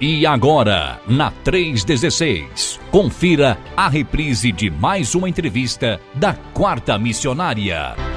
[0.00, 8.07] E agora, na 316, confira a reprise de mais uma entrevista da Quarta Missionária.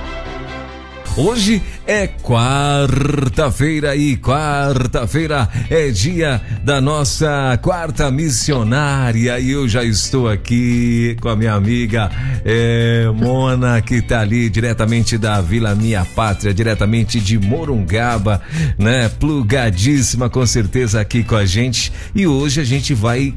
[1.18, 10.30] Hoje é quarta-feira e quarta-feira é dia da nossa quarta missionária e eu já estou
[10.30, 12.09] aqui com a minha amiga
[12.45, 18.41] é, Mona que tá ali diretamente da Vila Minha Pátria, diretamente de Morungaba,
[18.78, 19.09] né?
[19.09, 23.34] Plugadíssima com certeza aqui com a gente e hoje a gente vai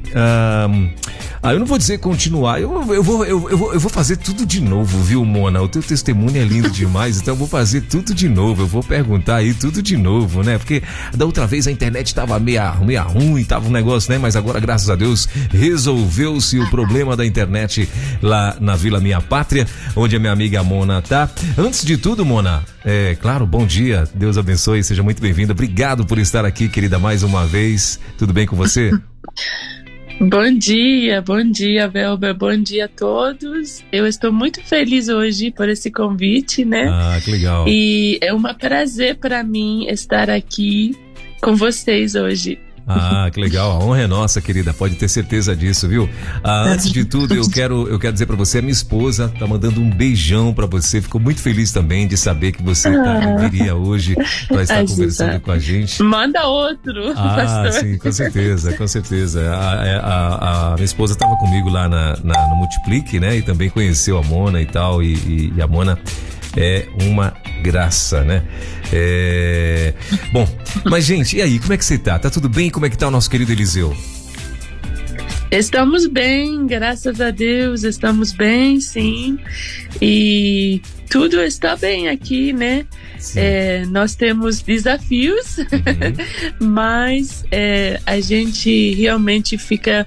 [1.43, 4.17] ah, eu não vou dizer continuar, eu, eu, vou, eu, eu, vou, eu vou fazer
[4.17, 5.61] tudo de novo, viu Mona?
[5.61, 8.63] O teu testemunho é lindo demais, então eu vou fazer tudo de novo.
[8.63, 10.59] Eu vou perguntar aí tudo de novo, né?
[10.59, 10.83] Porque
[11.17, 14.19] da outra vez a internet tava meia, meia ruim, tava um negócio, né?
[14.19, 17.89] Mas agora, graças a Deus, resolveu-se o problema da internet
[18.23, 21.29] lá na Vila Minha Pátria, onde a minha amiga Mona tá.
[21.57, 25.53] Antes de tudo, Mona, é claro, bom dia, Deus abençoe, seja muito bem-vinda.
[25.53, 27.99] Obrigado por estar aqui, querida, mais uma vez.
[28.19, 28.91] Tudo bem com você?
[30.21, 33.83] Bom dia, bom dia, Velber, bom dia a todos.
[33.91, 36.89] Eu estou muito feliz hoje por esse convite, né?
[36.89, 37.67] Ah, que legal.
[37.67, 40.97] E é um prazer para mim estar aqui
[41.43, 42.61] com vocês hoje.
[42.87, 43.73] Ah, que legal.
[43.73, 44.73] A honra é nossa, querida.
[44.75, 46.09] Pode ter certeza disso, viu?
[46.43, 49.47] Ah, antes de tudo, eu quero, eu quero dizer para você, a minha esposa tá
[49.47, 51.01] mandando um beijão para você.
[51.01, 53.49] Ficou muito feliz também de saber que você tá, ah.
[53.49, 54.15] viria hoje
[54.49, 54.93] para estar Ajuda.
[54.93, 56.03] conversando com a gente.
[56.03, 57.13] Manda outro.
[57.17, 57.73] Ah, pastor.
[57.73, 59.51] sim, com certeza, com certeza.
[59.51, 63.37] A, a, a minha esposa estava comigo lá na, na, no Multiplique, né?
[63.37, 65.03] E também conheceu a Mona e tal.
[65.03, 65.99] e, e, e a Mona
[66.57, 68.43] é uma graça, né?
[68.93, 69.95] É...
[70.33, 70.49] Bom,
[70.85, 72.19] mas gente, e aí, como é que você tá?
[72.19, 72.71] Tá tudo bem?
[72.71, 73.97] Como é que tá o nosso querido Eliseu?
[75.51, 79.39] Estamos bem, graças a Deus, estamos bem, sim.
[80.03, 82.85] E tudo está bem aqui, né?
[83.37, 85.65] É, nós temos desafios, uhum.
[86.69, 90.07] mas é, a gente realmente fica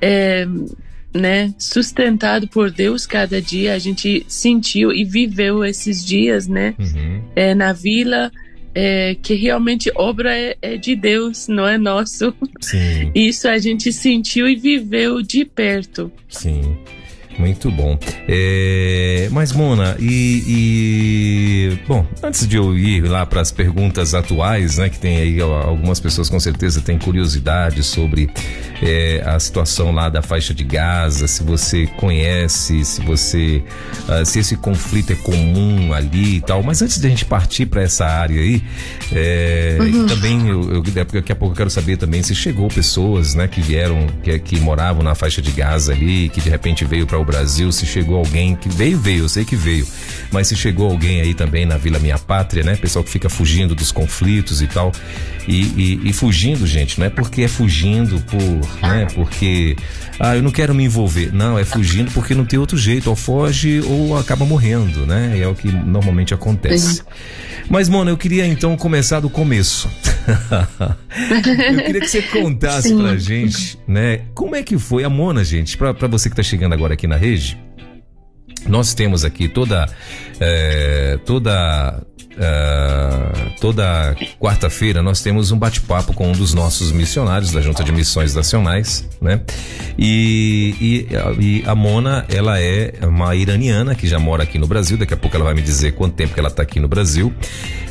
[0.00, 0.46] é,
[1.14, 3.74] né, sustentado por Deus cada dia.
[3.74, 7.22] A gente sentiu e viveu esses dias, né, uhum.
[7.34, 8.30] é, na vila.
[8.74, 12.32] É, que realmente obra é, é, de Deus, não é nosso.
[12.60, 13.10] Sim.
[13.12, 16.12] Isso a gente sentiu e viveu de perto.
[16.28, 16.76] Sim.
[17.38, 17.98] Muito bom.
[18.26, 24.78] É, mas, Mona, e, e, Bom, antes de eu ir lá para as perguntas atuais,
[24.78, 24.88] né?
[24.88, 28.28] Que tem aí algumas pessoas com certeza têm curiosidade sobre
[28.82, 33.62] é, a situação lá da faixa de Gaza, se você conhece, se você.
[34.08, 36.62] Uh, se esse conflito é comum ali e tal.
[36.62, 38.62] Mas antes de a gente partir para essa área aí,
[39.12, 40.06] é, uhum.
[40.06, 43.60] também eu, eu, daqui a pouco eu quero saber também se chegou pessoas, né, que
[43.60, 47.24] vieram, que, que moravam na faixa de Gaza ali, que de repente veio para o
[47.28, 49.86] Brasil, se chegou alguém que veio, veio, eu sei que veio,
[50.32, 52.74] mas se chegou alguém aí também na Vila Minha Pátria, né?
[52.76, 54.92] Pessoal que fica fugindo dos conflitos e tal.
[55.46, 59.06] E, e, e fugindo, gente, não é porque é fugindo por, né?
[59.14, 59.76] Porque,
[60.18, 61.32] ah, eu não quero me envolver.
[61.32, 63.08] Não, é fugindo porque não tem outro jeito.
[63.08, 65.38] Ou foge ou acaba morrendo, né?
[65.38, 67.02] É o que normalmente acontece.
[67.68, 69.88] Mas, Mona, eu queria então começar do começo.
[71.70, 72.98] eu queria que você contasse Sim.
[72.98, 74.22] pra gente, né?
[74.34, 77.06] Como é que foi a Mona, gente, pra, pra você que tá chegando agora aqui
[77.06, 77.58] na rede.
[78.68, 79.88] Nós temos aqui toda
[80.40, 82.02] é, toda
[82.38, 87.90] Uh, toda quarta-feira nós temos um bate-papo com um dos nossos missionários da Junta de
[87.90, 89.40] Missões Nacionais, né?
[89.98, 91.08] E, e,
[91.44, 94.96] e, a Mona, ela é uma iraniana que já mora aqui no Brasil.
[94.96, 97.34] Daqui a pouco ela vai me dizer quanto tempo que ela está aqui no Brasil,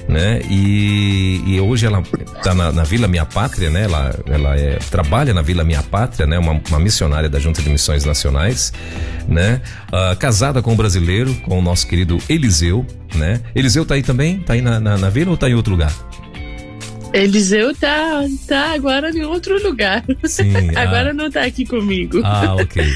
[0.08, 0.40] né?
[0.50, 2.02] E, e hoje ela
[2.38, 3.84] está na, na, Vila Minha Pátria, né?
[3.84, 6.40] Ela, ela é, trabalha na Vila Minha Pátria, né?
[6.40, 8.72] Uma, uma missionária da Junta de Missões Nacionais,
[9.28, 9.62] né?
[9.88, 12.86] Uh, casada com um brasileiro, com o nosso querido Eliseu,
[13.16, 13.42] né?
[13.56, 14.40] Eliseu tá aí também?
[14.40, 15.94] Tá aí na, na, na vila ou tá em outro lugar?
[17.14, 20.04] Eliseu tá, tá agora em outro lugar.
[20.26, 22.22] Sim, agora ah, não tá aqui comigo.
[22.24, 22.84] Ah, ok.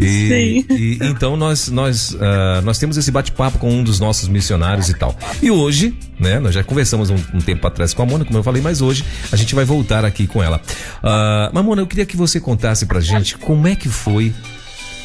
[0.00, 0.74] E, Sim.
[0.76, 4.94] E, então nós nós uh, nós temos esse bate-papo com um dos nossos missionários e
[4.94, 5.12] tal.
[5.42, 6.38] E hoje, né?
[6.38, 9.04] Nós já conversamos um, um, tempo atrás com a Mona, como eu falei, mas hoje
[9.32, 10.62] a gente vai voltar aqui com ela.
[11.02, 14.32] Uh, Mamona, eu queria que você contasse pra gente como é que foi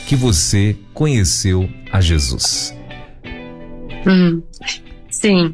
[0.08, 2.74] que você conheceu a Jesus.
[4.06, 4.42] Hum,
[5.10, 5.54] sim,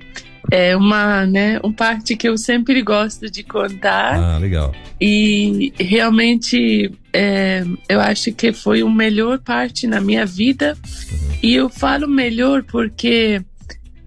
[0.52, 4.16] é uma, né, um parte que eu sempre gosto de contar.
[4.16, 4.74] Ah, legal.
[5.00, 10.78] E realmente é, eu acho que foi o melhor parte na minha vida.
[10.84, 11.18] Uhum.
[11.44, 13.42] E eu falo melhor porque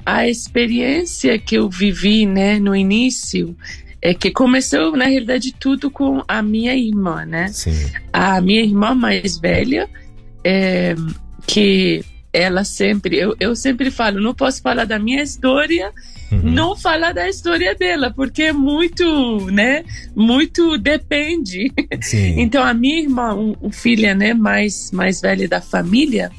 [0.04, 3.56] a experiência que eu vivi, né, no início,
[4.00, 7.48] é que começou na realidade tudo com a minha irmã, né?
[7.48, 7.88] Sim.
[8.12, 9.88] A minha irmã mais velha,
[10.44, 10.94] é,
[11.46, 15.92] que ela sempre, eu, eu sempre falo, não posso falar da minha história,
[16.30, 16.40] uhum.
[16.42, 19.84] não falar da história dela, porque é muito, né,
[20.16, 21.70] muito depende.
[22.00, 22.40] Sim.
[22.40, 26.30] Então a minha irmã, um, filha, né, mais, mais velha da família,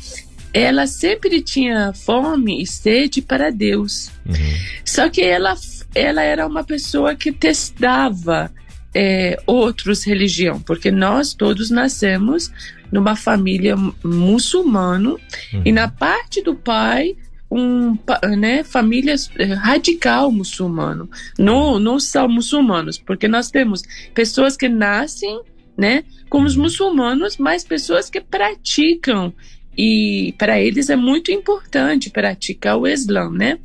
[0.52, 4.12] ela sempre tinha fome e sede para Deus.
[4.26, 4.36] Uhum.
[4.84, 5.56] Só que ela,
[5.94, 8.52] ela era uma pessoa que testava
[8.94, 12.52] é, outros religião, porque nós todos nascemos
[12.94, 15.19] numa família muçulmano
[15.51, 15.62] uhum.
[15.66, 17.18] e na parte do pai
[17.50, 17.98] um,
[18.38, 21.10] né, família eh, radical muçulmano.
[21.38, 23.81] Não, não são muçulmanos, porque nós temos
[24.13, 25.42] pessoas que nascem,
[25.75, 26.63] né, como os uhum.
[26.63, 29.34] muçulmanos, mas pessoas que praticam
[29.75, 33.57] e para eles é muito importante praticar o Islã, né?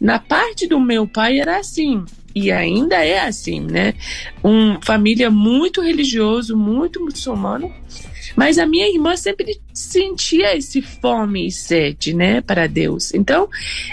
[0.00, 3.94] Na parte do meu pai era assim e ainda é assim, né?
[4.42, 7.72] Uma família muito religioso, muito muçulmano,
[8.36, 13.12] mas a minha irmã sempre sentia esse fome e sede, né, para Deus.
[13.14, 13.48] Então,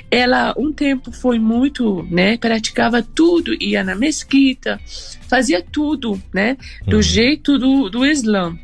[0.10, 4.80] ela um tempo foi muito, né, praticava tudo, ia na mesquita,
[5.28, 6.58] fazia tudo, né,
[6.88, 7.02] do uhum.
[7.02, 8.58] jeito do, do Islã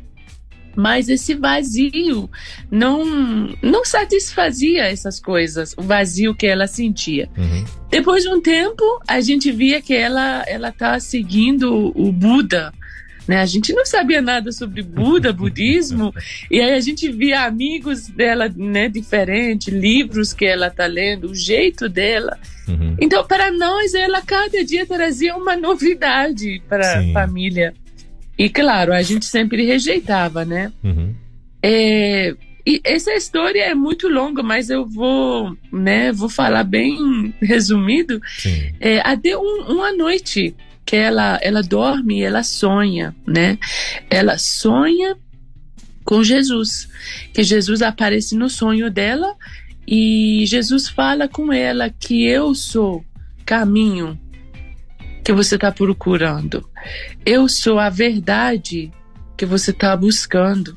[0.76, 2.30] mas esse vazio
[2.70, 3.02] não
[3.62, 7.30] não satisfazia essas coisas, o vazio que ela sentia.
[7.36, 7.64] Uhum.
[7.88, 12.72] Depois de um tempo, a gente via que ela ela tá seguindo o Buda,
[13.26, 13.40] né?
[13.40, 16.14] A gente não sabia nada sobre Buda, budismo,
[16.50, 21.34] e aí a gente via amigos dela, né, diferente, livros que ela tá lendo, o
[21.34, 22.38] jeito dela.
[22.68, 22.96] Uhum.
[23.00, 27.74] Então, para nós, ela cada dia trazia uma novidade para a família.
[28.38, 30.72] E claro, a gente sempre rejeitava, né?
[30.84, 31.14] Uhum.
[31.62, 32.34] É,
[32.66, 38.20] e essa história é muito longa, mas eu vou, né, vou falar bem resumido.
[38.80, 40.52] É, até um, uma noite
[40.86, 43.58] que ela, ela dorme, ela sonha, né?
[44.08, 45.16] Ela sonha
[46.04, 46.88] com Jesus,
[47.34, 49.34] que Jesus aparece no sonho dela
[49.86, 53.04] e Jesus fala com ela que eu sou
[53.44, 54.18] caminho,
[55.24, 56.68] que você está procurando.
[57.24, 58.92] Eu sou a verdade
[59.36, 60.76] que você está buscando.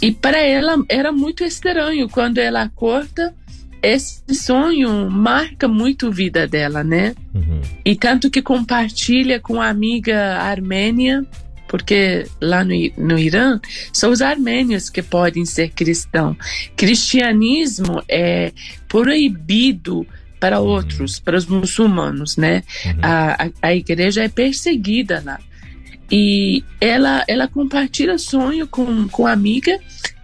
[0.00, 3.34] E para ela era muito estranho quando ela acorda.
[3.82, 7.14] Esse sonho marca muito a vida dela, né?
[7.34, 7.60] Uhum.
[7.84, 11.24] E tanto que compartilha com a amiga armênia,
[11.68, 13.60] porque lá no, no Irã
[13.92, 16.36] são os armênios que podem ser cristãos.
[16.76, 18.52] Cristianismo é
[18.88, 20.06] proibido
[20.40, 20.66] para uhum.
[20.66, 22.62] outros, para os muçulmanos, né?
[22.84, 22.92] Uhum.
[23.02, 25.38] A, a, a, igreja é perseguida lá.
[26.10, 29.78] E ela, ela compartilha sonho com, com a amiga,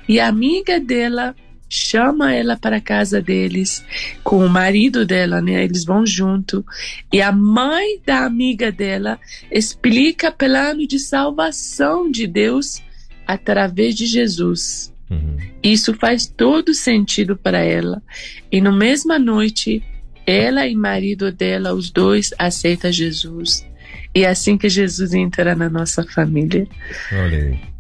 [0.09, 1.35] e a amiga dela
[1.69, 3.85] chama ela para a casa deles
[4.23, 5.65] com o marido dela, né?
[5.65, 6.65] Eles vão junto.
[7.13, 9.19] E a mãe da amiga dela
[9.51, 12.83] explica o plano de salvação de Deus
[13.27, 14.93] através de Jesus.
[15.11, 15.37] Uhum.
[15.63, 18.03] Isso faz todo sentido para ela.
[18.51, 19.83] E no mesma noite,
[20.27, 23.67] ela e marido dela, os dois, aceitam Jesus.
[24.15, 26.67] E é assim que Jesus entra na nossa família.
[27.13, 27.74] Olha aí.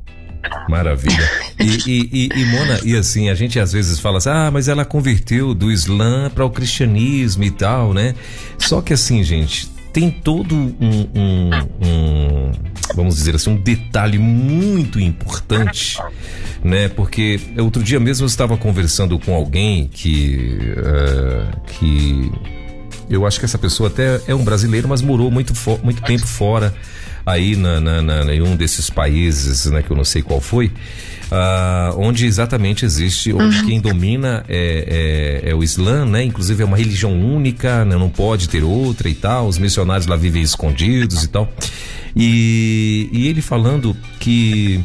[0.69, 1.31] Maravilha.
[1.58, 4.69] E, e, e, e, Mona, e assim, a gente às vezes fala assim, ah, mas
[4.69, 8.14] ela converteu do Islã para o cristianismo e tal, né?
[8.58, 11.50] Só que assim, gente, tem todo um, um,
[11.87, 12.52] um,
[12.94, 15.99] vamos dizer assim, um detalhe muito importante,
[16.62, 16.88] né?
[16.88, 22.32] Porque outro dia mesmo eu estava conversando com alguém que, uh, que
[23.08, 25.52] eu acho que essa pessoa até é um brasileiro, mas morou muito,
[25.82, 26.75] muito tempo fora
[27.26, 30.67] aí na, na, na, em um desses países, né, que eu não sei qual foi,
[30.67, 33.67] uh, onde exatamente existe, onde uhum.
[33.67, 36.22] quem domina é, é, é, o Islã, né?
[36.25, 39.46] Inclusive é uma religião única, né, não pode ter outra e tal.
[39.49, 41.53] Os missionários lá vivem escondidos e tal.
[42.17, 44.81] E, e ele falando que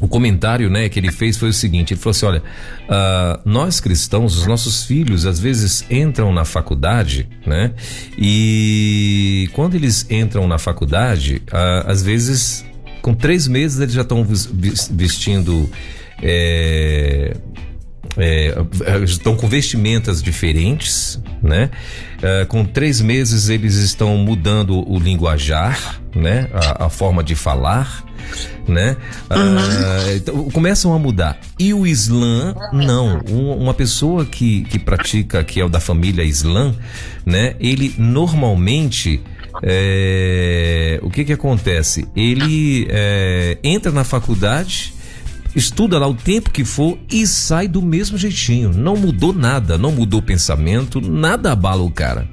[0.00, 3.80] o comentário né, que ele fez foi o seguinte: ele falou assim, olha, uh, nós
[3.80, 7.72] cristãos, os nossos filhos às vezes entram na faculdade, né?
[8.16, 12.64] E quando eles entram na faculdade, uh, às vezes
[13.02, 14.26] com três meses eles já estão
[14.90, 15.70] vestindo
[16.22, 17.36] é,
[18.18, 18.52] é,
[19.04, 21.70] estão com vestimentas diferentes, né?
[22.20, 26.48] É, com três meses eles estão mudando o linguajar, né?
[26.52, 28.04] A, a forma de falar,
[28.66, 28.96] né?
[29.30, 29.58] Uhum.
[29.58, 31.38] Ah, então, começam a mudar.
[31.58, 33.20] E o Islã, não.
[33.30, 36.74] Um, uma pessoa que, que pratica, que é da família Islã,
[37.24, 37.54] né?
[37.60, 39.22] Ele normalmente.
[39.60, 42.06] É, o que que acontece?
[42.14, 44.94] Ele é, entra na faculdade
[45.58, 48.72] estuda lá o tempo que for e sai do mesmo jeitinho.
[48.72, 52.28] Não mudou nada, não mudou o pensamento, nada abala o cara.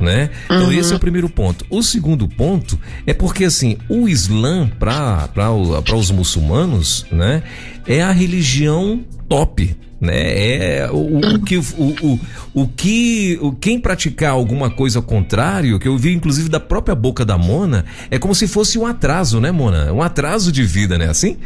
[0.00, 0.30] Né?
[0.44, 0.72] Então uhum.
[0.72, 1.64] esse é o primeiro ponto.
[1.70, 7.42] O segundo ponto é porque assim, o Islã para os muçulmanos, né,
[7.86, 10.82] é a religião top né?
[10.82, 12.20] É o, o que o, o,
[12.54, 16.94] o que o, quem praticar alguma coisa ao contrário, que eu vi inclusive da própria
[16.94, 19.92] boca da Mona, é como se fosse um atraso, né, Mona?
[19.92, 21.08] Um atraso de vida, né?
[21.08, 21.36] Assim.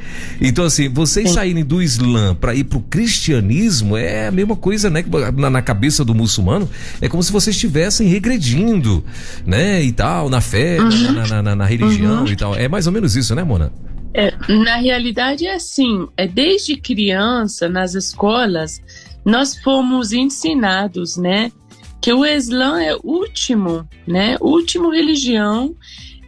[0.40, 5.04] Então assim, vocês saírem do Islã para ir pro cristianismo é a mesma coisa, né?
[5.36, 6.68] Na, na, cabeça do muçulmano
[7.00, 9.04] é como se vocês estivessem regredindo,
[9.46, 9.82] né?
[9.82, 11.12] E tal, na fé, uhum.
[11.12, 12.28] na, na, na, religião uhum.
[12.28, 12.54] e tal.
[12.54, 13.72] É mais ou menos isso, né, Mona?
[14.14, 18.82] É, na realidade é assim, é desde criança nas escolas
[19.24, 21.50] nós fomos ensinados, né,
[22.00, 25.74] que o Islã é último, né, último religião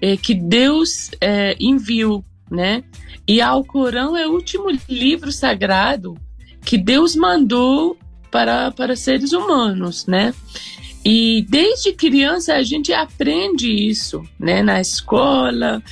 [0.00, 2.84] é, que Deus é, enviou, né,
[3.26, 6.16] e ao Corão é o último livro sagrado
[6.64, 7.98] que Deus mandou
[8.30, 10.32] para para seres humanos, né.
[11.04, 15.82] E desde criança a gente aprende isso, né, na escola,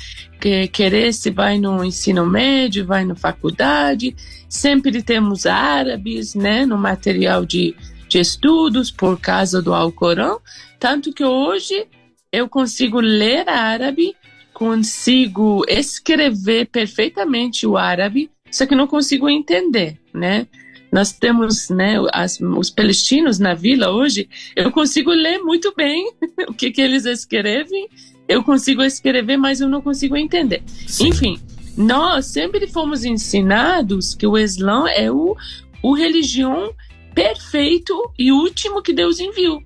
[0.43, 4.17] que querer se vai no ensino médio, vai na faculdade,
[4.49, 7.77] sempre temos árabes, né, no material de,
[8.09, 10.41] de estudos por causa do Alcorão,
[10.81, 11.87] tanto que hoje
[12.33, 14.17] eu consigo ler árabe,
[14.53, 20.49] consigo escrever perfeitamente o árabe, só que não consigo entender, né?
[20.91, 26.13] Nós temos, né, as, os palestinos na vila hoje, eu consigo ler muito bem
[26.49, 27.89] o que, que eles escrevem
[28.29, 30.63] eu consigo escrever, mas eu não consigo entender.
[30.87, 31.09] Sim.
[31.09, 31.41] Enfim,
[31.77, 35.37] nós sempre fomos ensinados que o Islã é o,
[35.83, 36.73] o religião
[37.15, 39.63] perfeito e último que Deus enviou.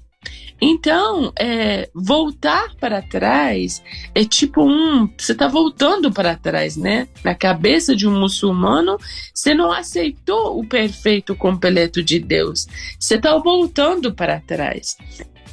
[0.61, 3.83] Então, é, voltar para trás
[4.15, 5.07] é tipo um.
[5.17, 7.09] Você está voltando para trás, né?
[7.23, 8.97] Na cabeça de um muçulmano,
[9.35, 12.67] você não aceitou o perfeito completo de Deus.
[12.99, 14.97] Você está voltando para trás.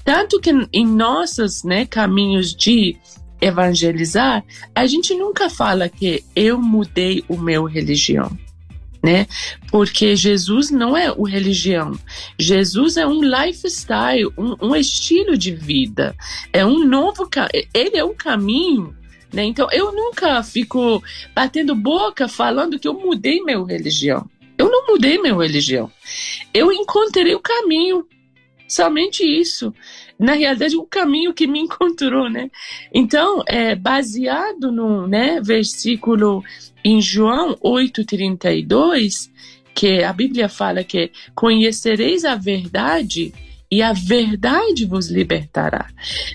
[0.03, 2.97] Tanto que em nossos né, caminhos de
[3.41, 4.43] evangelizar,
[4.73, 8.31] a gente nunca fala que eu mudei o meu religião.
[9.01, 9.27] Né?
[9.69, 11.99] Porque Jesus não é o religião.
[12.39, 16.15] Jesus é um lifestyle, um, um estilo de vida.
[16.53, 17.29] É um novo,
[17.73, 18.95] ele é um caminho
[19.33, 19.43] né?
[19.43, 24.29] Então eu nunca fico batendo boca falando que eu mudei meu religião.
[24.55, 25.91] Eu não mudei meu religião.
[26.53, 28.05] Eu encontrei o caminho.
[28.73, 29.71] Somente isso.
[30.17, 32.49] Na realidade, o caminho que me encontrou, né?
[32.91, 36.43] Então, é, baseado no né, versículo
[36.83, 39.29] em João 8,32,
[39.75, 43.31] que a Bíblia fala que conhecereis a verdade
[43.69, 45.87] e a verdade vos libertará,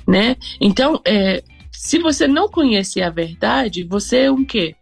[0.06, 0.36] né?
[0.60, 1.42] Então, é,
[1.72, 4.76] se você não conhece a verdade, você é um quê?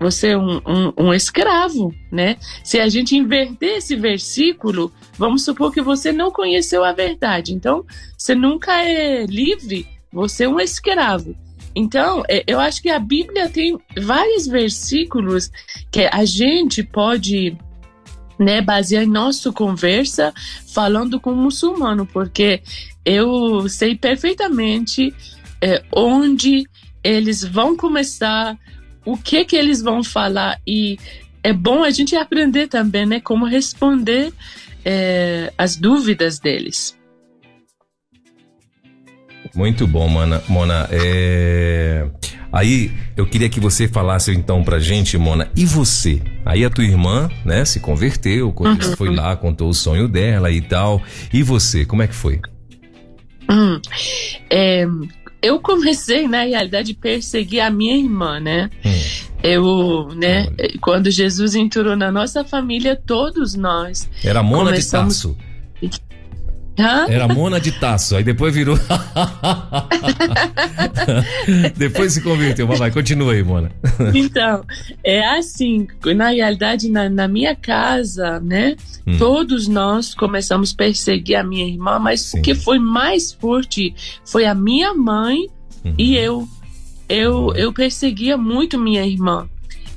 [0.00, 2.36] Você é um, um, um, escravo, né?
[2.62, 7.52] Se a gente inverter esse versículo, vamos supor que você não conheceu a verdade.
[7.52, 7.84] Então,
[8.16, 11.36] você nunca é livre, você é um escravo.
[11.74, 15.50] Então, é, eu acho que a Bíblia tem vários versículos
[15.90, 17.56] que a gente pode
[18.38, 20.32] né, basear em nossa conversa
[20.72, 22.62] falando com o muçulmano, porque
[23.04, 25.12] eu sei perfeitamente
[25.60, 26.64] é, onde
[27.02, 28.56] eles vão começar
[29.04, 30.98] o que que eles vão falar e
[31.42, 34.32] é bom a gente aprender também, né, como responder
[34.84, 36.96] é, as dúvidas deles.
[39.54, 40.42] Muito bom, Mona.
[40.48, 42.06] Mona, é...
[42.52, 46.22] aí eu queria que você falasse então pra gente, Mona, e você?
[46.44, 48.96] Aí a tua irmã, né, se converteu, uhum.
[48.96, 51.02] foi lá, contou o sonho dela e tal.
[51.32, 52.40] E você, como é que foi?
[53.50, 53.80] Hum,
[54.50, 54.86] é,
[55.42, 58.70] eu comecei, na realidade, a perseguir a minha irmã, né?
[58.84, 59.28] Hum.
[59.42, 60.48] Eu, né,
[60.80, 64.10] quando Jesus entrou na nossa família, todos nós.
[64.24, 65.16] Era Mona começamos...
[65.16, 65.36] de Tasso.
[66.78, 67.06] Hã?
[67.08, 68.78] Era Mona de Taço, aí depois virou.
[71.76, 73.72] depois se converteu, mas vai, continua aí, Mona.
[74.14, 74.64] então,
[75.02, 79.18] é assim, na realidade, na, na minha casa, né, hum.
[79.18, 82.38] todos nós começamos a perseguir a minha irmã, mas Sim.
[82.38, 83.94] o que foi mais forte
[84.24, 85.48] foi a minha mãe
[85.84, 85.94] uhum.
[85.98, 86.48] e eu.
[87.10, 89.48] Eu, eu perseguia muito minha irmã.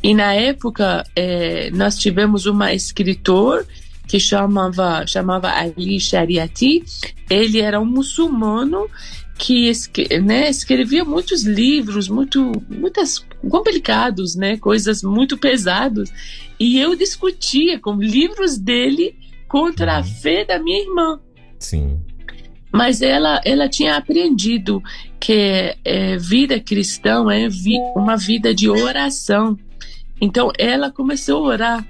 [0.01, 3.65] E na época, é, nós tivemos uma escritor
[4.12, 6.84] que chamava, chamava Ali Shariati.
[7.30, 8.89] Ele era um muçulmano
[9.38, 9.72] que
[10.22, 16.12] né, escrevia muitos livros, muito, muitas complicados, né, coisas muito pesadas.
[16.60, 19.15] E eu discutia com livros dele
[19.48, 20.03] contra a uhum.
[20.03, 21.18] fé da minha irmã.
[21.58, 21.98] Sim.
[22.70, 24.84] Mas ela, ela tinha aprendido
[25.22, 29.58] que é, vida cristã é vi, uma vida de oração.
[30.20, 31.88] Então ela começou a orar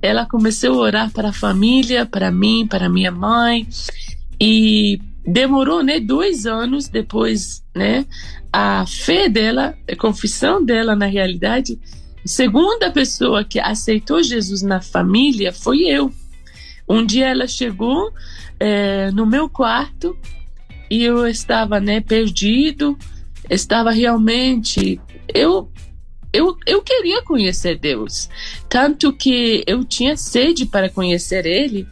[0.00, 3.66] ela começou a orar para a família, para mim, para minha mãe,
[4.40, 8.06] e demorou, né, dois anos depois, né,
[8.52, 11.78] a fé dela, a confissão dela na realidade,
[12.24, 16.12] segunda pessoa que aceitou Jesus na família foi eu.
[16.88, 18.12] Um dia ela chegou
[18.58, 20.16] é, no meu quarto
[20.90, 22.96] e eu estava né, perdido,
[23.50, 25.00] estava realmente.
[25.32, 25.70] Eu,
[26.32, 28.28] eu, eu queria conhecer Deus,
[28.68, 31.86] tanto que eu tinha sede para conhecer Ele,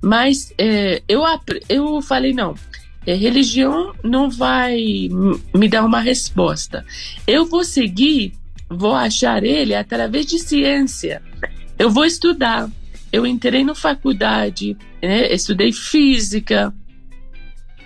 [0.00, 1.22] mas é, eu,
[1.68, 2.54] eu falei: não,
[3.06, 5.08] é, religião não vai
[5.54, 6.84] me dar uma resposta.
[7.26, 8.32] Eu vou seguir,
[8.68, 11.22] vou achar Ele através de ciência.
[11.78, 12.70] Eu vou estudar.
[13.12, 16.74] Eu entrei na faculdade, né, estudei física,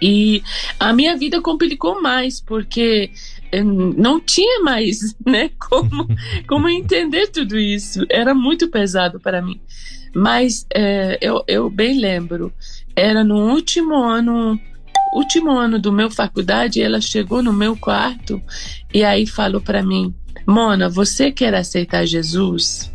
[0.00, 0.42] e
[0.78, 3.10] a minha vida complicou mais, porque
[3.52, 6.06] não tinha mais né, como,
[6.46, 8.04] como entender tudo isso.
[8.10, 9.60] Era muito pesado para mim.
[10.14, 12.52] Mas é, eu, eu bem lembro,
[12.96, 14.58] era no último ano
[15.12, 18.42] último ano do meu faculdade, ela chegou no meu quarto
[18.92, 20.14] e aí falou para mim:
[20.46, 22.90] Mona, você quer aceitar Jesus?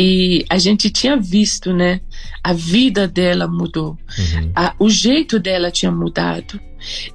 [0.00, 2.00] E a gente tinha visto, né?
[2.40, 3.98] A vida dela mudou.
[4.16, 4.52] Uhum.
[4.54, 6.60] A, o jeito dela tinha mudado.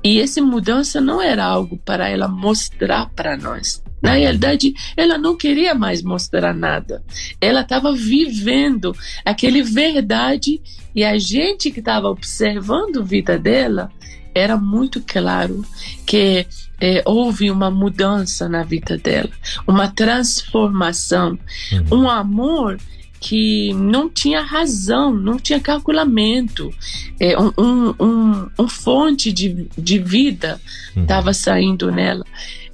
[0.03, 3.81] E essa mudança não era algo para ela mostrar para nós.
[4.01, 7.01] Na realidade, ela não queria mais mostrar nada.
[7.39, 10.61] Ela estava vivendo aquele verdade
[10.93, 13.89] e a gente que estava observando a vida dela
[14.35, 15.63] era muito claro
[16.05, 16.45] que
[16.83, 19.29] é, houve uma mudança na vida dela,
[19.65, 21.39] uma transformação,
[21.71, 22.01] uhum.
[22.01, 22.77] um amor
[23.21, 26.69] que não tinha razão, não tinha calculamento,
[27.17, 30.59] é, um, um, um, um fonte de, de vida
[30.93, 31.33] estava uhum.
[31.33, 32.25] saindo nela.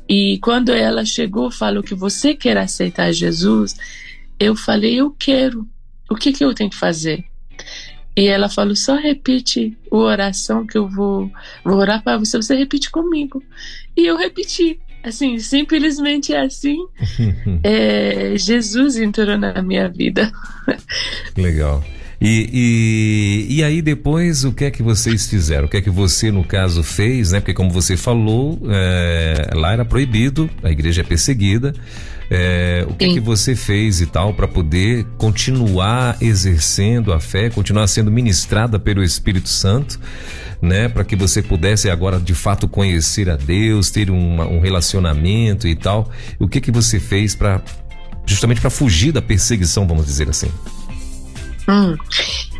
[0.09, 3.75] E quando ela chegou, falou que você quer aceitar Jesus,
[4.39, 5.67] eu falei, eu quero.
[6.09, 7.25] O que, que eu tenho que fazer?
[8.19, 11.31] E ela falou: só repite a oração que eu vou,
[11.63, 13.41] vou orar para você, você repite comigo.
[13.95, 14.77] E eu repeti.
[15.01, 16.77] Assim, simplesmente assim,
[17.63, 20.29] é, Jesus entrou na minha vida.
[21.37, 21.81] Legal.
[22.19, 22.49] E,
[23.47, 25.67] e, e, aí depois o que é que vocês fizeram?
[25.67, 27.39] O que é que você no caso fez, né?
[27.39, 31.73] Porque como você falou, é, lá era proibido, a igreja é perseguida.
[32.31, 37.49] É, o que, é que você fez e tal para poder continuar exercendo a fé,
[37.49, 39.99] continuar sendo ministrada pelo Espírito Santo,
[40.61, 40.87] né?
[40.87, 45.75] Para que você pudesse agora de fato conhecer a Deus, ter uma, um relacionamento e
[45.75, 46.11] tal.
[46.37, 47.61] O que que você fez para
[48.25, 50.51] justamente para fugir da perseguição, vamos dizer assim?
[51.67, 51.97] Hum.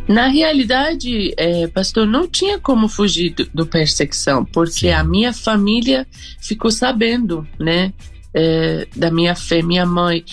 [0.08, 4.90] Na realidade, é, pastor, não tinha como fugir do, do perseguição, porque Sim.
[4.90, 6.04] a minha família
[6.40, 7.92] ficou sabendo, né?
[8.34, 10.24] É, da minha fé, minha mãe,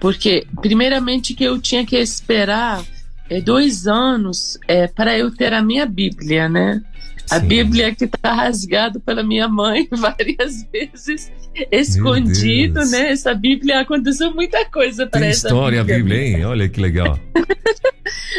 [0.00, 2.84] porque primeiramente que eu tinha que esperar
[3.28, 6.82] é, dois anos é, para eu ter a minha Bíblia, né?
[7.30, 7.48] A Sim.
[7.48, 11.32] Bíblia que está rasgada pela minha mãe várias vezes,
[11.72, 13.10] escondido, né?
[13.10, 15.96] Essa Bíblia aconteceu muita coisa para essa história Bíblia.
[15.96, 16.44] a Bíblia, hein?
[16.44, 17.18] Olha que legal.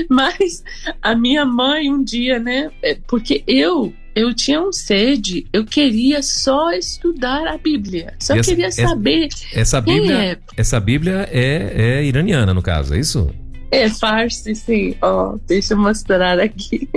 [0.09, 0.63] Mas
[1.01, 2.71] a minha mãe um dia, né?
[2.81, 8.49] É, porque eu eu tinha um sede, eu queria só estudar a Bíblia, só essa,
[8.49, 9.27] queria saber.
[9.27, 10.37] Essa, essa Bíblia, é.
[10.57, 13.29] essa Bíblia é, é iraniana, no caso, é isso?
[13.69, 14.95] É farsi, sim.
[15.01, 16.87] Ó, oh, deixa eu mostrar aqui.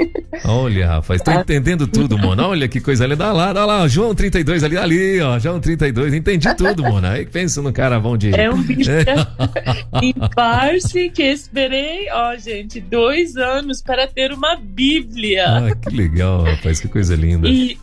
[0.45, 2.47] Olha, rapaz, tô entendendo tudo, Mona.
[2.47, 3.25] Olha que coisa linda.
[3.27, 5.39] Olha lá, olha lá, João 32 ali, ali, ó.
[5.39, 6.15] João 32.
[6.15, 7.13] Entendi tudo, Mona.
[7.13, 8.35] Aí pensa no cara bom de.
[8.35, 9.05] É um Bíblia
[10.03, 15.45] em farsi que esperei, ó, gente, dois anos para ter uma Bíblia.
[15.47, 17.49] Ah, que legal, rapaz, que coisa linda.
[17.49, 17.77] E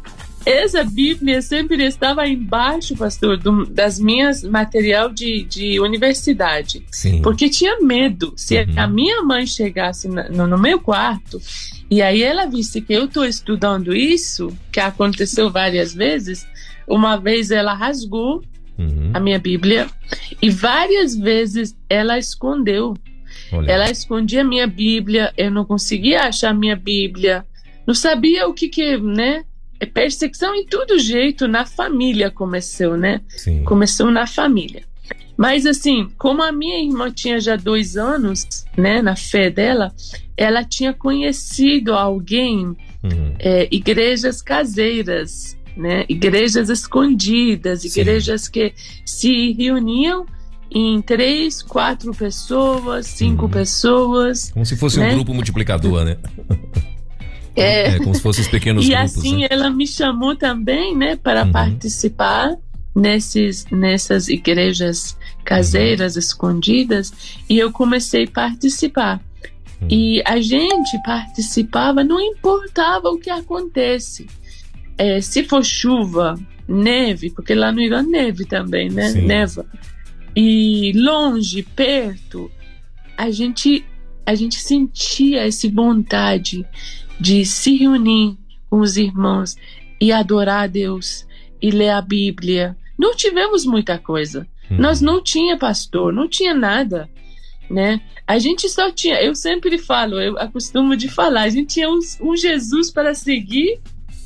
[0.48, 6.86] essa Bíblia sempre estava embaixo, pastor, do, das minhas material de, de universidade.
[6.90, 7.22] Sim.
[7.22, 8.34] Porque tinha medo.
[8.38, 8.74] Se uhum.
[8.78, 11.42] a minha mãe chegasse no, no, meu quarto
[11.92, 16.48] e aí ela visse que eu estou estudando isso, que aconteceu várias vezes,
[16.88, 18.42] uma vez ela rasgou
[18.78, 19.12] uhum.
[19.14, 19.88] a minha Bíblia
[20.42, 22.96] e várias vezes ela escondeu.
[23.52, 23.70] Olha.
[23.70, 27.46] Ela escondia a minha Bíblia, eu não conseguia achar a minha Bíblia,
[27.86, 29.44] não sabia o que que, né?
[29.80, 33.22] É perseguição em todo jeito na família começou, né?
[33.30, 33.64] Sim.
[33.64, 34.84] Começou na família.
[35.38, 39.94] Mas assim, como a minha irmã tinha já dois anos, né, na fé dela,
[40.36, 43.36] ela tinha conhecido alguém, uhum.
[43.38, 48.52] é, igrejas caseiras, né, igrejas escondidas, igrejas Sim.
[48.52, 48.74] que
[49.06, 50.26] se reuniam
[50.72, 53.52] em três, quatro pessoas, cinco uhum.
[53.52, 54.52] pessoas.
[54.52, 55.12] Como se fosse né?
[55.12, 56.18] um grupo multiplicador, né?
[57.58, 57.96] É.
[57.96, 59.16] é como se fossem os pequenos e grupos.
[59.16, 59.48] E assim né?
[59.50, 61.52] ela me chamou também, né, para uhum.
[61.52, 62.56] participar
[62.96, 66.20] nesses, nessas igrejas caseiras uhum.
[66.20, 67.14] escondidas
[67.50, 69.22] e eu comecei a participar.
[69.82, 69.88] Uhum.
[69.90, 74.28] E a gente participava, não importava o que acontece.
[74.98, 76.36] É, se for chuva,
[76.68, 79.10] neve, porque lá no Irã neve também, né?
[79.10, 79.22] Sim.
[79.22, 79.66] Neva.
[80.36, 82.52] E longe, perto,
[83.18, 83.86] a gente
[84.26, 86.66] a gente sentia essa vontade
[87.20, 88.38] de se reunir
[88.70, 89.56] com os irmãos
[90.00, 91.28] e adorar a Deus
[91.62, 92.78] e ler a Bíblia.
[92.98, 94.48] Não tivemos muita coisa.
[94.70, 94.78] Uhum.
[94.78, 97.10] Nós não tinha pastor, não tinha nada,
[97.70, 98.02] né?
[98.26, 102.00] A gente só tinha, eu sempre falo, eu acostumo de falar, a gente tinha um,
[102.22, 103.80] um Jesus para seguir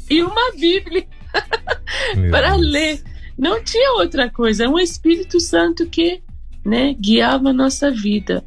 [0.09, 1.05] e uma Bíblia
[2.31, 3.01] para ler.
[3.37, 6.21] Não tinha outra coisa, é um Espírito Santo que,
[6.65, 8.43] né, guiava a nossa vida.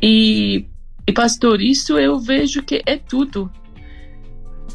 [0.00, 0.66] E,
[1.06, 3.50] e pastor, isso eu vejo que é tudo.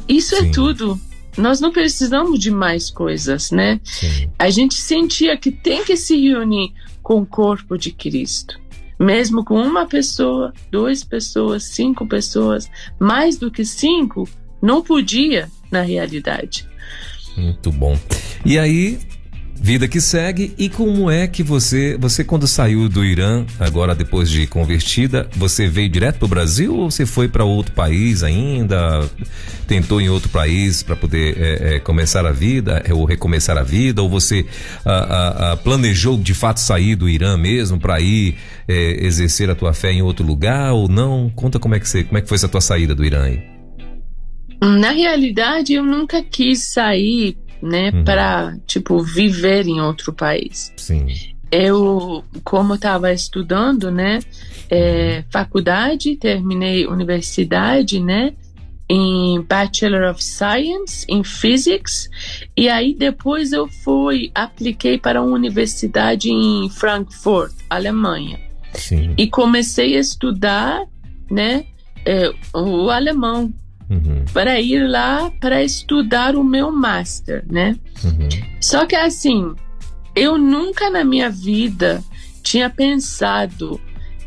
[0.08, 0.48] Isso é Sim.
[0.48, 1.00] é tudo.
[1.36, 3.80] Nós não precisamos de mais coisas, né?
[3.84, 4.30] Sim.
[4.38, 8.58] A gente sentia que tem que se reunir com o corpo de Cristo.
[8.98, 12.68] Mesmo com uma pessoa, duas pessoas, cinco pessoas,
[12.98, 14.28] mais do que cinco,
[14.60, 16.68] não podia na realidade.
[17.36, 17.96] Muito bom.
[18.44, 18.98] E aí,
[19.60, 24.30] Vida que segue e como é que você, você quando saiu do Irã, agora depois
[24.30, 29.04] de convertida, você veio direto para o Brasil ou você foi para outro país ainda?
[29.66, 34.00] Tentou em outro país para poder é, é, começar a vida ou recomeçar a vida?
[34.00, 34.46] Ou você
[34.84, 38.36] a, a, a planejou de fato sair do Irã mesmo para ir
[38.68, 41.30] é, exercer a tua fé em outro lugar ou não?
[41.34, 43.42] Conta como é que você, como é que foi essa tua saída do Irã aí?
[44.62, 48.04] Na realidade, eu nunca quis sair né, uhum.
[48.04, 50.72] para tipo viver em outro país.
[50.76, 51.06] Sim.
[51.50, 54.20] Eu, como estava estudando, né,
[54.70, 58.34] é, faculdade, terminei universidade, né,
[58.88, 62.08] em Bachelor of Science em Physics
[62.56, 68.40] e aí depois eu fui apliquei para uma universidade em Frankfurt, Alemanha.
[68.72, 69.12] Sim.
[69.16, 70.86] E comecei a estudar,
[71.30, 71.66] né,
[72.04, 73.52] é, o alemão
[73.90, 74.24] uhum.
[74.32, 77.76] para ir lá para estudar o meu master, né?
[78.04, 78.28] Uhum.
[78.60, 79.54] Só que assim,
[80.14, 82.02] eu nunca na minha vida
[82.42, 83.80] tinha pensado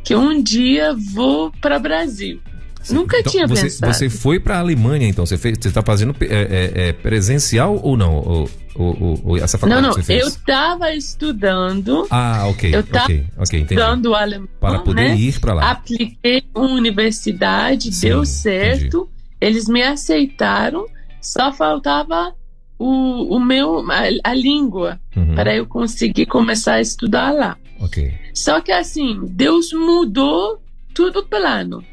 [0.04, 2.40] que um dia vou para Brasil.
[2.82, 2.96] Sim.
[2.96, 3.94] Nunca então, tinha você, pensado.
[3.94, 5.26] Você foi para a Alemanha, então?
[5.26, 8.16] Você está fazendo é, é, é, presencial ou não?
[8.16, 10.16] Ou, ou, ou, essa faculdade não, não.
[10.16, 12.08] Eu estava estudando.
[12.10, 12.74] Ah, ok.
[12.74, 14.48] Eu estava okay, okay, estudando alemão.
[14.60, 15.16] Para poder né?
[15.16, 15.72] ir para lá.
[15.72, 18.98] Apliquei uma universidade, Sim, deu certo.
[18.98, 19.11] Entendi.
[19.42, 20.86] Eles me aceitaram,
[21.20, 22.34] só faltava
[22.78, 25.36] o, o meu a, a língua uhum.
[25.36, 27.58] para eu conseguir começar a estudar lá.
[27.80, 28.14] Okay.
[28.34, 30.62] Só que assim, Deus mudou
[30.94, 31.84] tudo o plano.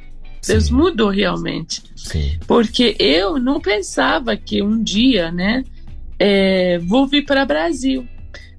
[0.40, 0.52] Sim.
[0.52, 1.82] Deus mudou realmente.
[1.96, 2.38] Sim.
[2.46, 5.64] Porque eu não pensava que um dia, né,
[6.18, 8.06] é, vou vir para o Brasil.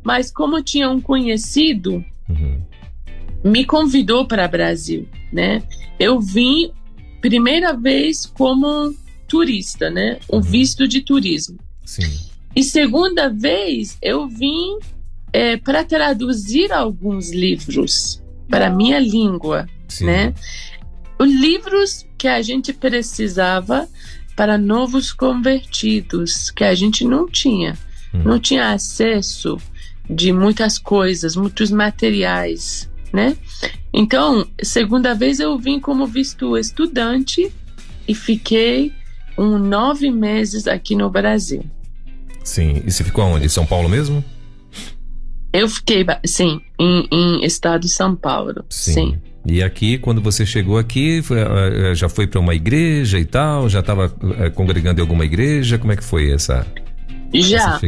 [0.04, 2.62] Mas como tinha um conhecido, uhum.
[3.44, 5.62] me convidou para o Brasil, né?
[6.00, 6.72] Eu vim
[7.22, 8.94] primeira vez como
[9.28, 10.20] turista, né?
[10.32, 10.42] Um uhum.
[10.42, 11.58] visto de turismo.
[11.86, 12.30] Sim.
[12.56, 14.78] E segunda vez eu vim
[15.32, 20.06] é, para traduzir alguns livros para a minha língua, Sim.
[20.06, 20.34] né?
[21.20, 23.88] Os livros que a gente precisava
[24.36, 27.78] para novos convertidos, que a gente não tinha.
[28.14, 28.24] Uhum.
[28.24, 29.58] Não tinha acesso
[30.10, 33.36] de muitas coisas, muitos materiais, né?
[33.94, 37.52] Então, segunda vez eu vim como visto estudante
[38.08, 38.92] e fiquei
[39.38, 41.64] um nove meses aqui no Brasil.
[42.44, 43.46] Sim, e você ficou onde?
[43.46, 44.24] Em São Paulo mesmo?
[45.52, 48.64] Eu fiquei, sim, em, em estado de São Paulo.
[48.70, 48.94] Sim.
[48.94, 49.18] sim.
[49.46, 53.70] E aqui, quando você chegou aqui, foi, eh, já foi para uma igreja e tal?
[53.70, 55.78] Já estava eh, congregando em alguma igreja?
[55.78, 56.68] Como é que foi essa?
[57.34, 57.80] Já.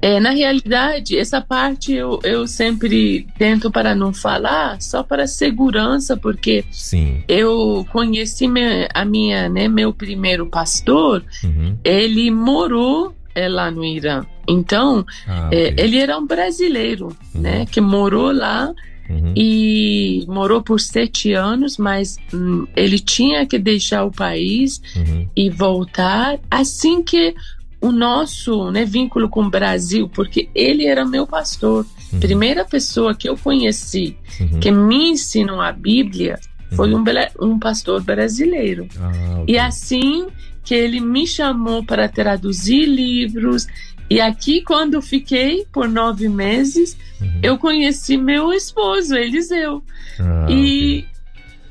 [0.00, 6.16] É, na realidade, essa parte eu, eu sempre tento para não falar, só para segurança,
[6.16, 7.22] porque Sim.
[7.28, 11.76] eu conheci me, a minha, né, meu primeiro pastor, uhum.
[11.84, 14.24] ele morou é, lá no Irã.
[14.48, 17.40] Então, ah, é, ele era um brasileiro, uhum.
[17.40, 18.72] né, que morou lá
[19.08, 19.34] Uhum.
[19.36, 25.28] e morou por sete anos, mas hum, ele tinha que deixar o país uhum.
[25.36, 27.32] e voltar assim que
[27.80, 31.86] o nosso né, vínculo com o Brasil, porque ele era meu pastor.
[32.12, 32.20] Uhum.
[32.20, 34.60] Primeira pessoa que eu conheci uhum.
[34.60, 36.38] que me ensinou a Bíblia
[36.74, 37.04] foi uhum.
[37.40, 38.88] um, um pastor brasileiro.
[38.98, 39.54] Ah, okay.
[39.54, 40.26] E assim
[40.64, 43.66] que ele me chamou para traduzir livros.
[44.10, 47.40] E aqui, quando fiquei por nove meses, uhum.
[47.42, 49.82] eu conheci meu esposo, Eliseu.
[50.18, 51.15] Ah, e okay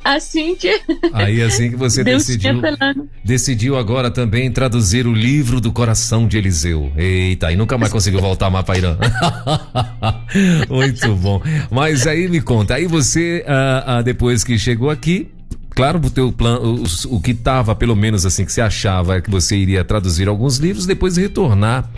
[0.06, 0.82] assim que.
[1.12, 2.62] Aí assim que você Deus decidiu.
[3.24, 6.92] Decidiu agora também traduzir o livro do coração de Eliseu.
[6.96, 8.98] Eita, e nunca mais conseguiu voltar a Mapairã.
[10.70, 11.42] Muito bom.
[11.72, 15.32] Mas aí me conta, aí você, ah, ah, depois que chegou aqui,
[15.72, 19.30] Claro, o teu plano, o, o que estava, pelo menos assim, que você achava que
[19.30, 21.92] você iria traduzir alguns livros, depois retornar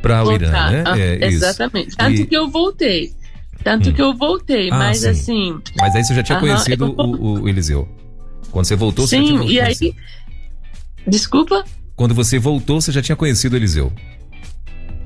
[0.00, 0.84] para o Irã, né?
[0.86, 1.96] Ah, é, exatamente.
[1.96, 2.26] Tanto e...
[2.26, 3.12] que eu voltei.
[3.64, 3.92] Tanto hum.
[3.94, 5.08] que eu voltei, ah, mas sim.
[5.08, 5.60] assim.
[5.78, 7.88] Mas aí você já tinha conhecido o, o, Eliseu?
[8.52, 9.94] Quando você voltou, Sim, você já tinha e aí.
[11.06, 11.64] Desculpa?
[11.96, 13.90] Quando você voltou, você já tinha conhecido Eliseu.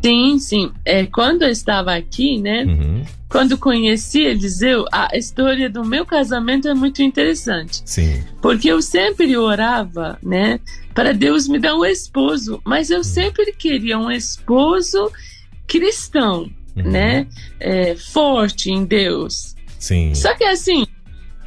[0.04, 0.72] Sim, sim.
[0.84, 2.64] É, quando eu estava aqui, né?
[2.64, 3.02] Uhum.
[3.28, 7.82] Quando conheci Eliseu, a história do meu casamento é muito interessante.
[7.84, 8.22] Sim.
[8.40, 10.60] Porque eu sempre orava, né?
[10.94, 12.60] Para Deus me dar um esposo.
[12.64, 15.12] Mas eu sempre queria um esposo
[15.66, 16.50] cristão,
[16.84, 16.90] Uhum.
[16.90, 17.26] né?
[17.60, 19.54] É, forte em Deus.
[19.78, 20.14] Sim.
[20.14, 20.86] Só que assim,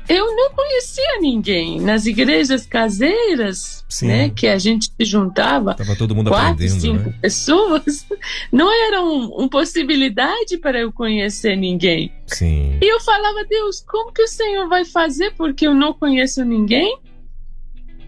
[0.07, 4.07] eu não conhecia ninguém nas igrejas caseiras, Sim.
[4.07, 4.29] né?
[4.29, 7.15] Que a gente se juntava Tava todo mundo quatro, aprendendo, cinco né?
[7.21, 8.05] pessoas,
[8.51, 12.11] não era um, uma possibilidade para eu conhecer ninguém.
[12.27, 12.77] Sim.
[12.81, 16.97] E eu falava, Deus, como que o Senhor vai fazer porque eu não conheço ninguém?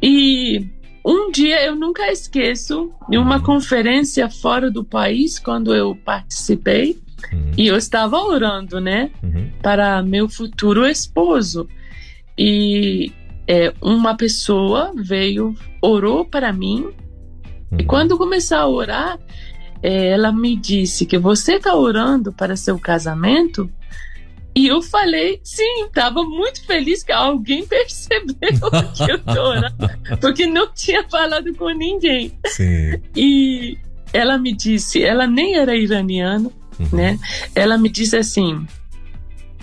[0.02, 0.66] E
[1.06, 3.44] um dia eu nunca esqueço, em uma Uhum.
[3.44, 6.98] conferência fora do país, quando eu participei,
[7.32, 7.52] Uhum.
[7.58, 9.12] e eu estava orando, né?
[9.24, 9.50] Uhum.
[9.62, 11.68] para meu futuro esposo.
[12.38, 13.12] E
[13.48, 16.90] é, uma pessoa veio, orou para mim,
[17.72, 17.88] e Uhum.
[17.88, 19.20] quando começar a orar,
[19.82, 23.70] é, ela me disse que você está orando para seu casamento.
[24.56, 28.36] E eu falei, sim, estava muito feliz que alguém percebeu
[28.96, 29.76] que eu tô orando,
[30.22, 32.32] porque não tinha falado com ninguém.
[32.46, 33.02] Sim.
[33.16, 33.78] E
[34.14, 36.88] ela me disse, ela nem era iraniana, Uhum.
[36.92, 37.20] né?
[37.56, 38.66] Ela me disse assim: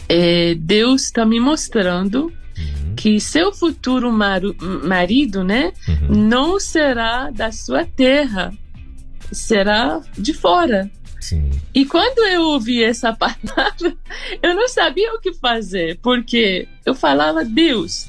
[0.09, 2.94] é, Deus está me mostrando Uhum.
[2.96, 6.27] que seu futuro maru- marido, né, Uhum.
[6.29, 8.53] não será da sua terra,
[9.33, 10.90] será de fora.
[11.20, 11.51] Sim.
[11.75, 13.96] E quando eu ouvi essa palavra,
[14.42, 18.09] eu não sabia o que fazer, porque eu falava, Deus,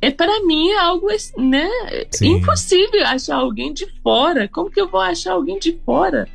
[0.00, 1.68] é para mim é algo né,
[2.10, 2.36] Sim.
[2.36, 4.48] impossível achar alguém de fora.
[4.48, 6.28] Como que eu vou achar alguém de fora,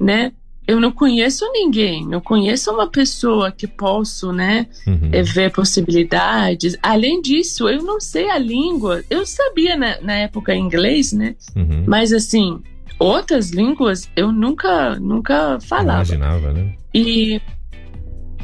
[0.00, 0.32] né?
[0.66, 5.10] Eu não conheço ninguém, não conheço uma pessoa que posso, né, Uhum.
[5.12, 6.76] é, ver possibilidades.
[6.82, 9.02] Além disso, eu não sei a língua.
[9.10, 11.34] Eu sabia na, na época inglês, né?
[11.56, 11.84] Uhum.
[11.86, 12.60] Mas assim,
[12.98, 16.14] outras línguas eu nunca, nunca falava.
[16.14, 16.74] Imaginava, né?
[16.94, 17.40] E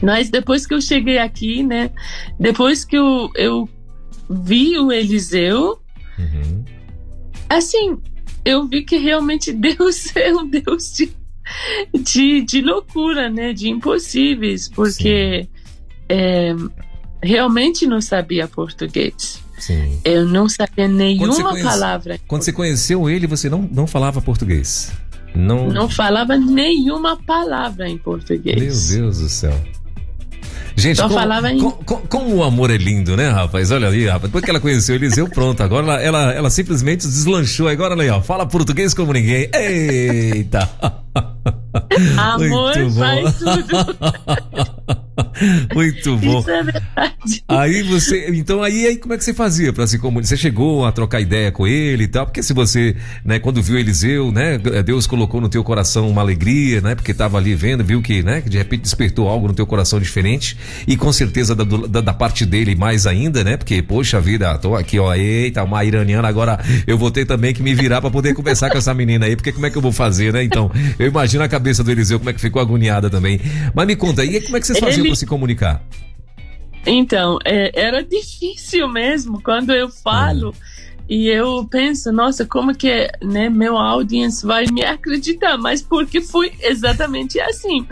[0.03, 1.91] mas depois que eu cheguei aqui, né?
[2.39, 3.69] Depois que eu, eu
[4.29, 5.79] vi o Eliseu,
[6.19, 6.65] Uhum.
[7.49, 7.97] assim,
[8.45, 11.11] eu vi que realmente Deus é um Deus de,
[11.95, 13.53] de, de loucura, né?
[13.53, 15.49] De impossíveis, porque
[16.09, 16.55] é,
[17.23, 19.43] realmente não sabia português.
[19.59, 19.99] Sim.
[20.05, 22.21] Eu não sabia Quando nenhuma conhece- palavra.
[22.29, 24.93] Quando você conheceu ele, você não, não falava português.
[25.35, 25.69] Não.
[25.69, 28.57] Não falava nenhuma palavra em português.
[28.91, 29.53] Meu Deus do céu.
[30.79, 33.71] Gente, Só como, falava em- co- co- como o amor é lindo, né, rapaz?
[33.73, 34.25] Olha ali, rapaz.
[34.25, 35.61] Depois que ela conheceu o Eliseu, pronto.
[35.62, 37.69] Agora ela, ela, ela simplesmente deslanchou.
[37.69, 38.21] Agora, olha aí, ó.
[38.21, 39.49] Fala português como ninguém.
[39.53, 40.69] Eita!
[42.17, 44.99] Amor faz tudo.
[45.75, 46.39] Muito bom.
[46.41, 47.45] Isso é verdade.
[47.49, 50.29] Aí você, então aí, aí como é que você fazia para se comunicar?
[50.29, 52.27] Você chegou a trocar ideia com ele e tal?
[52.27, 56.81] Porque se você, né, quando viu Eliseu, né, Deus colocou no teu coração uma alegria,
[56.81, 59.67] né, porque tava ali vendo, viu que, né, que de repente despertou algo no teu
[59.67, 63.57] coração diferente e com certeza da, da, da parte dele mais ainda, né?
[63.57, 67.63] Porque poxa vida, tô aqui, ó, eita, uma iraniana agora eu vou ter também que
[67.63, 69.93] me virar para poder conversar com essa menina aí, porque como é que eu vou
[69.93, 70.43] fazer, né?
[70.43, 73.41] Então, eu imagino a cabeça do Eliseu como é que ficou agoniada também.
[73.75, 75.83] Mas me conta, e aí como é que vocês faziam Ele- para se comunicar?
[76.87, 80.55] Então, é, era difícil mesmo quando eu falo
[81.09, 85.57] e eu penso, nossa, como que né, meu audience vai me acreditar?
[85.57, 87.87] Mas porque foi exatamente assim.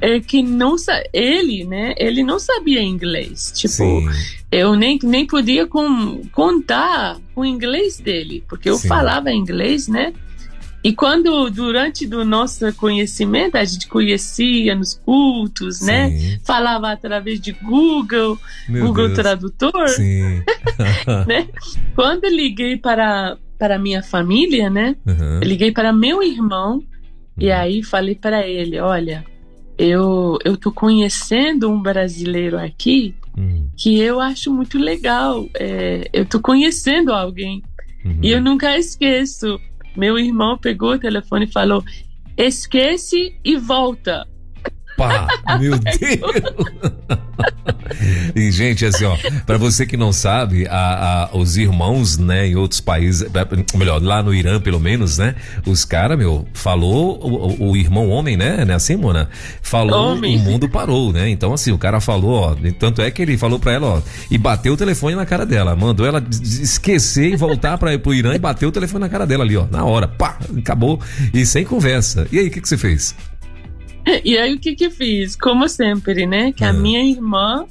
[0.00, 0.76] É que não
[1.12, 1.94] ele, né?
[1.98, 3.52] Ele não sabia inglês.
[3.54, 4.08] Tipo, Sim.
[4.50, 8.88] eu nem, nem podia com, contar com o inglês dele, porque eu Sim.
[8.88, 10.14] falava inglês, né?
[10.82, 16.10] E quando, durante do nosso conhecimento, a gente conhecia nos cultos, né?
[16.10, 16.40] Sim.
[16.44, 18.38] Falava através de Google,
[18.68, 19.18] Meu Google Deus.
[19.18, 19.88] Tradutor.
[19.88, 20.42] Sim.
[21.26, 21.48] Né?
[21.94, 24.96] Quando liguei para, para minha família, né?
[25.06, 25.40] Uhum.
[25.42, 26.82] Liguei para meu irmão
[27.38, 27.54] e Uhum.
[27.56, 29.24] aí falei para ele, olha,
[29.78, 33.68] eu eu tô conhecendo um brasileiro aqui Uhum.
[33.76, 35.46] que eu acho muito legal.
[35.54, 37.62] É, eu tô conhecendo alguém
[38.04, 38.18] Uhum.
[38.22, 39.60] e eu nunca esqueço.
[39.96, 41.84] Meu irmão pegou o telefone e falou:
[42.36, 44.26] esquece e volta.
[45.00, 45.26] Pá,
[45.58, 46.60] meu Deus!
[48.34, 52.54] e, gente, assim, ó, pra você que não sabe, a, a- os irmãos, né, em
[52.56, 55.34] outros países, é, melhor, lá no Irã, pelo menos, né,
[55.66, 59.28] os caras, meu, falou, o, o- o irmão homem, né, né, assim, Mona?
[59.62, 60.36] Falou, Homem.
[60.36, 61.28] o mundo parou, né?
[61.30, 64.36] Então, assim, o cara falou, ó, tanto é que ele falou pra ela, ó, e
[64.36, 68.38] bateu o telefone na cara dela, mandou ela esquecer e voltar pra, pro Irã e
[68.38, 71.00] bateu o telefone na cara dela ali, ó, na hora, pá, acabou,
[71.32, 72.26] e sem conversa.
[72.30, 73.14] E aí, o que que você fez?
[74.24, 75.36] E aí o que que fiz?
[75.36, 76.52] Como sempre, né?
[76.52, 76.72] Que a Ah.
[76.72, 77.64] minha irmã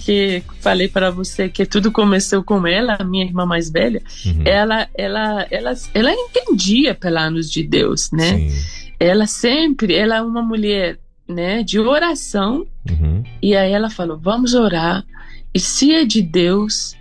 [0.00, 4.00] que falei para você que tudo começou com ela, a minha irmã mais velha.
[4.24, 4.42] Uhum.
[4.44, 8.38] Ela, ela, ela, ela entendia planos de Deus, né?
[8.38, 8.52] Sim.
[9.00, 12.66] Ela sempre, ela é uma mulher, né, de oração.
[12.88, 13.22] Uhum.
[13.42, 15.04] E aí ela falou: vamos orar.
[15.52, 16.94] E se é de Deus,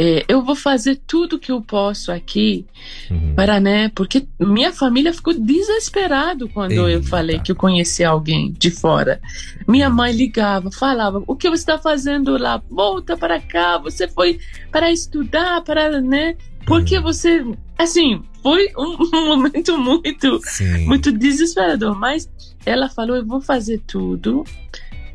[0.00, 2.64] é, eu vou fazer tudo que eu posso aqui
[3.10, 3.34] uhum.
[3.34, 3.88] para, né?
[3.88, 6.90] Porque minha família ficou desesperado quando Eita.
[6.90, 9.20] eu falei que eu conhecia alguém de fora.
[9.66, 12.62] Minha mãe ligava, falava: o que você está fazendo lá?
[12.70, 13.76] Volta para cá.
[13.78, 14.38] Você foi
[14.70, 16.36] para estudar, para, né?
[16.64, 17.02] Porque uhum.
[17.02, 17.44] você,
[17.76, 20.86] assim, foi um, um momento muito, Sim.
[20.86, 21.98] muito desesperador.
[21.98, 22.30] Mas
[22.64, 24.44] ela falou: eu vou fazer tudo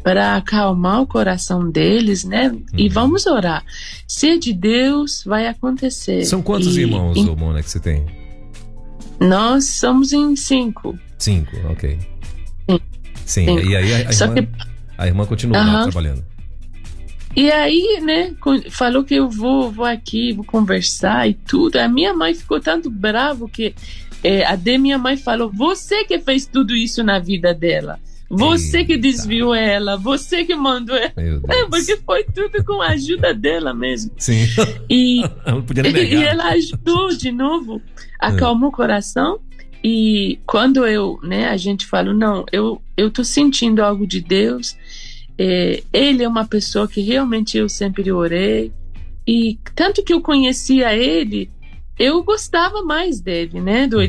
[0.04, 2.50] para acalmar o coração deles, né?
[2.50, 2.64] Uhum.
[2.78, 3.64] E vamos orar.
[4.08, 6.26] Se é de Deus, vai acontecer.
[6.26, 7.36] São quantos e, irmãos, em...
[7.36, 8.06] Mona, que você tem?
[9.20, 10.98] Nós somos em cinco.
[11.18, 11.98] Cinco, ok.
[12.70, 12.80] Sim.
[13.26, 13.46] Sim.
[13.46, 13.60] Cinco.
[13.62, 14.48] E aí a, a irmã, que...
[14.98, 15.74] a irmã continua uhum.
[15.74, 16.26] lá trabalhando.
[17.36, 18.36] E aí, né,
[18.70, 21.78] falou que eu vou, vou aqui, vou conversar e tudo.
[21.78, 23.74] A minha mãe ficou tanto bravo que
[24.24, 28.00] é, a de minha mãe falou: Você que fez tudo isso na vida dela.
[28.30, 28.88] Você Eita.
[28.88, 31.14] que desviou ela, você que mandou ela.
[31.16, 34.12] É, porque foi tudo com a ajuda dela mesmo.
[34.18, 34.48] Sim.
[34.90, 35.22] E,
[35.86, 37.82] e ela ajudou de novo,
[38.20, 38.74] acalmou é.
[38.74, 39.40] o coração.
[39.84, 44.78] E quando eu, né, a gente fala, não, eu, eu tô sentindo algo de Deus.
[45.38, 48.72] É, ele é uma pessoa que realmente eu sempre orei.
[49.28, 51.50] E tanto que eu conhecia ele,
[52.00, 54.04] eu gostava mais dele, né, do uhum.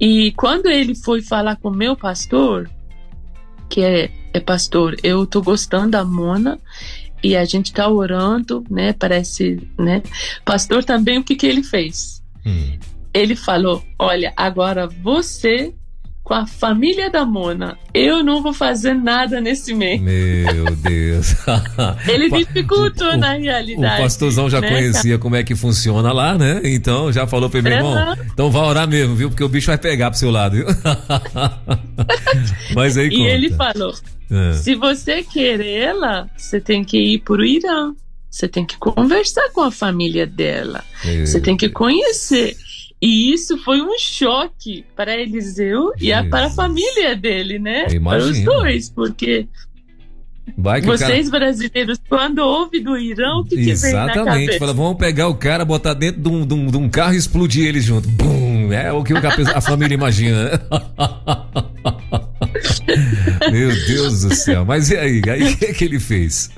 [0.00, 2.70] E quando ele foi falar com meu pastor,
[3.68, 6.58] que é, é pastor, eu tô gostando da Mona
[7.22, 8.94] e a gente tá orando, né?
[8.94, 10.02] Parece, né?
[10.44, 12.22] Pastor também, o que que ele fez?
[12.46, 12.78] Hum.
[13.12, 15.74] Ele falou: Olha, agora você
[16.30, 17.76] com a família da Mona.
[17.92, 20.00] Eu não vou fazer nada nesse mês.
[20.00, 21.34] Meu Deus.
[22.06, 24.00] Ele dificultou na realidade.
[24.00, 24.68] O pastorzão já né?
[24.68, 26.60] conhecia como é que funciona lá, né?
[26.62, 28.16] Então já falou para meu irmão.
[28.32, 29.28] Então vá orar mesmo, viu?
[29.28, 30.66] Porque o bicho vai pegar pro seu lado, viu?
[32.76, 33.92] Mas aí E ele falou:
[34.30, 34.52] é.
[34.52, 37.92] se você querê-la, você tem que ir pro Irã.
[38.30, 40.84] Você tem que conversar com a família dela.
[41.04, 42.56] Meu você tem que conhecer.
[43.02, 46.26] E isso foi um choque para Eliseu Jesus.
[46.26, 47.86] e para a família dele, né?
[48.00, 49.48] Para os dois, porque
[50.84, 51.44] vocês cara...
[51.44, 54.58] brasileiros, quando ouve do Irã, o que, que vem na cabeça?
[54.58, 57.16] Fala, vamos pegar o cara, botar dentro de um, de um, de um carro e
[57.16, 58.08] explodir ele junto.
[58.08, 58.72] Bum!
[58.72, 60.44] É o que a, a família imagina.
[60.44, 60.60] Né?
[63.50, 64.64] Meu Deus do céu.
[64.64, 65.22] Mas e aí?
[65.28, 66.50] Aí o que, que ele fez?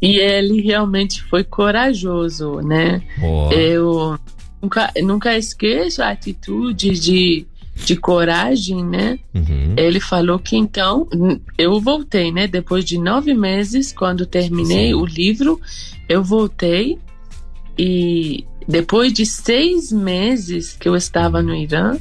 [0.00, 3.02] E ele realmente foi corajoso, né?
[3.22, 3.50] Oh.
[3.52, 4.18] Eu
[4.64, 9.18] nunca, nunca esqueço a atitude de, de coragem, né?
[9.34, 9.74] Uhum.
[9.76, 11.06] Ele falou que então
[11.58, 12.46] eu voltei, né?
[12.46, 14.94] Depois de nove meses, quando terminei Sim.
[14.94, 15.60] o livro,
[16.08, 16.98] eu voltei
[17.78, 21.98] e depois de seis meses que eu estava no Irã,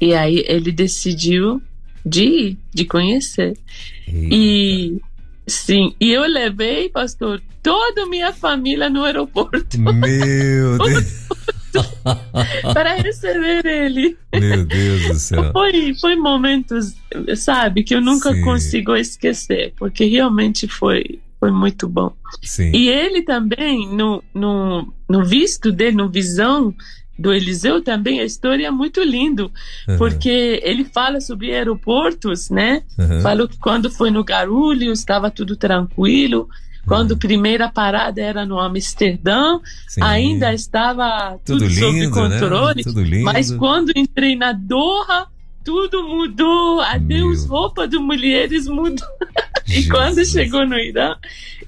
[0.00, 1.60] e aí ele decidiu
[2.06, 3.58] de ir, de conhecer.
[4.06, 4.34] Eita.
[4.34, 5.00] E
[5.46, 9.78] sim, e eu levei, pastor, toda a minha família no aeroporto.
[9.78, 11.28] Meu Deus.
[12.72, 14.16] para receber ele.
[14.32, 15.52] Meu Deus do céu.
[15.52, 16.94] Foi, foi momentos,
[17.36, 18.42] sabe, que eu nunca Sim.
[18.42, 22.12] consigo esquecer, porque realmente foi, foi muito bom.
[22.42, 22.70] Sim.
[22.74, 26.74] E ele também, no, no, no visto dele, no visão
[27.20, 29.52] do Eliseu também, a história é muito lindo,
[29.86, 29.98] uhum.
[29.98, 32.82] porque ele fala sobre aeroportos, né?
[32.98, 33.20] Uhum.
[33.20, 36.48] Falou que quando foi no Garulhos estava tudo tranquilo,
[36.86, 40.02] quando a primeira parada era no Amsterdã, Sim.
[40.02, 42.40] ainda estava tudo, tudo lindo, sob né?
[42.40, 42.82] controle.
[42.84, 43.22] Né?
[43.22, 45.26] Mas quando entrei na Doha,
[45.64, 46.80] tudo mudou.
[46.80, 47.56] Adeus, Meu.
[47.56, 49.06] roupa de mulheres mudou.
[49.68, 51.16] e quando chegou no Irã,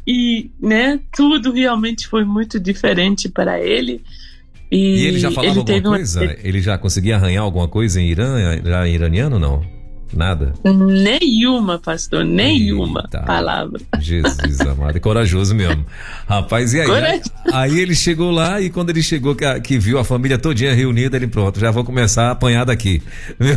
[0.06, 4.02] e né, tudo realmente foi muito diferente para ele.
[4.70, 6.22] E, e ele já falava ele alguma coisa?
[6.22, 6.36] Uma...
[6.42, 9.62] Ele já conseguia arranhar alguma coisa em Irã, já iraniano não?
[10.12, 10.52] Nada?
[10.64, 13.80] Nenhuma, pastor, nenhuma Eita, palavra.
[13.98, 15.86] Jesus amado, é corajoso mesmo.
[16.26, 16.90] Rapaz, e aí?
[16.90, 17.22] Aí,
[17.52, 21.16] aí ele chegou lá e quando ele chegou, que, que, viu a família todinha reunida,
[21.16, 23.02] ele pronto, já vou começar a apanhar daqui.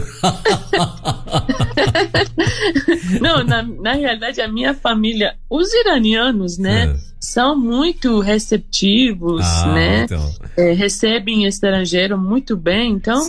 [3.20, 6.86] Não, na, na realidade, a minha família, os iranianos, né?
[6.86, 10.04] É são muito receptivos, Ah, né?
[10.04, 10.34] então.
[10.58, 12.92] É, recebem estrangeiro muito bem.
[12.94, 13.28] Então,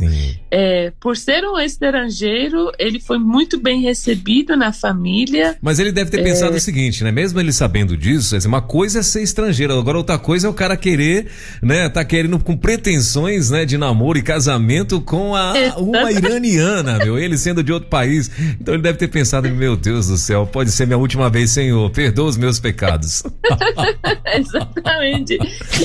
[0.50, 5.56] é, por ser um estrangeiro, ele foi muito bem recebido na família.
[5.60, 7.10] Mas ele deve ter pensado o seguinte, né?
[7.10, 10.54] Mesmo ele sabendo disso, assim, uma coisa é ser estrangeiro, agora outra coisa é o
[10.54, 11.26] cara querer,
[11.62, 11.88] né?
[11.88, 13.64] Tá querendo com pretensões, né?
[13.64, 17.18] De namoro e casamento com a, uma iraniana, meu.
[17.18, 18.30] Ele sendo de outro país.
[18.60, 21.90] Então ele deve ter pensado, meu Deus do céu, pode ser minha última vez, Senhor.
[21.90, 23.22] Perdoa os meus pecados.
[24.36, 25.38] Exatamente.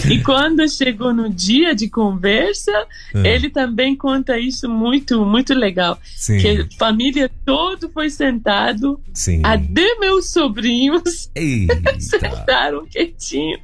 [0.09, 2.71] E quando chegou no dia de conversa,
[3.13, 3.35] É.
[3.35, 5.97] ele também conta isso muito, muito legal.
[6.03, 6.37] Sim.
[6.37, 9.41] Que a família todo foi sentado, Sim.
[9.43, 11.81] até meus sobrinhos Eita.
[11.99, 13.57] sentaram quietinho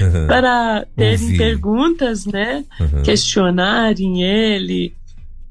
[0.00, 0.26] Uhum.
[0.26, 1.38] para terem Ouvir.
[1.38, 2.64] perguntas, né?
[2.80, 3.02] Uhum.
[3.02, 4.94] Questionarem ele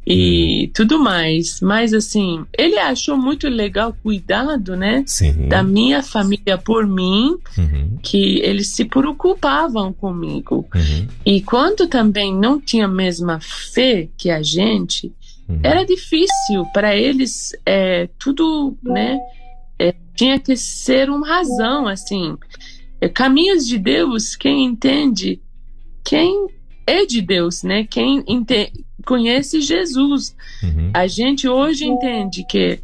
[0.10, 1.60] e tudo mais.
[1.62, 5.04] Mas assim, ele achou muito legal o cuidado, né?
[5.06, 5.48] Sim.
[5.50, 7.98] Da minha família por mim, Uhum.
[8.02, 10.66] que eles se preocupavam comigo.
[10.74, 11.08] Uhum.
[11.26, 15.12] E quando também não tinha a mesma fé que a gente,
[15.50, 15.60] Uhum.
[15.64, 19.18] era difícil para eles é, tudo, né?
[19.80, 22.36] é, tinha que ser uma razão, assim.
[23.00, 25.40] É, caminhos de Deus, quem entende,
[26.04, 26.48] quem
[26.88, 27.86] é de Deus, né?
[27.86, 28.72] Quem ente-
[29.08, 30.36] conhece Jesus.
[30.62, 30.92] Uhum.
[30.94, 32.80] A gente hoje entende que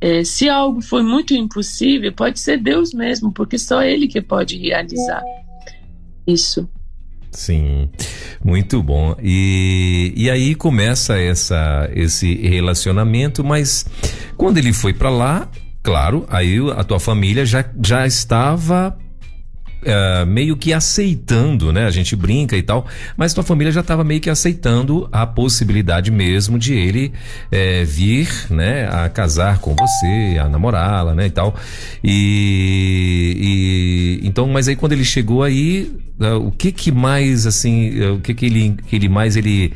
[0.00, 4.56] é, se algo foi muito impossível, pode ser Deus mesmo, porque só Ele que pode
[4.56, 5.22] realizar
[6.26, 6.68] isso.
[7.32, 7.90] Sim,
[8.44, 9.16] muito bom.
[9.20, 13.84] E, e aí começa essa, esse relacionamento, mas
[14.36, 15.50] quando ele foi pra lá,
[15.82, 18.96] claro, aí a tua família já, já estava
[19.84, 21.86] eh, meio que aceitando, né?
[21.86, 26.10] A gente brinca e tal, mas tua família já estava meio que aceitando a possibilidade
[26.10, 27.12] mesmo de ele
[27.50, 31.54] eh, vir, né, a casar com você, a namorá-la, né, e tal.
[32.02, 38.00] E, e- então, mas aí quando ele chegou aí, eh, o que que mais assim,
[38.10, 39.72] o que que ele, que ele mais ele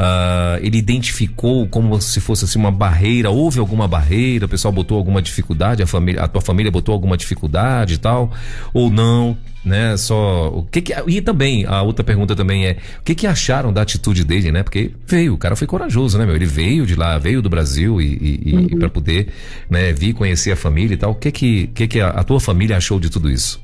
[0.00, 4.96] ah, ele identificou como se fosse assim uma barreira, houve alguma barreira, o pessoal botou
[4.96, 8.32] alguma dificuldade, a família, a tua família botou alguma dificuldade e tal,
[8.72, 9.96] ou não, né?
[9.96, 13.72] Só o que que e também a outra pergunta também é o que que acharam
[13.72, 14.62] da atitude dele, né?
[14.62, 16.36] Porque veio, o cara foi corajoso, né, meu?
[16.36, 19.32] Ele veio de lá, veio do Brasil e, e, e para poder,
[19.68, 21.10] né, vir conhecer a família e tal.
[21.10, 23.60] O que que, que que a, a tua família achou de tudo isso?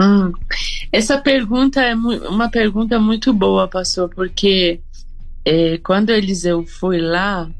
[0.00, 0.32] Hum,
[0.90, 4.80] Essa pergunta é uma pergunta muito boa, pastor, porque
[5.44, 7.50] é, quando Eliseu foi lá,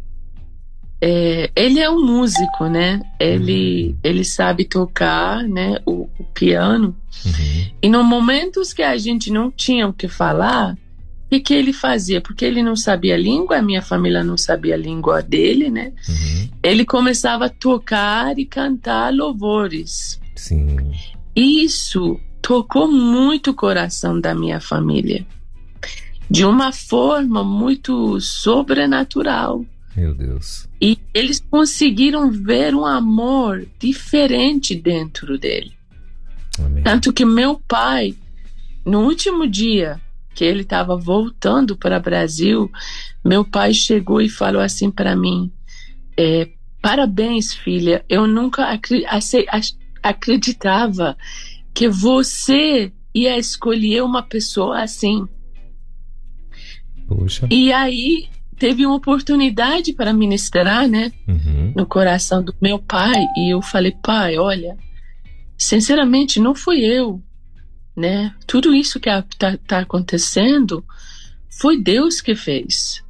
[1.02, 3.00] é, ele é um músico, né?
[3.18, 5.78] Ele, ele sabe tocar, né?
[5.86, 6.94] O, o piano.
[7.24, 11.54] Uhum, E no momentos que a gente não tinha o que falar, o que, que
[11.54, 12.20] ele fazia?
[12.20, 15.92] Porque ele não sabia a língua, a minha família não sabia a língua dele, né?
[16.08, 20.20] uhum, Ele começava a tocar e cantar louvores.
[20.36, 20.76] sim.
[21.34, 25.24] Isso tocou muito o coração da minha família.
[26.30, 29.64] De uma forma muito sobrenatural.
[29.96, 30.68] Meu Deus.
[30.80, 35.72] E eles conseguiram ver um amor diferente dentro dele.
[36.58, 36.82] Amém.
[36.84, 38.14] Tanto que meu pai,
[38.86, 40.00] no último dia
[40.34, 42.70] que ele estava voltando para o Brasil,
[43.24, 45.50] meu pai chegou e falou assim para mim:
[46.16, 46.48] é,
[46.80, 48.04] Parabéns, filha.
[48.08, 51.16] Eu nunca acri- ac- acreditava
[51.74, 55.26] que você ia escolher uma pessoa assim.
[57.10, 57.48] Poxa.
[57.50, 61.10] E aí teve uma oportunidade para ministrar, né?
[61.26, 64.76] Uhum, no coração do meu pai e eu falei, pai, olha,
[65.58, 67.20] sinceramente não fui eu,
[67.96, 68.32] né?
[68.46, 70.84] Tudo isso que está tá acontecendo
[71.50, 73.02] foi Deus que fez,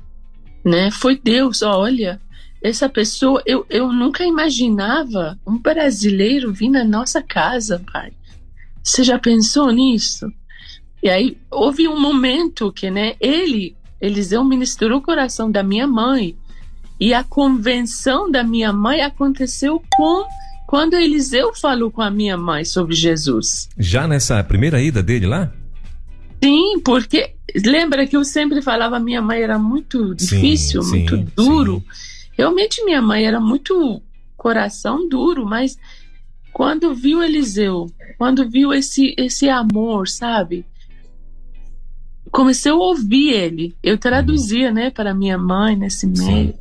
[0.64, 0.90] né?
[0.90, 2.18] Foi Deus, olha,
[2.62, 8.12] essa pessoa, eu, eu nunca imaginava um brasileiro vir na nossa casa, pai.
[8.82, 10.32] Você já pensou nisso?
[11.03, 16.36] E aí houve um momento que, né, ele, Eliseu ministrou o coração da minha mãe
[16.98, 20.26] e a convenção da minha mãe aconteceu com
[20.66, 23.68] quando Eliseu falou com a minha mãe sobre Jesus.
[23.76, 25.53] Já nessa primeira ida dele lá?
[26.42, 27.34] Sim, porque
[27.64, 31.26] lembra que eu sempre falava minha mãe era muito difícil, sim, muito sim.
[31.34, 31.82] duro.
[32.32, 34.01] Realmente minha mãe era muito
[34.36, 35.76] coração duro, mas
[36.53, 40.64] quando viu Eliseu, quando viu esse esse amor, sabe?
[42.31, 43.74] Comecei a ouvir ele.
[43.83, 46.33] Eu traduzia, né, para minha mãe nesse Sim.
[46.33, 46.55] meio.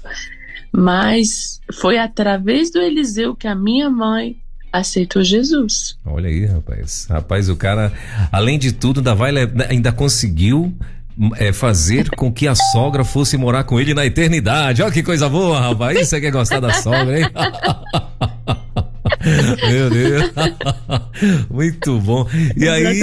[0.72, 4.38] Mas foi através do Eliseu que a minha mãe
[4.72, 5.98] aceitou Jesus.
[6.06, 7.08] Olha aí, rapaz.
[7.10, 7.92] Rapaz, o cara,
[8.32, 9.32] além de tudo, ainda vai
[9.70, 10.74] ainda conseguiu
[11.38, 14.82] é, fazer com que a sogra fosse morar com ele na eternidade.
[14.82, 16.00] Olha que coisa boa, rapaz.
[16.00, 17.26] Isso é que é gostar da sogra, hein?
[19.70, 20.32] Meu Deus.
[21.50, 22.28] Muito bom.
[22.56, 23.02] E aí,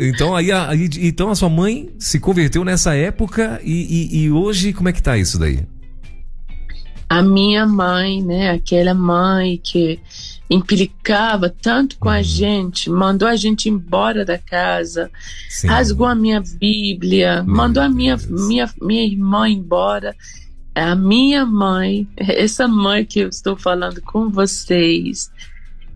[0.00, 4.72] então aí, aí, então a sua mãe se converteu nessa época e, e, e hoje
[4.72, 5.60] como é que tá isso daí?
[7.08, 9.98] A minha mãe, né, aquela mãe que
[10.48, 12.22] implicava tanto com a uhum.
[12.22, 15.10] gente, mandou a gente embora da casa,
[15.48, 15.68] Sim.
[15.68, 20.14] rasgou a minha Bíblia, Meu mandou a minha, minha, minha irmã embora.
[20.80, 25.30] A minha mãe, essa mãe que eu estou falando com vocês,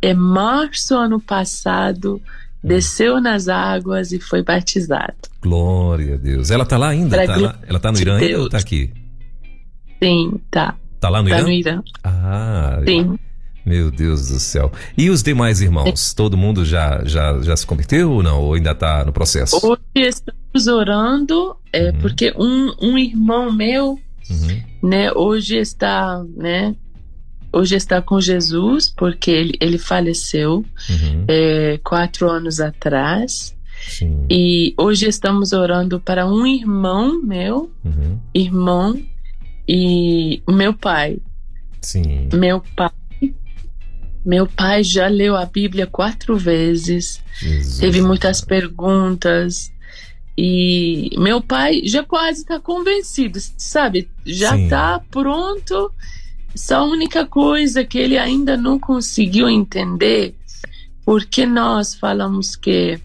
[0.02, 2.20] é março ano passado,
[2.62, 5.14] desceu nas águas e foi batizado.
[5.40, 6.50] Glória a Deus.
[6.50, 7.26] Ela tá lá ainda?
[7.26, 8.92] Tá lá, ela tá no Irã ainda ou tá aqui?
[10.02, 10.76] Sim, tá.
[11.00, 11.44] Tá lá no tá Irã?
[11.44, 11.82] no Irã.
[12.02, 13.18] Ah, sim.
[13.64, 14.70] Meu Deus do céu.
[14.98, 16.12] E os demais irmãos?
[16.12, 18.42] Todo mundo já, já, já se converteu ou não?
[18.42, 19.58] Ou ainda está no processo?
[19.66, 22.00] Hoje estamos orando, é, uhum.
[22.00, 23.98] porque um, um irmão meu,
[24.30, 24.88] uhum.
[24.88, 26.74] né, hoje está, né,
[27.52, 31.24] hoje está com Jesus, porque ele, ele faleceu uhum.
[31.28, 33.54] é, quatro anos atrás.
[33.86, 34.26] Sim.
[34.30, 38.18] E hoje estamos orando para um irmão meu, uhum.
[38.32, 39.00] irmão,
[39.68, 41.18] e meu pai.
[41.82, 42.28] Sim.
[42.32, 42.90] Meu pai
[44.24, 47.78] meu pai já leu a Bíblia quatro vezes, Jesus.
[47.78, 49.70] teve muitas perguntas.
[50.36, 54.08] E meu pai já quase está convencido, sabe?
[54.26, 55.92] Já está pronto.
[56.54, 60.34] Só a única coisa que ele ainda não conseguiu entender,
[61.04, 62.98] porque nós falamos que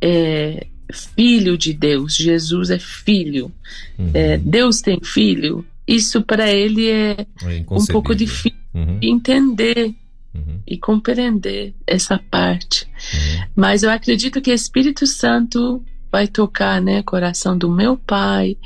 [0.00, 3.52] é filho de Deus, Jesus é filho,
[3.98, 4.10] uhum.
[4.14, 5.64] é, Deus tem filho.
[5.86, 8.98] Isso para ele é, é um pouco difícil uhum.
[8.98, 9.94] de entender
[10.34, 10.60] uhum.
[10.66, 12.86] e compreender essa parte.
[12.86, 13.44] Uhum.
[13.56, 18.56] Mas eu acredito que o Espírito Santo vai tocar, né, coração do meu pai.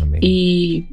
[0.00, 0.20] Amém.
[0.22, 0.86] E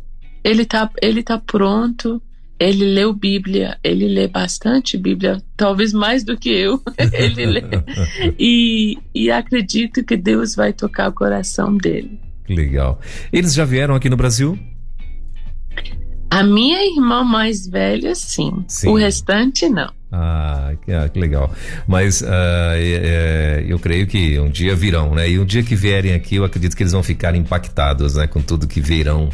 [0.43, 2.21] ele tá, ele tá pronto.
[2.59, 6.81] Ele leu Bíblia, ele lê bastante Bíblia, talvez mais do que eu.
[7.13, 7.61] ele lê.
[8.37, 12.19] E, e acredito que Deus vai tocar o coração dele.
[12.49, 12.99] Legal.
[13.31, 14.59] Eles já vieram aqui no Brasil?
[16.29, 18.65] A minha irmã mais velha, sim.
[18.67, 18.89] sim.
[18.89, 19.91] O restante, não.
[20.11, 21.53] Ah, que, ah, que legal.
[21.87, 22.25] Mas uh,
[22.75, 25.29] é, eu creio que um dia virão, né?
[25.29, 28.25] E um dia que vierem aqui, eu acredito que eles vão ficar impactados, né?
[28.25, 29.29] Com tudo que virão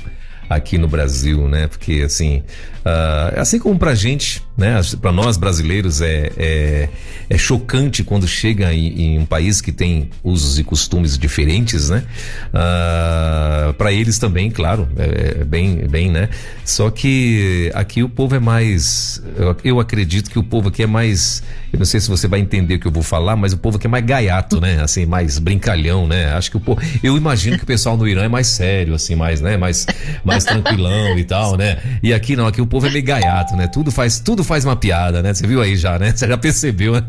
[0.49, 1.67] aqui no Brasil, né?
[1.67, 2.43] Porque assim,
[2.85, 4.79] uh, assim como pra gente, né?
[5.01, 6.89] Para nós brasileiros é, é,
[7.29, 12.03] é, chocante quando chega em, em, um país que tem usos e costumes diferentes, né?
[12.49, 16.29] Uh, para eles também, claro, é, é, bem, bem, né?
[16.63, 20.87] Só que aqui o povo é mais, eu, eu acredito que o povo aqui é
[20.87, 21.43] mais,
[21.73, 23.77] eu não sei se você vai entender o que eu vou falar, mas o povo
[23.77, 24.81] aqui é mais gaiato, né?
[24.81, 26.31] Assim, mais brincalhão, né?
[26.33, 29.15] Acho que o povo, eu imagino que o pessoal no Irã é mais sério, assim,
[29.15, 29.57] mais, né?
[29.57, 29.85] Mais,
[30.23, 31.77] mais tranquilão e tal, né?
[32.01, 33.67] E aqui não, aqui o povo é meio gaiato, né?
[33.67, 35.33] Tudo faz, tudo faz uma piada, né?
[35.33, 36.11] Você viu aí já, né?
[36.11, 37.03] Você já percebeu, né?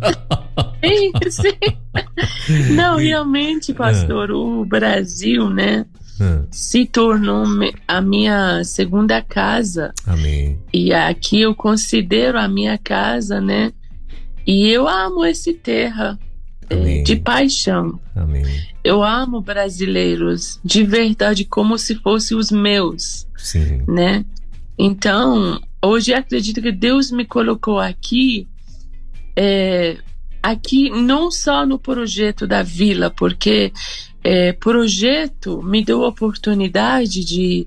[0.84, 2.74] Sim, sim.
[2.74, 5.84] Não, realmente, pastor, o Brasil, né?
[6.20, 6.46] Hum.
[6.50, 7.44] Se tornou
[7.86, 9.92] a minha segunda casa.
[10.06, 10.58] Amém.
[10.72, 13.72] E aqui eu considero a minha casa, né?
[14.46, 16.18] E eu amo esse terra.
[16.70, 17.02] Amém.
[17.02, 18.00] de paixão.
[18.14, 18.44] Amém.
[18.82, 23.82] Eu amo brasileiros de verdade como se fossem os meus, Sim.
[23.86, 24.24] né?
[24.78, 28.46] Então, hoje acredito que Deus me colocou aqui,
[29.34, 29.98] é,
[30.42, 33.72] aqui não só no projeto da vila, porque
[34.22, 37.66] é, projeto me deu a oportunidade de,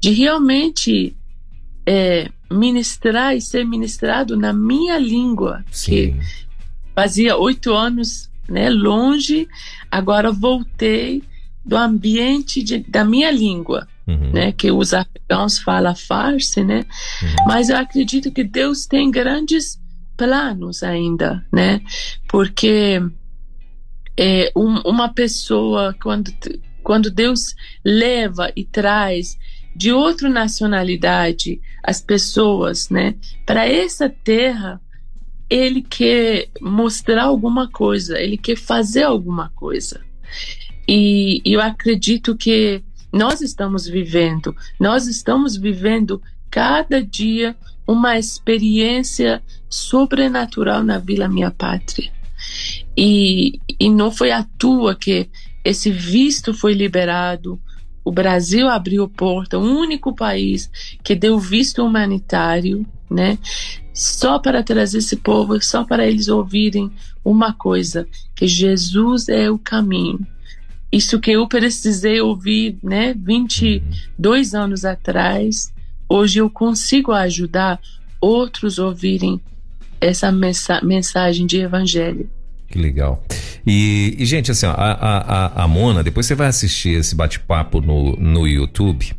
[0.00, 1.16] de realmente
[1.86, 5.90] é, ministrar e ser ministrado na minha língua, Sim.
[5.90, 6.16] que
[6.94, 9.48] fazia oito anos né, longe,
[9.90, 11.22] agora voltei
[11.64, 14.32] do ambiente de, da minha língua, uhum.
[14.32, 16.84] né, que os afegãos falam farsi, né,
[17.22, 17.46] uhum.
[17.46, 19.80] mas eu acredito que Deus tem grandes
[20.16, 21.80] planos ainda, né,
[22.28, 23.00] porque
[24.16, 26.32] é, um, uma pessoa quando
[26.82, 29.38] quando Deus leva e traz
[29.74, 33.14] de outra nacionalidade as pessoas, né,
[33.46, 34.80] para essa terra
[35.52, 40.00] ele quer mostrar alguma coisa, ele quer fazer alguma coisa.
[40.88, 42.82] E, eu acredito que
[43.12, 47.54] nós estamos vivendo, nós estamos vivendo cada dia
[47.86, 52.10] uma experiência sobrenatural na Vila Minha Pátria.
[52.96, 55.28] E, e não foi à toa que
[55.62, 57.60] esse visto foi liberado,
[58.02, 60.70] o Brasil abriu porta, o único país
[61.04, 63.38] que deu visto humanitário, né?
[63.92, 66.90] Só para trazer esse povo, só para eles ouvirem
[67.24, 70.26] uma coisa, que Jesus é o caminho.
[70.90, 74.60] Isso que eu precisei ouvir, né, 22 uhum.
[74.60, 75.72] anos atrás,
[76.08, 77.80] hoje eu consigo ajudar
[78.20, 79.40] outros ouvirem
[80.00, 82.28] essa mensagem de evangelho.
[82.68, 83.22] Que legal.
[83.66, 88.16] E, e gente, assim, a, a, a Mona, depois você vai assistir esse bate-papo no,
[88.16, 89.14] no YouTube.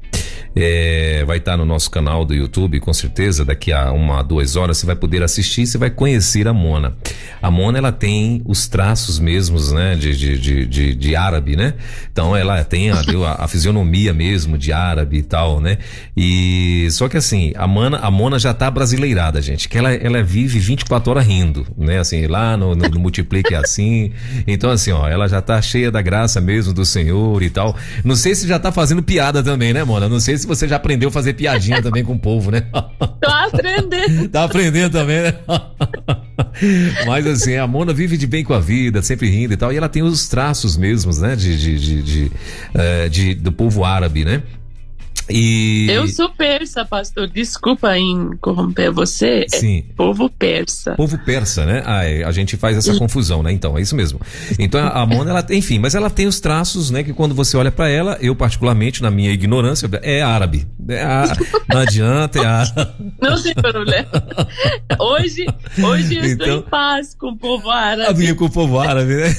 [0.56, 3.44] É, vai estar no nosso canal do YouTube, com certeza.
[3.44, 6.96] Daqui a uma, duas horas você vai poder assistir, você vai conhecer a Mona.
[7.42, 11.74] A Mona ela tem os traços mesmos, né, de, de, de, de, de árabe, né?
[12.12, 15.78] Então ela tem a, a, a, fisionomia mesmo de árabe e tal, né?
[16.16, 20.22] E só que assim, a Mona, a Mona já tá brasileirada, gente, que ela, ela
[20.22, 22.00] vive 24 horas rindo, né?
[22.00, 24.12] Assim, lá no, no, no Multiplique é assim.
[24.48, 27.76] Então assim, ó, ela já tá cheia da graça mesmo do Senhor e tal.
[28.04, 30.08] Não sei se já tá fazendo piada também, né, Mona?
[30.08, 32.62] Não sei se se você já aprendeu a fazer piadinha também com o povo, né?
[33.22, 34.28] Tô aprendendo.
[34.30, 35.34] tá aprendendo também, né?
[37.08, 39.72] Mas assim, a Mona vive de bem com a vida, sempre rindo e tal.
[39.72, 41.36] E ela tem os traços mesmos, né?
[41.36, 42.32] De, de, de, de,
[42.76, 44.44] uh, de do povo árabe, né?
[45.36, 45.88] E...
[45.90, 47.28] Eu sou persa, pastor.
[47.28, 49.48] Desculpa em corromper você.
[49.52, 49.80] É Sim.
[49.90, 50.94] É povo persa.
[50.96, 51.82] Povo persa, né?
[52.24, 53.52] A gente faz essa confusão, né?
[53.52, 54.22] Então, é isso mesmo.
[54.60, 57.04] Então, a Mona, ela, enfim, mas ela tem os traços, né?
[57.04, 60.68] Que quando você olha para ela, eu particularmente, na minha ignorância, é árabe.
[60.88, 61.04] É.
[61.68, 62.94] Não adianta, é árabe.
[63.20, 64.10] Não tem problema.
[65.00, 65.48] Hoje,
[65.84, 68.36] hoje eu então, estou em paz com o povo árabe.
[68.36, 69.36] Com o povo árabe, né?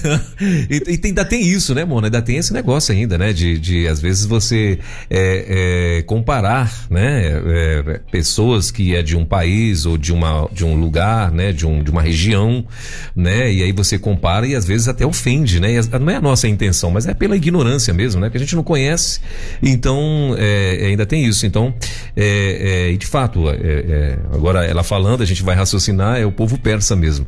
[0.69, 2.09] E, e tem, ainda tem isso, né, Mona?
[2.09, 3.33] Ainda tem esse negócio ainda, né?
[3.33, 9.17] De, de às vezes você é, é é, comparar né, é, pessoas que é de
[9.17, 12.65] um país ou de, uma, de um lugar, né, de, um, de uma região,
[13.15, 15.69] né, e aí você compara e às vezes até ofende, né,
[16.01, 18.63] não é a nossa intenção, mas é pela ignorância mesmo, né, que a gente não
[18.63, 19.21] conhece,
[19.63, 21.75] então é, ainda tem isso, então
[22.17, 26.59] é, é de fato, é, agora ela falando, a gente vai raciocinar, é o povo
[26.59, 27.27] persa mesmo.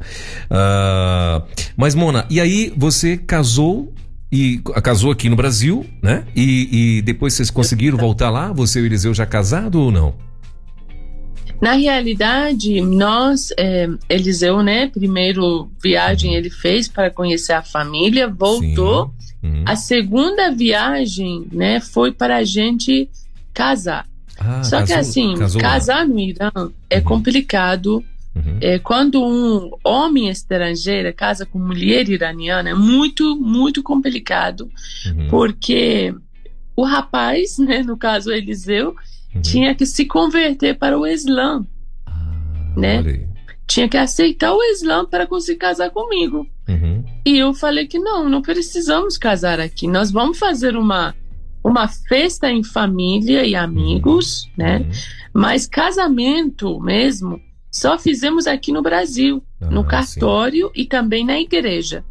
[0.50, 1.42] Ah,
[1.76, 3.92] mas Mona, e aí você casou
[4.30, 6.24] e casou aqui no Brasil, né?
[6.34, 8.52] E, e depois vocês conseguiram voltar lá?
[8.52, 10.14] Você e o Eliseu já casado ou não?
[11.60, 14.88] Na realidade, nós, é, Eliseu, né?
[14.88, 16.36] Primeiro viagem uhum.
[16.36, 19.14] ele fez para conhecer a família, voltou.
[19.42, 19.64] Uhum.
[19.64, 21.80] A segunda viagem, né?
[21.80, 23.08] Foi para a gente
[23.54, 24.06] casar.
[24.38, 26.04] Ah, Só casou, que assim, casar lá.
[26.04, 26.50] no Irã
[26.90, 27.04] é uhum.
[27.04, 28.04] complicado
[28.36, 28.58] Uhum.
[28.60, 34.70] É, quando um homem estrangeiro casa com mulher iraniana é muito, muito complicado,
[35.06, 35.28] uhum.
[35.28, 36.14] porque
[36.76, 38.94] o rapaz, né, no caso Eliseu,
[39.34, 39.40] uhum.
[39.40, 41.64] tinha que se converter para o Islã,
[42.04, 43.26] ah, né?
[43.66, 46.46] Tinha que aceitar o Islã para conseguir casar comigo.
[46.68, 47.04] Uhum.
[47.24, 49.88] E eu falei que não, não precisamos casar aqui.
[49.88, 51.14] Nós vamos fazer uma
[51.64, 54.50] uma festa em família e amigos, uhum.
[54.56, 54.78] né?
[54.78, 54.90] Uhum.
[55.32, 57.40] Mas casamento mesmo
[57.76, 60.80] só fizemos aqui no Brasil, ah, no cartório sim.
[60.80, 62.02] e também na igreja.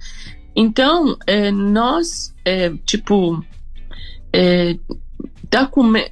[0.55, 3.43] Então, é, nós, é, tipo,
[4.31, 4.77] é,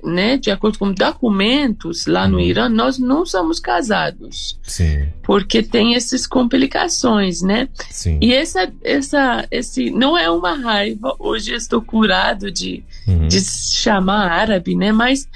[0.04, 2.40] né, de acordo com documentos lá no hum.
[2.40, 4.60] Irã, nós não somos casados.
[4.64, 5.08] Sim.
[5.22, 7.70] Porque tem essas complicações, né?
[7.92, 8.18] Sim.
[8.20, 11.16] E essa, essa, esse não é uma raiva.
[11.20, 13.28] Hoje estou curado de, uhum.
[13.28, 14.92] de chamar árabe, né?
[14.92, 15.30] Mas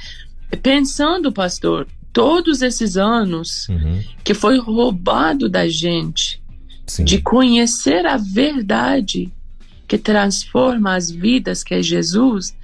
[0.64, 1.86] pensando, pastor,
[2.18, 4.04] todos esses anos uhum.
[4.24, 6.42] que foi roubado da gente
[6.88, 7.04] Sim.
[7.04, 9.32] de conhecer a verdade
[9.88, 12.58] que transforma as vidas, que é Jesus,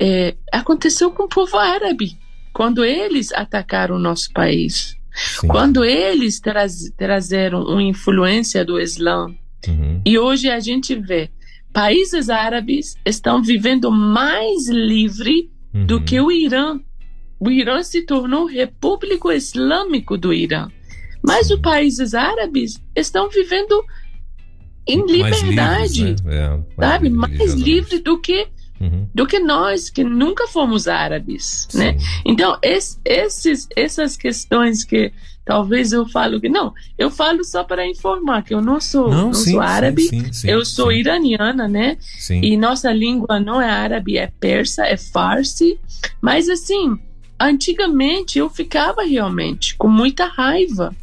[0.00, 2.16] é, aconteceu com o povo árabe,
[2.50, 5.48] quando eles atacaram o nosso país, Sim.
[5.48, 9.26] quando eles traz, trazeram uma influência do Islã.
[9.68, 10.00] Uhum.
[10.02, 11.28] E hoje a gente vê
[11.74, 15.84] países árabes estão vivendo mais livre uhum.
[15.84, 16.80] do que o Irã
[17.40, 20.68] o Irã se tornou Repúblico Islâmico do Irã.
[21.22, 23.84] Mas os países árabes estão vivendo
[24.86, 26.36] em liberdade, livres, né?
[26.36, 27.10] é, mais sabe?
[27.10, 28.48] Mais livre do que
[28.80, 29.08] uhum.
[29.14, 31.92] do que nós que nunca fomos árabes, né?
[31.92, 31.98] Sim.
[31.98, 32.04] né?
[32.24, 35.12] Então es, esses, essas questões que
[35.44, 39.26] talvez eu falo que não, eu falo só para informar que eu não sou, não,
[39.26, 41.98] não sim, sou árabe, sim, sim, eu sou iraniana, né?
[42.30, 45.78] E nossa língua não é árabe, é persa, é farsi,
[46.20, 46.98] mas assim
[47.38, 50.94] antigamente eu ficava realmente com muita raiva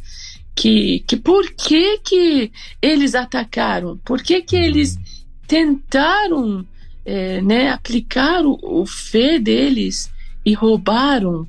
[0.54, 4.98] que, que por que que eles atacaram, por que que eles
[5.46, 6.66] tentaram
[7.06, 10.10] é, né, aplicar o, o fé deles
[10.44, 11.46] e roubaram.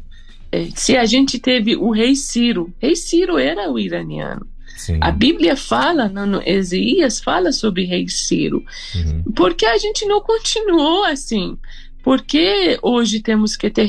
[0.51, 4.45] É, se a gente teve o rei Ciro, rei Ciro era o iraniano.
[4.77, 4.99] Sim.
[5.01, 8.63] A Bíblia fala, no, no Ezeías fala sobre rei Ciro.
[8.95, 9.23] Uhum.
[9.33, 11.57] Por que a gente não continuou assim?
[12.03, 13.85] Porque hoje temos que ter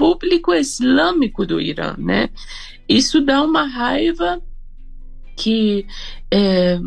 [0.00, 2.30] público islâmico do Irã, né?
[2.88, 4.40] Isso dá uma raiva
[5.36, 5.84] que
[6.30, 6.80] é,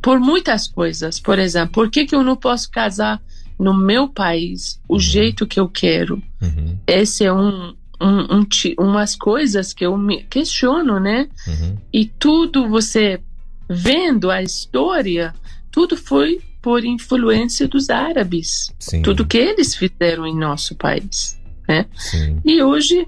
[0.00, 3.20] por muitas coisas, por exemplo, por que, que eu não posso casar
[3.58, 5.00] no meu país o uhum.
[5.00, 6.22] jeito que eu quero?
[6.40, 6.78] Uhum.
[6.86, 8.46] Esse é um, um, um,
[8.78, 11.28] umas coisas que eu me questiono, né?
[11.48, 11.76] Uhum.
[11.92, 13.20] E tudo você
[13.68, 15.34] vendo a história,
[15.72, 18.72] tudo foi por influência dos árabes.
[18.78, 19.02] Sim.
[19.02, 21.39] Tudo que eles fizeram em nosso país,
[21.70, 21.86] né?
[21.96, 22.40] Sim.
[22.44, 23.06] E hoje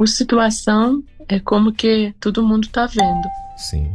[0.00, 3.28] a situação é como que todo mundo está vendo.
[3.58, 3.92] Sim.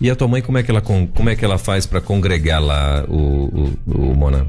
[0.00, 2.62] E a tua mãe, como é que ela, como é que ela faz para congregar
[2.62, 4.46] lá o, o, o Mona?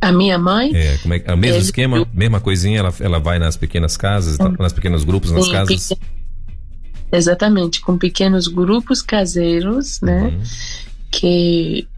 [0.00, 0.70] A minha mãe?
[0.76, 3.56] É, como é, é o mesmo ele, esquema, eu, mesma coisinha, ela, ela vai nas
[3.56, 5.92] pequenas casas, sim, nas pequenos grupos, nas sim, casas?
[7.10, 10.24] Exatamente, com pequenos grupos caseiros, né?
[10.24, 10.42] Uhum.
[11.10, 11.88] Que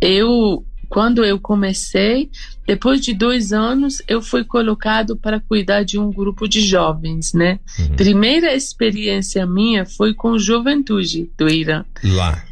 [0.00, 2.30] eu, quando eu comecei,
[2.66, 7.60] depois de dois anos, eu fui colocado para cuidar de um grupo de jovens, né?
[7.78, 7.96] Uhum.
[7.96, 11.82] Primeira experiência minha foi com juventude do Irã.
[12.04, 12.44] Lá.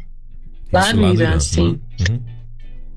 [0.73, 1.79] Lá no Irã, sim.
[2.09, 2.19] Uhum.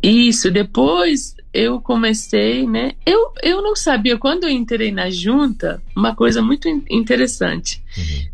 [0.02, 2.92] Isso, depois eu comecei, né?
[3.04, 7.82] Eu, eu não sabia, quando eu entrei na junta, uma coisa muito interessante.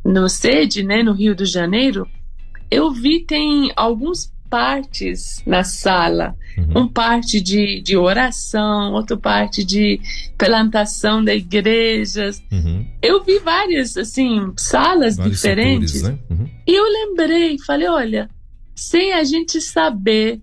[0.05, 0.13] Uhum.
[0.13, 2.07] No SED, né, no Rio de Janeiro,
[2.71, 6.37] eu vi tem alguns partes na sala.
[6.59, 6.83] Uhum.
[6.83, 10.01] Um parte de, de oração, outra parte de
[10.37, 12.43] plantação de igrejas.
[12.51, 12.85] Uhum.
[13.01, 15.93] Eu vi várias, assim, salas Vários diferentes.
[15.93, 16.37] Setores, né?
[16.37, 16.51] uhum.
[16.67, 18.29] E eu lembrei, falei, olha,
[18.75, 20.41] sem a gente saber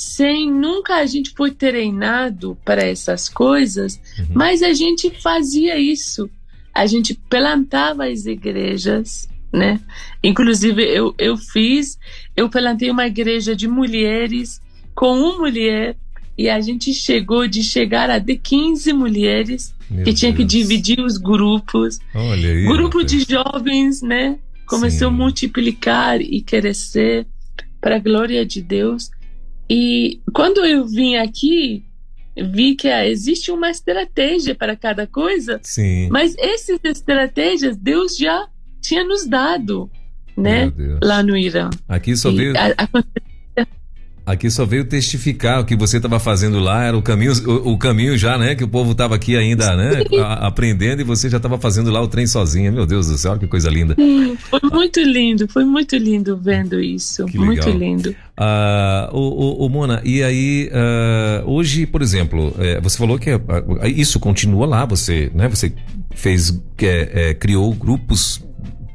[0.00, 4.28] sem nunca a gente foi treinado para essas coisas, uhum.
[4.34, 6.30] mas a gente fazia isso.
[6.72, 9.80] A gente plantava as igrejas, né?
[10.22, 11.98] Inclusive eu, eu fiz,
[12.36, 14.60] eu plantei uma igreja de mulheres
[14.94, 15.96] com uma mulher
[16.36, 20.38] e a gente chegou de chegar a de 15 mulheres Meu que tinha Deus.
[20.40, 21.98] que dividir os grupos.
[22.14, 24.38] Olha aí, Grupo de jovens, né?
[24.66, 25.14] Começou Sim.
[25.14, 27.26] a multiplicar e crescer
[27.80, 29.10] para a glória de Deus.
[29.68, 31.84] E quando eu vim aqui,
[32.36, 36.08] vi que ah, existe uma estratégia para cada coisa, Sim.
[36.10, 38.48] mas essas estratégias Deus já
[38.80, 39.90] tinha nos dado,
[40.36, 40.72] né?
[41.02, 41.70] Lá no Irã.
[41.88, 42.54] Aqui só veio.
[42.56, 43.04] A, a,
[44.30, 47.78] Aqui só veio testificar o que você estava fazendo lá, era o caminho, o, o,
[47.78, 48.54] caminho já, né?
[48.54, 50.04] Que o povo estava aqui ainda, né?
[50.22, 52.70] A, aprendendo e você já estava fazendo lá o trem sozinha.
[52.70, 53.96] Meu Deus do céu, que coisa linda.
[53.96, 57.26] Sim, foi muito lindo, foi muito lindo vendo isso.
[57.34, 58.10] Muito lindo.
[58.38, 63.34] Uh, o, o, o, Mona, e aí, uh, hoje, por exemplo, é, você falou que
[63.34, 63.40] uh,
[63.84, 65.48] isso continua lá, você, né?
[65.48, 65.72] Você
[66.14, 68.40] fez, é, é, criou grupos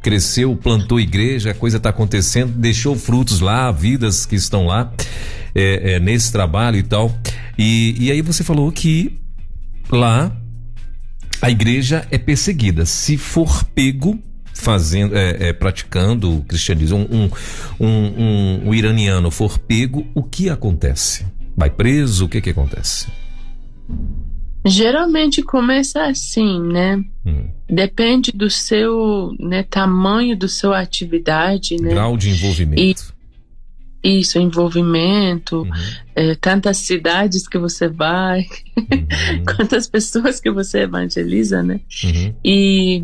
[0.05, 4.93] cresceu, plantou igreja, a coisa está acontecendo, deixou frutos lá, vidas que estão lá
[5.55, 7.11] é, é, nesse trabalho e tal.
[7.57, 9.19] E, e aí você falou que
[9.89, 10.31] lá
[11.41, 12.85] a igreja é perseguida.
[12.85, 14.19] Se for pego
[14.53, 17.27] fazendo, é, é, praticando o cristianismo, um,
[17.79, 21.25] um, um, um, iraniano for pego, o que acontece?
[21.57, 22.25] Vai preso?
[22.25, 23.07] O que que acontece?
[24.63, 27.03] Geralmente começa assim, né?
[27.25, 27.49] Hum.
[27.67, 31.89] Depende do seu né, tamanho, do sua atividade, né?
[31.89, 33.13] Grau de envolvimento.
[34.03, 35.71] E, isso, envolvimento, uhum.
[36.15, 38.45] é, tantas cidades que você vai,
[38.77, 39.43] uhum.
[39.57, 41.79] quantas pessoas que você evangeliza, né?
[42.03, 42.35] Uhum.
[42.43, 43.03] E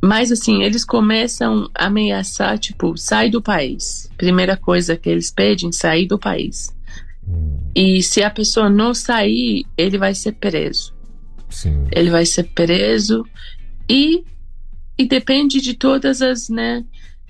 [0.00, 4.08] mas assim, eles começam a ameaçar, tipo, sai do país.
[4.16, 6.72] Primeira coisa que eles pedem, sair do país.
[7.74, 10.94] E se a pessoa não sair, ele vai ser preso.
[11.48, 11.86] Sim.
[11.90, 13.24] Ele vai ser preso
[13.88, 14.24] e,
[14.96, 16.84] e depende de todas as, né,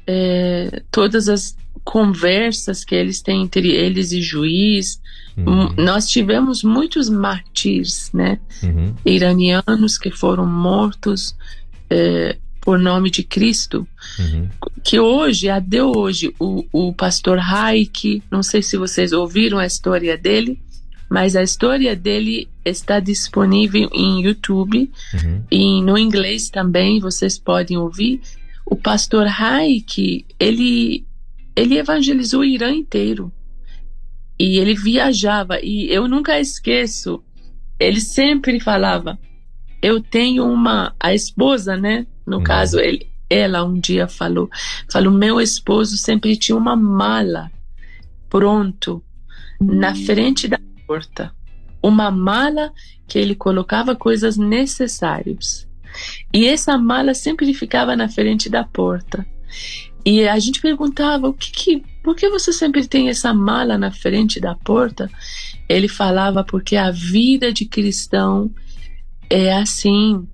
[0.06, 5.00] é, todas as conversas que eles têm entre eles e juiz.
[5.36, 5.72] Uhum.
[5.76, 8.94] Nós tivemos muitos mártires, né, uhum.
[9.04, 11.36] iranianos que foram mortos
[11.88, 13.88] é, por nome de Cristo,
[14.18, 14.48] uhum.
[14.84, 20.18] que hoje, até hoje, o, o pastor Haik, não sei se vocês ouviram a história
[20.18, 20.60] dele,
[21.08, 25.42] mas a história dele está disponível em YouTube uhum.
[25.50, 28.20] e no inglês também vocês podem ouvir.
[28.64, 31.06] O pastor Haik, ele,
[31.56, 33.32] ele evangelizou o Irã inteiro
[34.38, 37.22] e ele viajava e eu nunca esqueço,
[37.78, 39.18] ele sempre falava,
[39.82, 42.44] eu tenho uma, a esposa, né, no uhum.
[42.44, 44.48] caso, ele, ela um dia falou,
[44.90, 47.50] falou, meu esposo sempre tinha uma mala
[48.28, 49.02] pronto
[49.60, 51.32] na frente da porta,
[51.82, 52.72] uma mala
[53.06, 55.66] que ele colocava coisas necessárias.
[56.32, 59.26] E essa mala sempre ficava na frente da porta.
[60.04, 63.90] E a gente perguntava, o que que, por que você sempre tem essa mala na
[63.90, 65.10] frente da porta?
[65.68, 68.50] Ele falava porque a vida de cristão
[69.28, 70.26] é assim,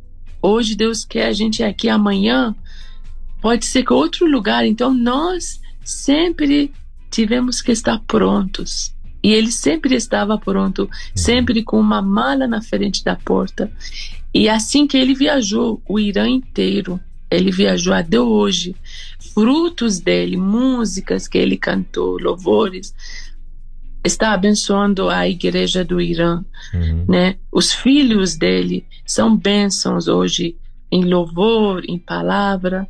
[0.47, 2.55] Hoje Deus quer a gente aqui amanhã,
[3.41, 4.67] pode ser que outro lugar.
[4.67, 6.71] Então nós sempre
[7.11, 8.94] tivemos que estar prontos.
[9.25, 13.73] E ele sempre estava pronto, sempre com uma mala na frente da porta.
[14.35, 17.01] E assim que ele viajou o Irã inteiro,
[17.31, 18.77] ele viajou até hoje,
[19.33, 22.95] frutos dele, músicas que ele cantou, louvores,
[24.05, 26.45] está abençoando a igreja do Irã,
[26.75, 27.07] uhum.
[27.09, 27.37] né?
[27.51, 30.55] Os filhos dele são bênçãos hoje
[30.93, 32.87] em louvor, em palavra.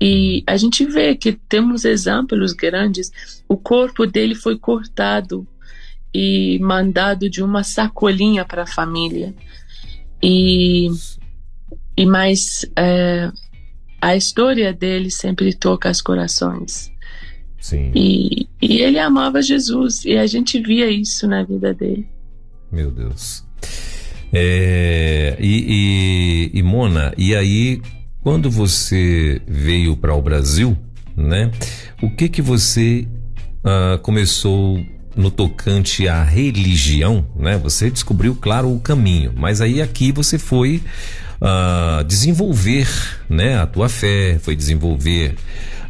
[0.00, 3.12] E a gente vê que temos exemplos grandes.
[3.48, 5.46] O corpo dele foi cortado
[6.14, 9.34] e mandado de uma sacolinha para a família.
[10.22, 10.88] E,
[11.96, 13.30] e mais é,
[14.00, 16.92] a história dele sempre toca os corações.
[17.60, 17.92] Sim.
[17.94, 22.08] E, e ele amava Jesus e a gente via isso na vida dele.
[22.70, 23.44] Meu Deus.
[24.32, 27.80] É, e, e, e Mona, e aí
[28.22, 30.76] quando você veio para o Brasil,
[31.16, 31.50] né?
[32.00, 33.06] O que que você
[33.64, 34.78] uh, começou
[35.16, 37.58] no tocante à religião, né?
[37.58, 40.82] Você descobriu, claro, o caminho, mas aí aqui você foi
[41.40, 42.88] uh, desenvolver,
[43.28, 43.58] né?
[43.58, 45.34] A tua fé, foi desenvolver,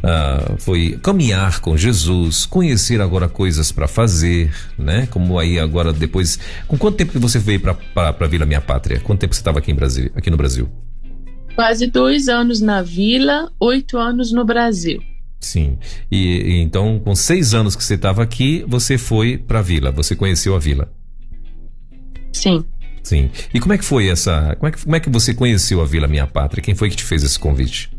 [0.03, 5.07] uh, foi caminhar com Jesus, conhecer agora coisas para fazer, né?
[5.09, 8.99] Como aí agora depois, com quanto tempo você veio para Vila Minha Pátria?
[8.99, 10.69] Quanto tempo você estava aqui em Brasil, aqui no Brasil?
[11.55, 14.99] Quase dois anos na vila, oito anos no Brasil.
[15.43, 15.77] Sim.
[16.09, 19.91] E, e então, com seis anos que você estava aqui, você foi para a vila.
[19.91, 20.91] Você conheceu a vila?
[22.31, 22.63] Sim.
[23.03, 23.29] Sim.
[23.53, 24.55] E como é que foi essa?
[24.55, 26.63] Como é que, como é que você conheceu a Vila Minha Pátria?
[26.63, 27.91] Quem foi que te fez esse convite?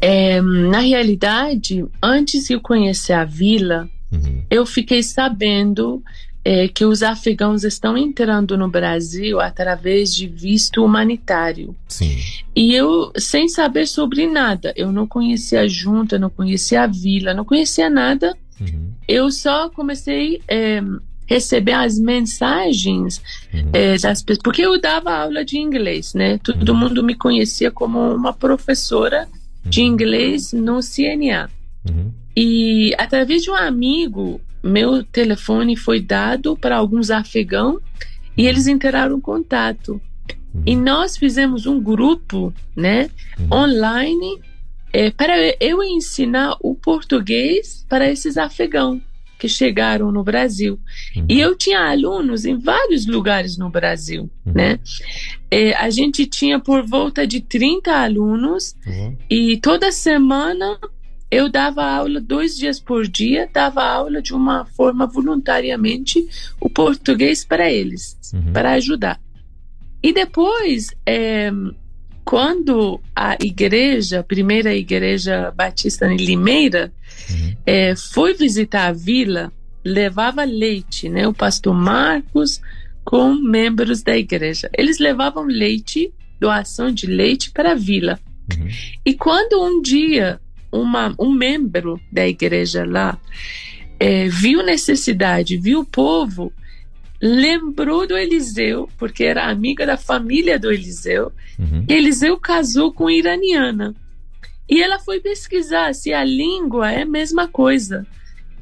[0.00, 4.42] É, na realidade, antes de eu conhecer a vila, uhum.
[4.50, 6.02] eu fiquei sabendo
[6.48, 11.76] é, que os afegãos estão entrando no Brasil através de visto humanitário.
[11.86, 12.16] Sim.
[12.56, 17.34] E eu, sem saber sobre nada, eu não conhecia a junta, não conhecia a vila,
[17.34, 18.34] não conhecia nada.
[18.58, 18.92] Uhum.
[19.06, 20.82] Eu só comecei a é,
[21.26, 23.20] receber as mensagens
[23.52, 23.68] uhum.
[23.74, 26.38] é, das pessoas, porque eu dava aula de inglês, né?
[26.38, 26.78] Todo uhum.
[26.78, 29.28] mundo me conhecia como uma professora
[29.66, 29.86] de uhum.
[29.88, 31.50] inglês no CNA.
[31.86, 32.10] Uhum.
[32.34, 37.80] E através de um amigo, meu telefone foi dado para alguns afegãos
[38.36, 40.00] e eles entraram em contato.
[40.54, 40.62] Uhum.
[40.64, 43.58] E nós fizemos um grupo, né, uhum.
[43.58, 44.40] online,
[44.92, 49.00] é, para eu ensinar o português para esses afegãos
[49.38, 50.80] que chegaram no Brasil.
[51.14, 51.26] Uhum.
[51.28, 54.52] E eu tinha alunos em vários lugares no Brasil, uhum.
[54.52, 54.80] né?
[55.50, 59.16] É, a gente tinha por volta de 30 alunos uhum.
[59.30, 60.78] e toda semana
[61.30, 66.26] eu dava aula dois dias por dia, dava aula de uma forma voluntariamente
[66.60, 68.52] o português para eles, uhum.
[68.52, 69.20] para ajudar.
[70.02, 71.50] E depois, é,
[72.24, 76.92] quando a igreja, a primeira igreja batista em Limeira,
[77.30, 77.56] uhum.
[77.66, 79.52] é, foi visitar a vila,
[79.84, 81.26] levava leite, né?
[81.26, 82.60] O pastor Marcos
[83.04, 84.70] com membros da igreja.
[84.76, 88.18] Eles levavam leite, doação de leite para a vila.
[88.56, 88.68] Uhum.
[89.04, 90.40] E quando um dia
[90.72, 93.18] uma, um membro da igreja lá
[93.98, 96.52] é, viu necessidade, viu o povo,
[97.20, 101.32] lembrou do Eliseu, porque era amiga da família do Eliseu.
[101.58, 101.84] Uhum.
[101.88, 103.94] E Eliseu casou com iraniana.
[104.68, 108.06] E ela foi pesquisar se a língua é a mesma coisa.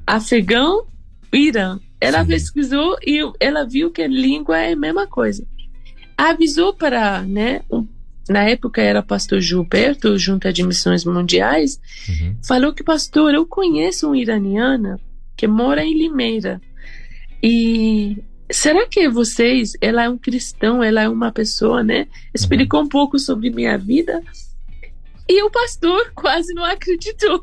[0.06, 0.86] Afegão,
[1.32, 1.78] Irã.
[2.00, 2.28] Ela Sim.
[2.28, 5.46] pesquisou e ela viu que a língua é a mesma coisa.
[6.16, 7.86] Avisou para né, um
[8.28, 12.36] na época era pastor Gilberto, Junta de Missões Mundiais, uhum.
[12.44, 14.98] falou que, pastor, eu conheço uma iraniana
[15.36, 16.60] que mora em Limeira.
[17.42, 18.18] E
[18.50, 22.08] será que vocês, ela é um cristão, ela é uma pessoa, né?
[22.34, 22.86] Explicou uhum.
[22.86, 24.22] um pouco sobre minha vida.
[25.28, 27.42] E o pastor quase não acreditou.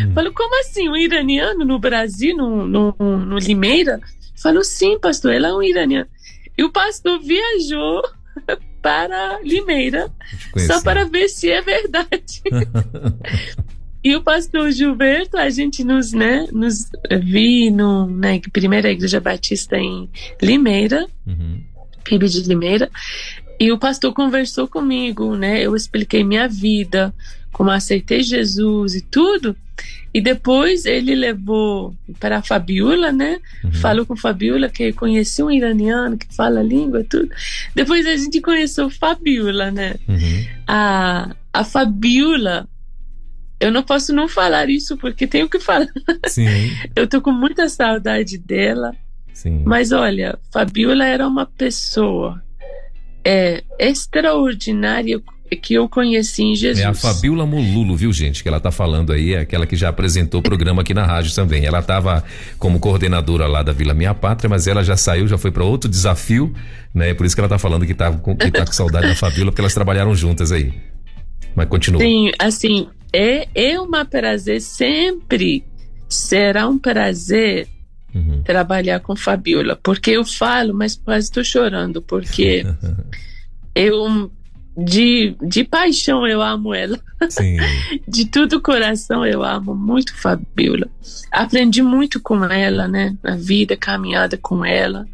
[0.00, 0.12] Uhum.
[0.14, 0.88] Falou, como assim?
[0.88, 4.00] Um iraniano no Brasil, no, no, no Limeira?
[4.40, 6.08] Falou, sim, pastor, ela é um iraniano.
[6.56, 8.02] E o pastor viajou
[8.82, 10.10] para Limeira,
[10.66, 12.42] só para ver se é verdade.
[14.02, 16.90] e o pastor Gilberto, a gente nos, né, nos
[17.22, 20.08] vi no, na primeira igreja batista em
[20.40, 21.62] Limeira, uhum.
[22.04, 22.90] PIB de Limeira,
[23.60, 25.60] e o pastor conversou comigo, né?
[25.60, 27.12] Eu expliquei minha vida,
[27.52, 29.56] como aceitei Jesus e tudo.
[30.12, 33.38] E depois ele levou para a Fabiola, né?
[33.62, 33.72] Uhum.
[33.74, 37.28] Falou com a Fabiola que conhecia um iraniano que fala a língua tudo.
[37.74, 39.96] Depois a gente conheceu Fabiola, né?
[40.08, 40.46] Uhum.
[40.66, 42.66] A, a Fabiola,
[43.60, 45.88] eu não posso não falar isso porque tenho que falar.
[46.26, 46.46] Sim.
[46.96, 48.94] eu tô com muita saudade dela.
[49.34, 49.62] Sim.
[49.64, 52.42] Mas olha, Fabiola era uma pessoa
[53.24, 55.20] é, extraordinária
[55.56, 56.84] que eu conheci em Jesus.
[56.84, 58.42] É a Fabiola Molulo, viu, gente?
[58.42, 61.34] Que ela tá falando aí, é aquela que já apresentou o programa aqui na rádio
[61.34, 61.64] também.
[61.64, 62.24] Ela estava
[62.58, 65.88] como coordenadora lá da Vila Minha Pátria, mas ela já saiu, já foi para outro
[65.88, 66.54] desafio,
[66.94, 67.14] né?
[67.14, 69.50] Por isso que ela tá falando que tá, com, que tá com saudade da Fabiola,
[69.50, 70.72] porque elas trabalharam juntas aí.
[71.54, 72.00] Mas continua.
[72.00, 75.64] Sim, assim, é, é um prazer sempre,
[76.08, 77.68] será um prazer
[78.14, 78.42] uhum.
[78.42, 82.64] trabalhar com Fabiola, porque eu falo, mas quase estou chorando, porque
[83.74, 84.30] eu
[84.78, 87.00] de, de paixão eu amo ela.
[87.28, 87.56] Sim.
[88.06, 90.88] De todo o coração eu amo muito Fabiola.
[91.32, 93.16] Aprendi muito com ela, né?
[93.22, 95.04] Na vida, caminhada com ela.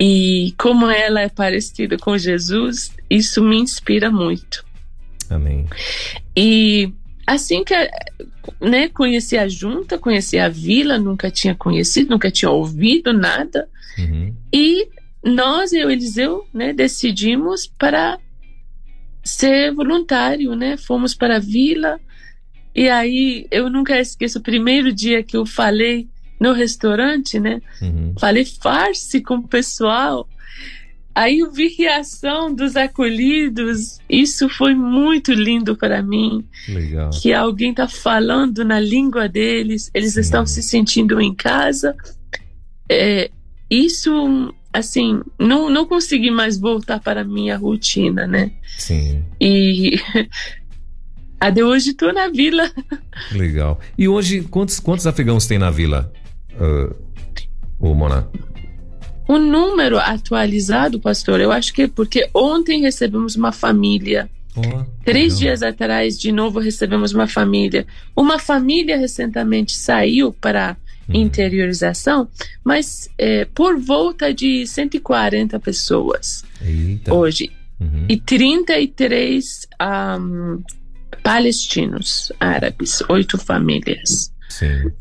[0.00, 4.64] E como ela é parecida com Jesus, isso me inspira muito.
[5.30, 5.64] Amém.
[6.36, 6.92] E
[7.24, 7.74] assim que
[8.60, 13.68] né, conheci a junta, conheci a vila, nunca tinha conhecido, nunca tinha ouvido nada.
[13.96, 14.34] Uhum.
[14.52, 14.88] E
[15.24, 18.18] nós, eu e Eliseu, né, decidimos para
[19.22, 20.76] ser voluntário, né?
[20.76, 22.00] Fomos para a vila
[22.74, 26.08] e aí eu nunca esqueço o primeiro dia que eu falei
[26.40, 27.60] no restaurante, né?
[27.80, 28.14] Uhum.
[28.18, 30.28] Falei farce com o pessoal.
[31.14, 33.98] Aí eu vi reação dos acolhidos.
[34.08, 36.44] Isso foi muito lindo para mim.
[36.66, 37.10] Legal.
[37.10, 40.20] Que alguém está falando na língua deles, eles Sim.
[40.20, 41.94] estão se sentindo em casa.
[42.88, 43.30] É,
[43.70, 48.52] isso assim, não, não consegui mais voltar para a minha rotina, né?
[48.78, 49.24] Sim.
[49.40, 50.00] E
[51.38, 52.70] até hoje estou na vila.
[53.32, 53.78] Legal.
[53.98, 56.12] E hoje, quantos, quantos afegãos tem na vila,
[56.54, 56.94] uh,
[57.78, 58.28] o Mona?
[59.28, 64.28] O número atualizado, pastor, eu acho que é porque ontem recebemos uma família.
[64.54, 67.86] Oh, Três dias atrás, de novo, recebemos uma família.
[68.14, 70.76] Uma família recentemente saiu para.
[71.08, 72.28] Interiorização,
[72.64, 77.14] mas é, por volta de 140 pessoas Eita.
[77.14, 77.50] hoje.
[77.80, 78.06] Uhum.
[78.08, 79.66] E 33
[80.20, 80.62] um,
[81.22, 84.32] palestinos árabes, oito famílias.
[84.48, 84.92] Sim.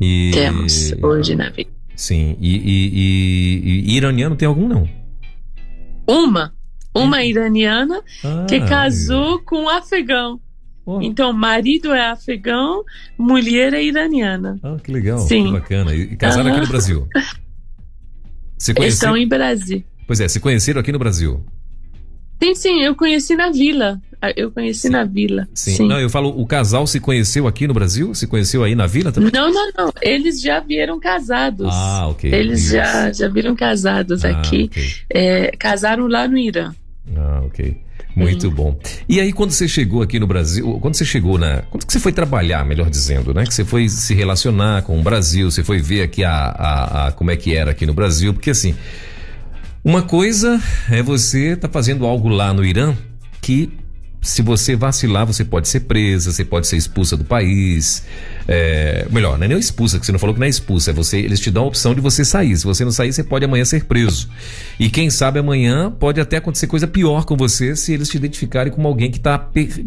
[0.00, 1.70] E, Temos hoje na vida.
[1.94, 2.36] Sim.
[2.40, 4.88] E, e, e, iraniano tem algum não?
[6.06, 6.52] Uma.
[6.94, 10.40] Uma iraniana ah, que casou com um afegão.
[10.86, 11.00] Oh.
[11.00, 12.84] Então, marido é afegão,
[13.16, 14.58] mulher é iraniana.
[14.62, 15.46] Ah, que legal, Sim.
[15.46, 15.94] que bacana.
[15.94, 17.08] E casaram aqui no Brasil?
[18.58, 18.96] Se conhece...
[18.96, 19.82] Estão em Brasil.
[20.06, 21.44] Pois é, se conheceram aqui no Brasil?
[22.42, 24.00] Sim, sim, eu conheci na vila.
[24.20, 24.88] Ah, eu conheci sim.
[24.90, 25.48] na vila.
[25.54, 25.76] Sim.
[25.76, 25.88] sim.
[25.88, 28.14] Não, eu falo, o casal se conheceu aqui no Brasil?
[28.14, 29.30] Se conheceu aí na vila também?
[29.32, 29.92] Não, não, não.
[30.02, 31.68] Eles já vieram casados.
[31.70, 32.32] Ah, ok.
[32.32, 34.64] Eles já, já viram casados ah, aqui.
[34.64, 34.88] Okay.
[35.08, 36.74] É, casaram lá no Irã.
[37.16, 37.82] Ah, ok.
[38.14, 38.54] Muito uhum.
[38.54, 38.78] bom.
[39.08, 41.62] E aí, quando você chegou aqui no Brasil, quando você chegou na.
[41.62, 43.44] Quando você foi trabalhar, melhor dizendo, né?
[43.44, 47.12] Que você foi se relacionar com o Brasil, você foi ver aqui a, a, a
[47.12, 48.74] como é que era aqui no Brasil, porque assim.
[49.84, 50.58] Uma coisa
[50.90, 52.96] é você estar tá fazendo algo lá no Irã
[53.42, 53.70] que
[54.22, 58.02] se você vacilar, você pode ser presa, você pode ser expulsa do país.
[58.46, 60.94] É, melhor, não é nem expulsa, que você não falou que não é expulsa, é
[60.94, 62.56] você, eles te dão a opção de você sair.
[62.56, 64.28] Se você não sair, você pode amanhã ser preso.
[64.78, 68.72] E quem sabe amanhã pode até acontecer coisa pior com você se eles te identificarem
[68.72, 69.38] como alguém que está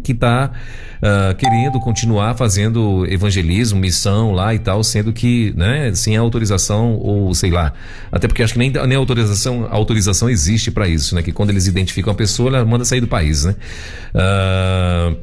[0.02, 0.50] que tá,
[0.98, 7.34] uh, querendo continuar fazendo evangelismo, missão lá e tal, sendo que, né, sem autorização ou
[7.34, 7.72] sei lá.
[8.10, 11.22] Até porque acho que nem, nem autorização, autorização existe para isso, né?
[11.22, 13.54] Que quando eles identificam a pessoa, ela manda sair do país, né?
[14.14, 15.16] Uh,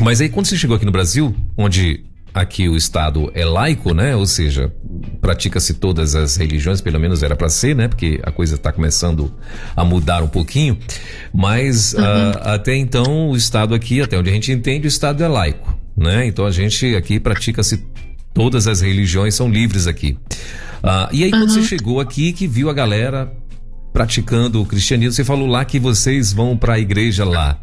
[0.00, 4.14] mas aí quando você chegou aqui no Brasil, onde aqui o Estado é laico, né?
[4.16, 4.72] Ou seja,
[5.20, 7.88] pratica-se todas as religiões, pelo menos era para ser, né?
[7.88, 9.32] Porque a coisa está começando
[9.76, 10.78] a mudar um pouquinho.
[11.32, 12.00] Mas uhum.
[12.00, 15.76] uh, até então o Estado aqui, até onde a gente entende, o Estado é laico,
[15.96, 16.26] né?
[16.26, 17.84] Então a gente aqui pratica-se
[18.32, 20.16] todas as religiões são livres aqui.
[20.82, 21.40] Uh, e aí uhum.
[21.40, 23.32] quando você chegou aqui que viu a galera
[23.92, 27.58] praticando o cristianismo, você falou lá que vocês vão para a igreja lá.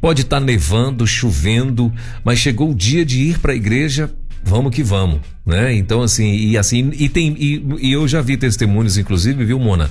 [0.00, 1.92] Pode estar tá nevando, chovendo,
[2.24, 4.10] mas chegou o dia de ir para a igreja,
[4.44, 5.74] vamos que vamos, né?
[5.74, 9.90] Então assim, e assim, e tem e, e, eu já vi testemunhos inclusive, viu, Mona,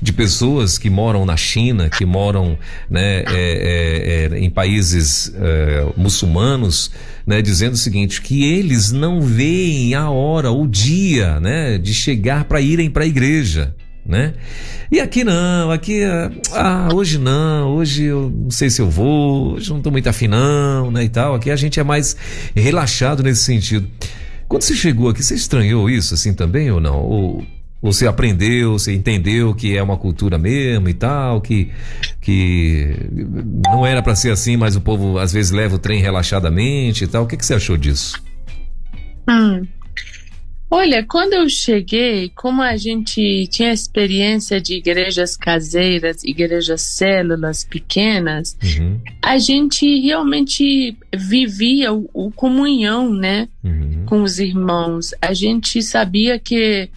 [0.00, 5.86] de pessoas que moram na China, que moram, né, é, é, é, em países é,
[5.96, 6.90] muçulmanos,
[7.26, 12.44] né, dizendo o seguinte, que eles não veem a hora, o dia, né, de chegar
[12.44, 13.74] para irem para a igreja
[14.08, 14.32] né?
[14.90, 16.02] E aqui não, aqui,
[16.54, 20.26] ah, hoje não, hoje eu não sei se eu vou, hoje não tô muito afim
[20.26, 21.34] não, né, e tal.
[21.34, 22.16] Aqui a gente é mais
[22.56, 23.86] relaxado nesse sentido.
[24.48, 26.98] Quando você chegou aqui, você estranhou isso assim também ou não?
[26.98, 27.44] Ou,
[27.82, 31.70] ou você aprendeu, você entendeu que é uma cultura mesmo e tal, que,
[32.18, 32.96] que
[33.70, 37.06] não era para ser assim, mas o povo às vezes leva o trem relaxadamente e
[37.06, 37.24] tal.
[37.24, 38.14] O que, que você achou disso?
[39.28, 39.66] Hum.
[40.70, 48.56] Olha, quando eu cheguei, como a gente tinha experiência de igrejas caseiras, igrejas células pequenas,
[48.62, 49.00] uhum.
[49.22, 54.04] a gente realmente vivia o, o comunhão, né, uhum.
[54.04, 55.14] com os irmãos.
[55.22, 56.90] A gente sabia que,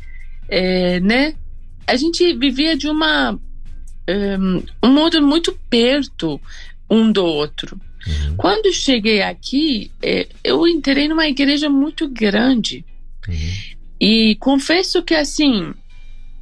[0.49, 1.34] é, né,
[1.88, 3.39] a gente vivia de uma
[4.09, 6.39] um, um modo muito perto
[6.89, 7.80] um do outro.
[8.05, 8.36] Uhum.
[8.36, 12.84] Quando cheguei aqui, é, eu entrei numa igreja muito grande.
[13.28, 13.51] Uhum.
[13.99, 15.74] E confesso que assim,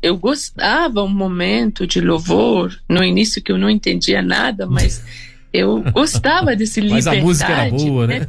[0.01, 5.03] eu gostava um momento de louvor, no início que eu não entendia nada, mas
[5.51, 7.17] eu gostava desse liberdade.
[7.17, 8.19] Mas a música era boa, né?
[8.19, 8.27] né?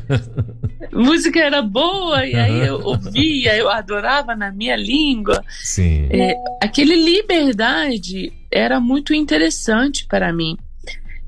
[0.92, 5.44] música era boa, e aí eu ouvia, eu adorava na minha língua.
[5.62, 6.08] Sim.
[6.10, 10.56] É, aquele liberdade era muito interessante para mim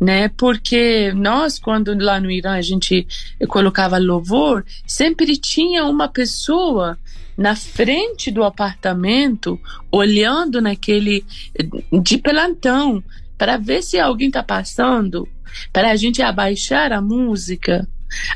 [0.02, 0.28] né?
[0.36, 3.06] Porque nós, quando lá no Irã a gente
[3.46, 6.98] colocava louvor, sempre tinha uma pessoa
[7.36, 9.58] na frente do apartamento,
[9.90, 11.24] olhando naquele
[12.02, 13.02] de pelantão,
[13.36, 15.28] para ver se alguém está passando,
[15.72, 17.88] para a gente abaixar a música,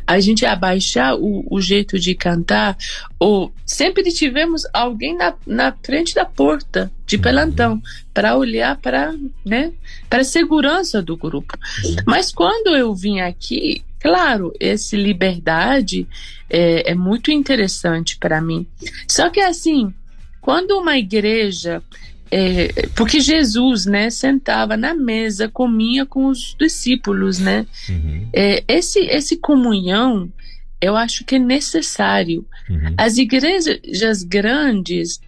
[0.06, 2.76] a gente abaixar o, o jeito de cantar,
[3.18, 7.80] ou sempre tivemos alguém na, na frente da porta de pelantão
[8.12, 9.72] para olhar para né,
[10.08, 11.58] para a segurança do grupo.
[12.06, 16.06] Mas quando eu vim aqui, claro, essa liberdade
[16.48, 18.64] é, é muito interessante para mim.
[19.08, 19.92] Só que assim,
[20.40, 21.82] quando uma igreja
[22.30, 27.66] é, porque Jesus, né, sentava na mesa, comia com os discípulos, né?
[27.88, 28.28] Uhum.
[28.32, 30.32] É, esse, esse comunhão,
[30.80, 32.46] eu acho que é necessário.
[32.70, 32.94] Uhum.
[32.96, 35.20] As igrejas grandes,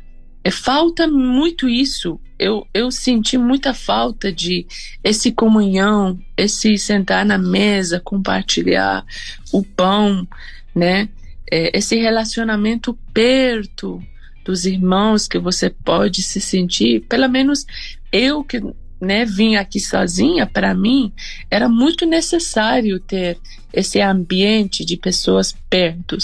[0.44, 2.20] é, falta muito isso.
[2.38, 4.66] Eu, eu senti muita falta de
[5.02, 9.04] esse comunhão, esse sentar na mesa, compartilhar
[9.52, 10.26] o pão,
[10.74, 11.08] né?
[11.50, 14.02] É, esse relacionamento perto,
[14.48, 17.66] dos irmãos que você pode se sentir, pelo menos
[18.10, 18.62] eu que
[18.98, 21.12] né, vim aqui sozinha, para mim
[21.50, 23.38] era muito necessário ter
[23.70, 26.16] esse ambiente de pessoas perto.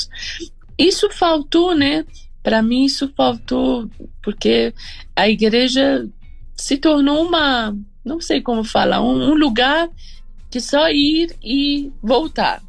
[0.78, 2.04] Isso faltou, né?
[2.44, 3.90] Para mim isso faltou
[4.22, 4.72] porque
[5.16, 6.06] a igreja
[6.54, 9.88] se tornou uma, não sei como falar, um, um lugar
[10.50, 12.62] que só ir e voltar.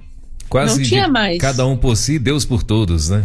[0.49, 1.37] Quase não tinha mais.
[1.37, 3.23] Cada um por si, Deus por todos, né?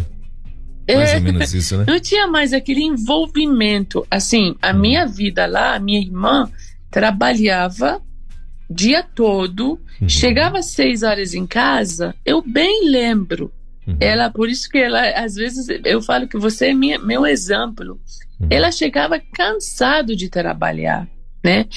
[0.87, 1.85] Mais é, ou menos isso, né?
[1.87, 4.05] Não tinha mais aquele envolvimento.
[4.11, 4.79] Assim, a hum.
[4.79, 6.51] minha vida lá, a minha irmã
[6.91, 8.01] trabalhava
[8.69, 10.09] dia todo, uhum.
[10.09, 13.51] chegava às seis horas em casa, eu bem lembro.
[13.87, 13.97] Uhum.
[13.99, 17.99] Ela, por isso que ela, às vezes, eu falo que você é minha, meu exemplo.
[18.39, 18.47] Uhum.
[18.49, 21.07] Ela chegava cansado de trabalhar,
[21.43, 21.67] né?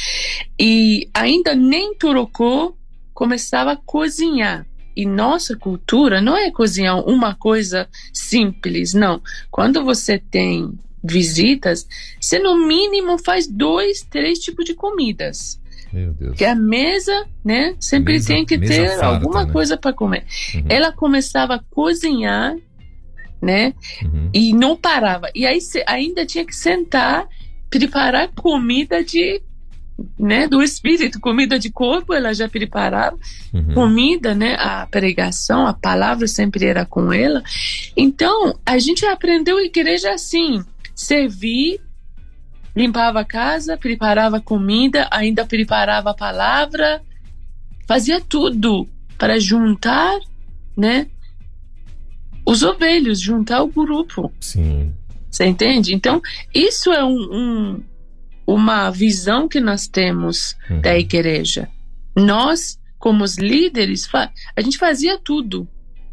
[0.58, 2.76] E ainda nem trocou,
[3.12, 4.66] começava a cozinhar.
[4.96, 9.20] E nossa cultura não é cozinhar uma coisa simples, não.
[9.50, 11.86] Quando você tem visitas,
[12.20, 15.60] você no mínimo faz dois, três tipos de comidas.
[15.94, 16.36] Meu Deus.
[16.36, 19.52] Que a mesa, né, sempre mesa, tem que ter farta, alguma né?
[19.52, 20.26] coisa para comer.
[20.52, 20.64] Uhum.
[20.68, 22.56] Ela começava a cozinhar,
[23.40, 23.72] né,
[24.02, 24.28] uhum.
[24.34, 25.30] e não parava.
[25.32, 27.28] E aí ainda tinha que sentar,
[27.70, 29.40] preparar comida de
[30.18, 33.16] né, do espírito, comida de corpo, ela já preparava,
[33.52, 33.74] uhum.
[33.74, 37.40] comida, né, a pregação, a palavra sempre era com ela.
[37.96, 40.64] Então, a gente aprendeu a igreja assim,
[40.96, 41.80] servir,
[42.74, 47.02] limpava a casa, preparava comida, ainda preparava a palavra,
[47.86, 50.18] fazia tudo para juntar,
[50.76, 51.06] né,
[52.46, 54.32] os ovelhos, juntar o grupo.
[54.40, 54.92] Sim.
[55.30, 55.94] Você entende?
[55.94, 56.20] Então,
[56.52, 57.82] isso é um, um
[58.46, 60.80] uma visão que nós temos uhum.
[60.80, 61.68] da igreja.
[62.14, 65.66] Nós, como os líderes, a gente fazia tudo.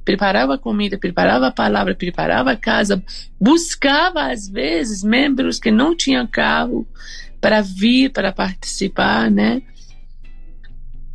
[0.04, 3.04] Preparava a comida, preparava a palavra, preparava a casa,
[3.40, 6.88] buscava às vezes membros que não tinham carro
[7.40, 9.62] para vir, para participar, né?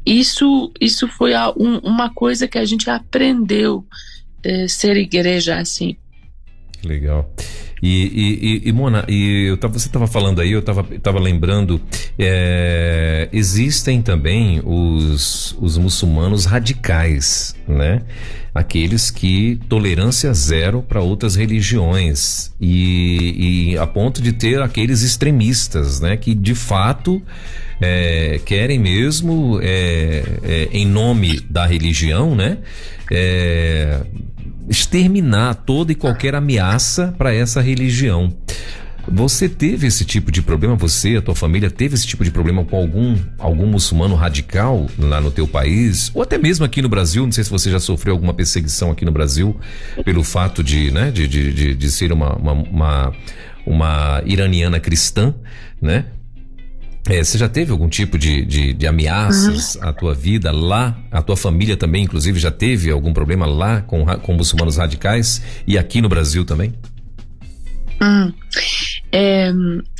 [0.05, 3.85] Isso, isso foi um, uma coisa que a gente aprendeu
[4.45, 5.97] eh, ser igreja assim.
[6.85, 7.31] Legal.
[7.83, 11.81] E, e, e, Mona, e eu tava, você estava falando aí, eu estava tava lembrando,
[12.19, 18.03] é, existem também os, os muçulmanos radicais, né?
[18.55, 26.01] Aqueles que tolerância zero para outras religiões e, e, a ponto de ter aqueles extremistas,
[26.01, 26.17] né?
[26.17, 27.23] Que de fato
[27.79, 32.57] é, querem mesmo, é, é em nome da religião, né?
[34.69, 38.33] Exterminar toda e qualquer ameaça para essa religião.
[39.09, 40.75] Você teve esse tipo de problema?
[40.77, 45.21] Você, a tua família, teve esse tipo de problema com algum, algum muçulmano radical lá
[45.21, 46.11] no teu país?
[46.13, 47.25] Ou até mesmo aqui no Brasil?
[47.25, 49.57] Não sei se você já sofreu alguma perseguição aqui no Brasil
[50.05, 53.13] pelo fato de, né, de, de, de, de ser uma, uma, uma,
[53.65, 55.33] uma iraniana cristã,
[55.81, 56.07] né?
[57.09, 59.89] É, você já teve algum tipo de, de, de ameaças uhum.
[59.89, 60.99] à tua vida lá?
[61.11, 65.43] A tua família também, inclusive, já teve algum problema lá com, com muçulmanos radicais?
[65.67, 66.75] E aqui no Brasil também?
[68.03, 68.33] Hum.
[69.13, 69.53] É,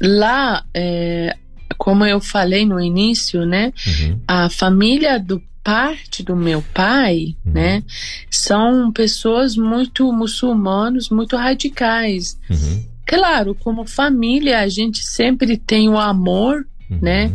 [0.03, 1.37] lá, é,
[1.79, 3.73] como eu falei no início, né?
[3.87, 4.21] Uhum.
[4.27, 7.53] A família do parte do meu pai, uhum.
[7.53, 7.83] né?
[8.31, 12.39] São pessoas muito muçulmanos, muito radicais.
[12.49, 12.85] Uhum.
[13.05, 16.99] Claro, como família, a gente sempre tem o amor uhum.
[17.01, 17.33] né?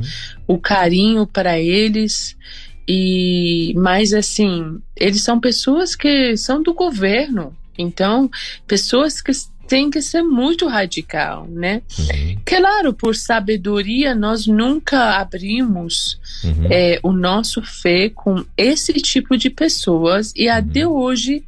[0.47, 2.35] O carinho para eles.
[2.87, 7.55] E mas assim, eles são pessoas que são do governo.
[7.77, 8.29] Então,
[8.67, 9.31] pessoas que
[9.71, 11.81] têm que ser muito radical, né?
[11.97, 12.37] Uhum.
[12.43, 16.67] Claro, por sabedoria, nós nunca abrimos uhum.
[16.69, 20.93] é, o nosso fé com esse tipo de pessoas e até uhum.
[20.93, 21.45] hoje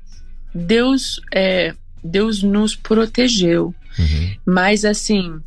[0.56, 3.76] Deus é, Deus nos protegeu.
[4.00, 4.36] Uhum.
[4.46, 5.42] Mas assim,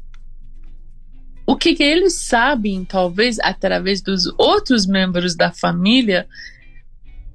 [1.47, 6.27] o que, que eles sabem, talvez através dos outros membros da família,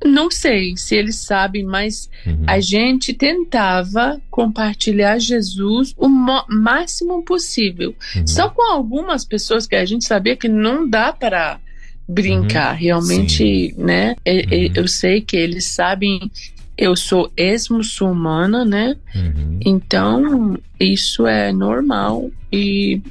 [0.04, 2.44] não sei se eles sabem, mas uhum.
[2.48, 7.96] a gente tentava compartilhar Jesus o máximo possível.
[8.16, 8.28] Uhum.
[8.28, 11.60] Só com algumas pessoas que a gente sabia que não dá para
[12.08, 12.74] brincar.
[12.74, 12.80] Uhum.
[12.80, 13.74] Realmente, Sim.
[13.78, 14.16] né?
[14.28, 14.72] Uhum.
[14.76, 16.32] Eu sei que eles sabem.
[16.78, 18.96] Eu sou ex-muçulmana, né?
[19.14, 19.60] Uhum.
[19.64, 23.02] Então, isso é normal e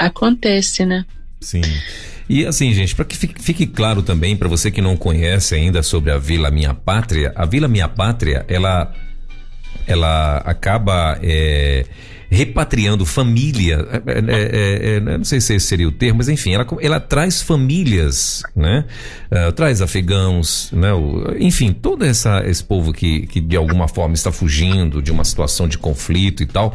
[0.00, 1.04] acontece, né?
[1.40, 1.62] Sim.
[2.28, 6.10] E assim, gente, para que fique, claro também para você que não conhece ainda sobre
[6.10, 8.92] a Vila Minha Pátria, a Vila Minha Pátria, ela
[9.86, 11.84] ela acaba é,
[12.30, 16.52] repatriando família, é é, é, é, não sei se esse seria o termo, mas enfim,
[16.54, 18.84] ela, ela traz famílias, né?
[19.30, 20.92] Uh, traz afegãos, né?
[20.92, 25.24] O, enfim, todo essa, esse povo que, que de alguma forma está fugindo de uma
[25.24, 26.72] situação de conflito e tal,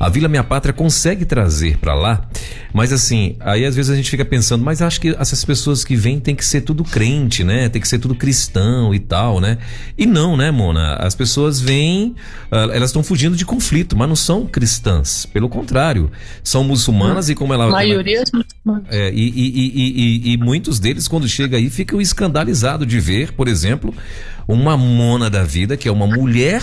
[0.00, 2.26] a Vila Minha Pátria consegue trazer para lá,
[2.72, 5.94] mas assim, aí às vezes a gente fica pensando, mas acho que essas pessoas que
[5.94, 7.68] vêm tem que ser tudo crente, né?
[7.68, 9.58] Tem que ser tudo cristão e tal, né?
[9.98, 10.94] E não, né, Mona?
[10.94, 12.14] As pessoas vêm,
[12.50, 15.26] uh, elas estão fugindo de conflito, mas não são cristãs cristãs.
[15.26, 16.10] Pelo contrário,
[16.42, 17.64] são muçulmanas e como ela.
[17.66, 18.22] A maioria
[18.88, 23.48] é, e, e, e, e, muitos deles, quando chega aí, ficam escandalizados de ver, por
[23.48, 23.94] exemplo,
[24.46, 26.62] uma mona da vida, que é uma mulher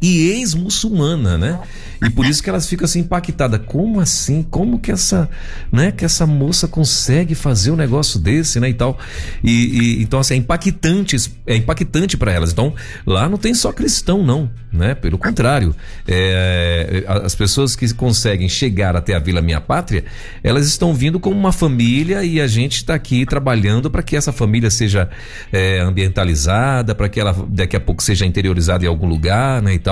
[0.00, 1.58] e ex-muçulmana, né?
[2.02, 3.60] E por isso que elas ficam assim impactadas.
[3.66, 4.42] Como assim?
[4.42, 5.28] Como que essa,
[5.70, 8.98] né, que essa moça consegue fazer um negócio desse, né, e tal?
[9.44, 11.16] E, e então assim, é impactante,
[11.46, 12.52] é impactante para elas.
[12.52, 12.74] Então,
[13.06, 14.94] lá não tem só cristão não, né?
[14.94, 15.74] Pelo contrário,
[16.08, 20.04] é, as pessoas que conseguem chegar até a Vila Minha Pátria,
[20.42, 24.32] elas estão vindo como uma família e a gente está aqui trabalhando para que essa
[24.32, 25.10] família seja
[25.52, 29.78] é, ambientalizada, para que ela daqui a pouco seja interiorizada em algum lugar, né, e
[29.78, 29.89] tal.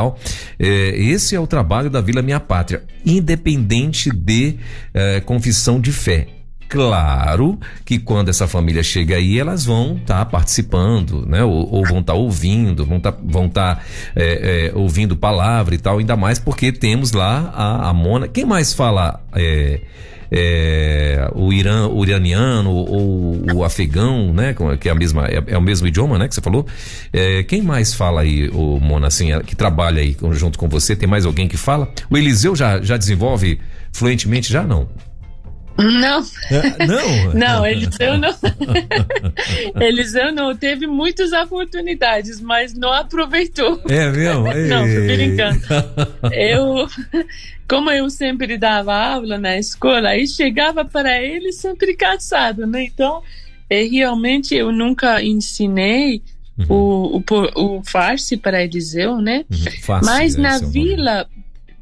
[0.59, 0.67] É,
[0.97, 4.57] esse é o trabalho da Vila Minha Pátria, independente de
[4.95, 6.29] eh, confissão de fé.
[6.69, 11.43] Claro que quando essa família chega aí, elas vão estar tá participando, né?
[11.43, 13.81] Ou, ou vão estar tá ouvindo, vão estar tá, vão tá,
[14.15, 18.29] é, é, ouvindo palavra e tal, ainda mais porque temos lá a, a Mona.
[18.29, 19.19] Quem mais fala
[20.31, 24.55] é, o, Irã, o iraniano ou o afegão, né?
[24.81, 26.29] Que é a mesma, é, é, o mesmo idioma, né?
[26.29, 26.67] Que você falou.
[27.13, 30.95] É, quem mais fala aí, o Mona, assim, é, que trabalha aí junto com você?
[30.95, 31.89] Tem mais alguém que fala?
[32.11, 33.61] O Eliseu já, já desenvolve
[33.93, 34.89] fluentemente já não?
[35.79, 36.25] Não.
[36.51, 37.35] É, não?
[37.35, 38.35] não, Eliseu não.
[39.81, 40.57] Eliseu não.
[40.57, 43.81] Teve muitas oportunidades, mas não aproveitou.
[43.89, 44.43] É mesmo?
[44.43, 45.61] não, tô brincando.
[46.33, 46.87] Eu,
[47.69, 52.85] como eu sempre dava aula na escola, aí chegava para ele sempre cansado, né?
[52.85, 53.23] Então,
[53.71, 56.23] é, realmente eu nunca ensinei
[56.59, 56.67] uhum.
[56.69, 59.45] o, o, o farsi para Eliseu, né?
[59.51, 60.01] Uhum.
[60.03, 61.29] Mas né, na vila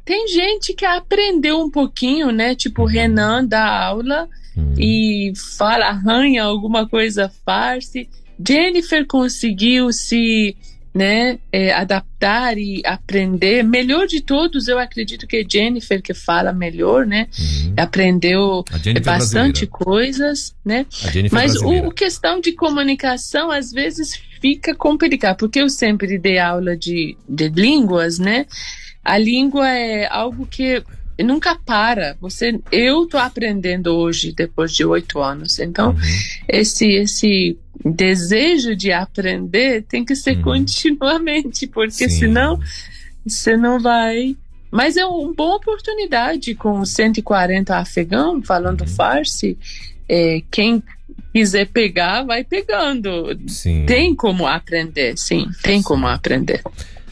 [0.07, 2.55] tem gente que aprendeu um pouquinho, né?
[2.55, 2.87] Tipo, uhum.
[2.87, 4.73] Renan dá aula uhum.
[4.79, 8.07] e fala, arranha alguma coisa farce.
[8.39, 10.55] Jennifer conseguiu se
[10.95, 13.65] né, é, adaptar e aprender.
[13.65, 17.27] Melhor de todos, eu acredito que é Jennifer que fala melhor, né?
[17.37, 17.73] Uhum.
[17.75, 20.85] Aprendeu é bastante coisas, né?
[21.33, 26.77] Mas o, o, questão de comunicação às vezes fica complicado, porque eu sempre dei aula
[26.77, 28.45] de, de línguas, né?
[29.07, 30.83] A língua é algo que
[31.23, 32.17] nunca para.
[32.19, 35.59] Você, eu estou aprendendo hoje depois de oito anos.
[35.59, 35.97] Então, uhum.
[36.45, 40.43] esse esse desejo de aprender tem que ser uhum.
[40.43, 42.19] continuamente, porque Sim.
[42.19, 42.59] senão
[43.25, 44.35] você não vai
[44.69, 48.87] mas é uma boa oportunidade com 140 afegão falando uhum.
[48.87, 49.57] farsi.
[50.09, 50.83] É, quem
[51.31, 53.39] quiser pegar, vai pegando.
[53.47, 53.85] Sim.
[53.85, 55.83] Tem como aprender, sim, tem sim.
[55.83, 56.61] como aprender.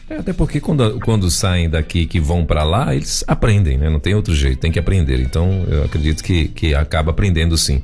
[0.08, 3.90] É, até porque quando, quando saem daqui que vão para lá, eles aprendem, né?
[3.90, 5.20] Não tem outro jeito, tem que aprender.
[5.20, 7.82] Então, eu acredito que, que acaba aprendendo sim.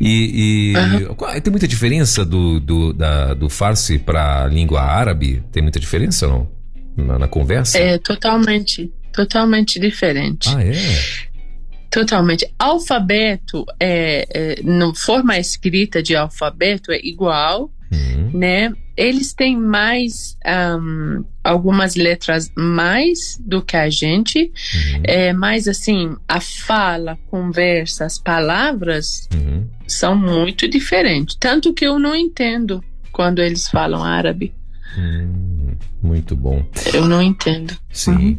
[0.00, 1.40] E, e uhum.
[1.42, 5.42] tem muita diferença do, do, da, do Farsi para língua árabe?
[5.52, 6.48] Tem muita diferença não?
[6.96, 7.78] Na, na, conversa?
[7.78, 8.90] É, totalmente.
[9.12, 10.48] Totalmente diferente.
[10.48, 10.72] Ah, é?
[11.90, 12.46] Totalmente.
[12.58, 18.30] Alfabeto, é, é, no forma escrita de alfabeto é igual, uhum.
[18.32, 18.72] né?
[18.98, 25.02] Eles têm mais um, algumas letras mais do que a gente, uhum.
[25.04, 29.68] é, mas assim a fala, conversa, as palavras uhum.
[29.86, 31.36] são muito diferentes.
[31.38, 34.52] Tanto que eu não entendo quando eles falam árabe.
[34.98, 36.66] Hum, muito bom.
[36.92, 37.78] Eu não entendo.
[37.92, 38.10] Sim.
[38.10, 38.38] Uhum.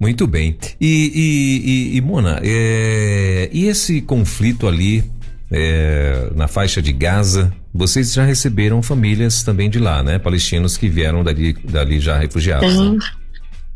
[0.00, 0.56] Muito bem.
[0.80, 5.04] E, e, e, e Mona, é, e esse conflito ali
[5.50, 10.18] é, na faixa de Gaza, vocês já receberam famílias também de lá, né?
[10.18, 12.72] Palestinos que vieram dali, dali já refugiados.
[12.72, 12.98] Sim, né?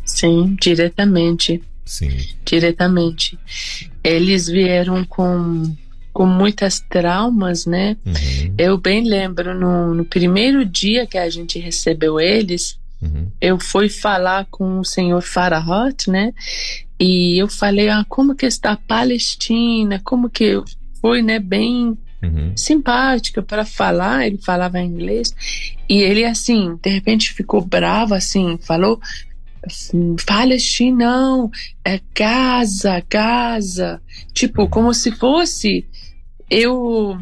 [0.05, 1.63] sim diretamente.
[1.85, 2.17] Sim.
[2.45, 3.39] Diretamente.
[4.05, 5.75] Eles vieram com,
[6.13, 7.97] com muitas traumas, né?
[8.05, 8.55] Uhum.
[8.59, 13.27] Eu bem lembro no, no primeiro dia que a gente recebeu eles, Uhum.
[13.41, 16.33] Eu fui falar com o senhor Farahot, né?
[17.01, 20.01] E eu falei, ah, como que está a Palestina?
[20.05, 20.63] Como que
[21.03, 21.39] foi, né?
[21.41, 22.57] Bem uhum.
[22.57, 24.27] simpática para falar.
[24.27, 25.35] Ele falava inglês
[25.89, 29.01] e ele assim, de repente ficou bravo, assim, falou
[29.65, 31.51] assim, Palestina não,
[31.85, 34.01] é Gaza, Gaza,
[34.33, 35.85] tipo como se fosse
[36.49, 37.19] eu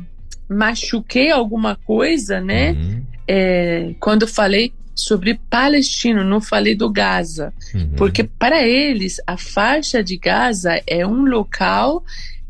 [0.49, 2.73] machuquei alguma coisa, né?
[2.73, 3.05] Uhum.
[3.27, 7.93] É, quando falei sobre Palestino, não falei do Gaza, uhum.
[7.97, 12.05] porque para eles a faixa de Gaza é um local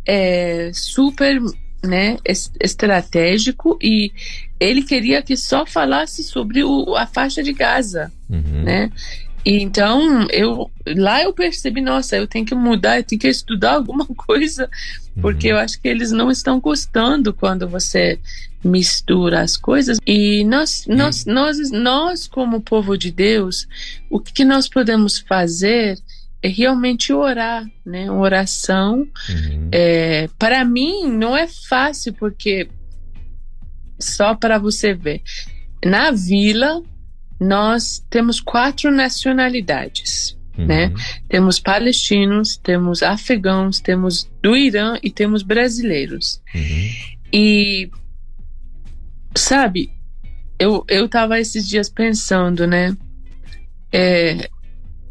[0.06, 1.40] é, super
[1.82, 2.18] né,
[2.60, 4.12] estratégico e
[4.58, 8.62] ele queria que só falasse sobre o, a faixa de Gaza, uhum.
[8.62, 8.92] né?
[9.44, 13.72] E então eu lá eu percebi, nossa, eu tenho que mudar, eu tenho que estudar
[13.76, 14.68] alguma coisa,
[15.20, 15.56] porque uhum.
[15.56, 18.18] eu acho que eles não estão gostando quando você
[18.62, 19.98] mistura as coisas.
[20.06, 20.96] E nós, uhum.
[20.96, 23.66] nós, nós, nós como povo de Deus,
[24.10, 25.98] o que nós podemos fazer
[26.42, 28.10] é realmente orar, né?
[28.10, 29.06] Oração.
[29.28, 29.68] Uhum.
[29.72, 32.68] É, para mim não é fácil porque
[33.98, 35.22] só para você ver,
[35.84, 36.82] na vila
[37.38, 40.36] nós temos quatro nacionalidades.
[40.56, 40.66] Uhum.
[40.66, 40.92] Né?
[41.28, 46.42] Temos palestinos, temos afegãos, temos do Irã e temos brasileiros.
[46.54, 46.90] Uhum.
[47.32, 47.90] E
[49.36, 49.90] sabe,
[50.58, 52.96] eu eu estava esses dias pensando, né?
[53.92, 54.48] É,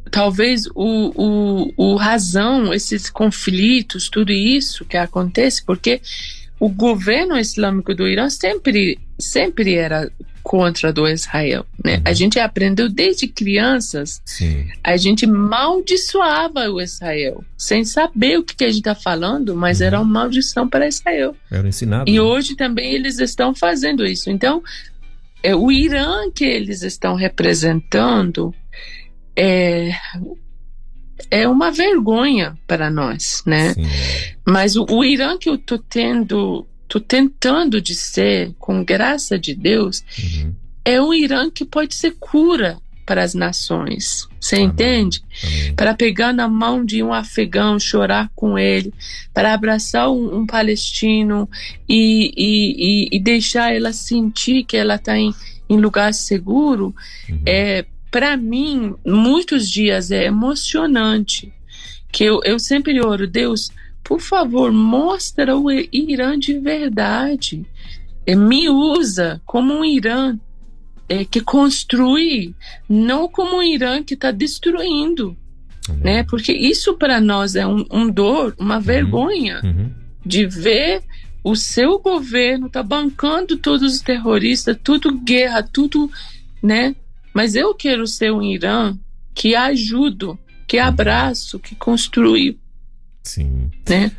[0.09, 6.01] talvez o, o, o razão, esses conflitos, tudo isso que acontece, porque
[6.59, 10.09] o governo islâmico do Irã sempre sempre era
[10.41, 11.97] contra do Israel, né?
[11.97, 12.01] Uhum.
[12.05, 14.67] A gente aprendeu desde crianças, Sim.
[14.83, 19.79] a gente maldiçoava o Israel, sem saber o que, que a gente está falando, mas
[19.79, 19.85] uhum.
[19.87, 21.35] era uma maldição para Israel.
[21.51, 22.09] Era ensinado.
[22.09, 22.21] E né?
[22.21, 24.31] hoje também eles estão fazendo isso.
[24.31, 24.63] Então,
[25.43, 28.53] é, o Irã que eles estão representando
[29.39, 29.95] é,
[31.31, 33.73] é uma vergonha para nós, né?
[33.73, 33.83] Sim.
[34.45, 39.53] Mas o, o Irã que eu tô tendo tô tentando de ser, com graça de
[39.53, 40.55] Deus, uhum.
[40.83, 44.27] é um Irã que pode ser cura para as nações.
[44.39, 44.67] Você Amém.
[44.67, 45.21] entende?
[45.43, 45.75] Amém.
[45.75, 48.91] Para pegar na mão de um afegão, chorar com ele,
[49.33, 51.47] para abraçar um, um palestino
[51.87, 55.31] e, e, e, e, deixar ela sentir que ela está em,
[55.69, 56.93] em lugar seguro,
[57.29, 57.41] uhum.
[57.45, 61.53] é para mim, muitos dias é emocionante.
[62.11, 63.71] Que eu, eu sempre oro, Deus,
[64.03, 67.65] por favor, mostra o Irã de verdade.
[68.25, 70.37] É, me usa como um Irã
[71.07, 72.55] é, que construi,
[72.87, 75.37] não como um Irã que está destruindo.
[75.87, 75.95] Uhum.
[76.03, 76.23] Né?
[76.23, 78.81] Porque isso para nós é um, um, dor, uma uhum.
[78.81, 79.91] vergonha uhum.
[80.25, 81.03] de ver
[81.43, 86.09] o seu governo tá bancando todos os terroristas, tudo guerra, tudo,
[86.61, 86.95] né?
[87.33, 88.97] Mas eu quero ser um Irã
[89.33, 90.37] que ajudo,
[90.67, 92.57] que abraço, que construi
[93.23, 93.69] Sim.
[93.87, 94.11] Né?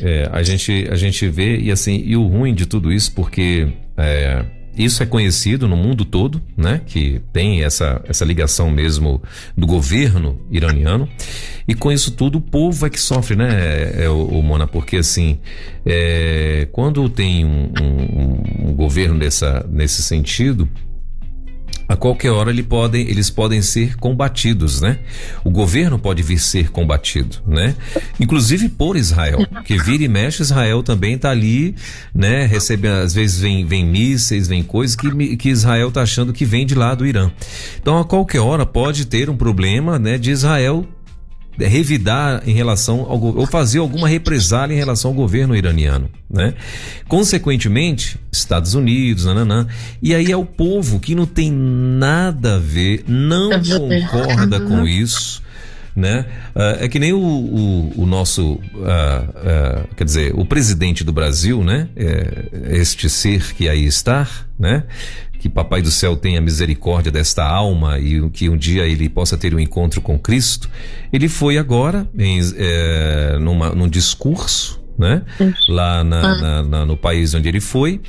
[0.00, 3.68] É, a, gente, a gente vê, e assim, e o ruim de tudo isso, porque
[3.96, 4.44] é,
[4.76, 6.80] isso é conhecido no mundo todo, né?
[6.86, 9.22] Que tem essa, essa ligação mesmo
[9.56, 11.08] do governo iraniano.
[11.68, 14.66] E com isso tudo, o povo é que sofre, né, é, é o, o, Mona?
[14.66, 15.38] Porque assim,
[15.84, 20.68] é, quando tem um, um, um governo dessa, nesse sentido,
[21.88, 24.98] a qualquer hora ele podem, eles podem ser combatidos, né?
[25.44, 27.74] O governo pode vir ser combatido, né?
[28.18, 31.74] Inclusive por Israel, que vira e mexe Israel também tá ali,
[32.14, 32.46] né?
[32.46, 36.66] Recebe, às vezes vem, vem mísseis, vem coisas que, que Israel tá achando que vem
[36.66, 37.30] de lá do Irã.
[37.80, 40.18] Então a qualquer hora pode ter um problema, né?
[40.18, 40.86] De Israel
[41.58, 46.54] revidar em relação ao ou fazer alguma represália em relação ao governo iraniano, né?
[47.08, 49.66] Consequentemente, Estados Unidos, nananã,
[50.02, 55.42] e aí é o povo que não tem nada a ver, não concorda com isso,
[55.94, 56.26] né?
[56.54, 61.12] Uh, é que nem o, o, o nosso, uh, uh, quer dizer, o presidente do
[61.12, 61.88] Brasil, né?
[61.94, 64.28] É, este ser que aí está,
[64.58, 64.84] né?
[65.44, 69.54] Que Papai do Céu tenha misericórdia desta alma e que um dia ele possa ter
[69.54, 70.70] um encontro com Cristo.
[71.12, 75.22] Ele foi agora em, é, numa, num discurso né?
[75.68, 76.40] Lá na, ah.
[76.40, 78.00] na, na, no país onde ele foi.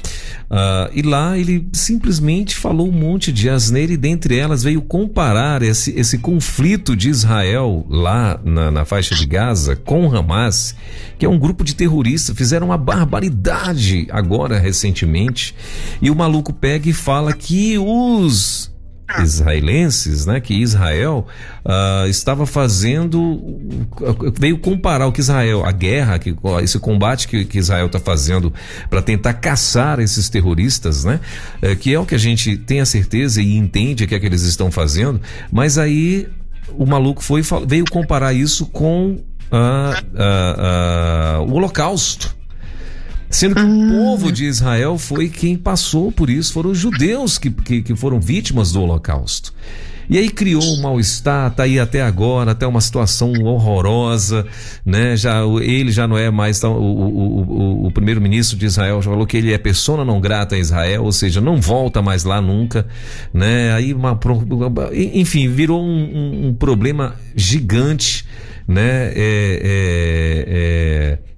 [0.50, 5.62] Uh, e lá ele simplesmente falou um monte de asneira e dentre elas veio comparar
[5.64, 10.76] esse, esse conflito de Israel lá na, na faixa de Gaza com Hamas,
[11.18, 15.56] que é um grupo de terroristas, fizeram uma barbaridade agora recentemente.
[16.02, 18.75] E o maluco pega e fala que os
[19.22, 21.28] israelenses, né, que Israel
[21.64, 23.42] uh, estava fazendo,
[24.40, 28.54] veio comparar o que Israel, a guerra, que, esse combate que, que Israel está fazendo
[28.90, 31.20] para tentar caçar esses terroristas, né,
[31.62, 34.26] uh, que é o que a gente tem a certeza e entende que é que
[34.26, 35.22] eles estão fazendo,
[35.52, 36.28] mas aí
[36.74, 39.20] o maluco foi veio comparar isso com
[39.52, 42.35] uh, o Holocausto.
[43.30, 43.92] Sendo que o ah.
[43.92, 48.20] povo de Israel foi quem passou por isso, foram os judeus que, que, que foram
[48.20, 49.54] vítimas do Holocausto.
[50.10, 54.46] E aí criou um mal-estar, tá aí até agora, até uma situação horrorosa,
[54.86, 55.18] né?
[55.18, 59.10] Já, ele já não é mais tão, o, o, o, o primeiro-ministro de Israel já
[59.10, 62.40] falou que ele é persona não grata a Israel, ou seja, não volta mais lá
[62.40, 62.86] nunca,
[63.34, 63.74] né?
[63.74, 64.18] Aí uma,
[64.94, 68.26] enfim, virou um, um, um problema gigante,
[68.68, 69.12] né?
[69.16, 71.35] É, é, é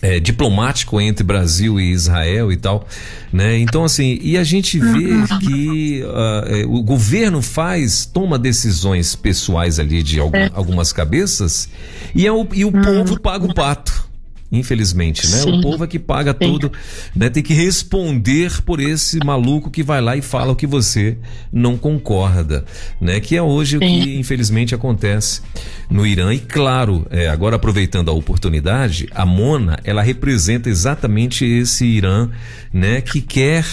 [0.00, 2.86] é, diplomático entre Brasil e Israel e tal,
[3.32, 3.58] né?
[3.58, 10.02] Então assim, e a gente vê que uh, o governo faz, toma decisões pessoais ali
[10.02, 10.50] de algum, é.
[10.54, 11.68] algumas cabeças
[12.14, 13.18] e, é o, e o povo uhum.
[13.18, 13.97] paga o pato.
[14.50, 15.38] Infelizmente, né?
[15.38, 15.58] Sim.
[15.58, 16.50] O povo é que paga Sim.
[16.50, 16.72] tudo,
[17.14, 17.28] né?
[17.28, 21.18] Tem que responder por esse maluco que vai lá e fala o que você
[21.52, 22.64] não concorda,
[22.98, 23.20] né?
[23.20, 24.00] Que é hoje Sim.
[24.00, 25.42] o que infelizmente acontece
[25.90, 26.32] no Irã.
[26.32, 32.30] E claro, é, agora aproveitando a oportunidade, a Mona, ela representa exatamente esse Irã,
[32.72, 33.02] né?
[33.02, 33.66] Que quer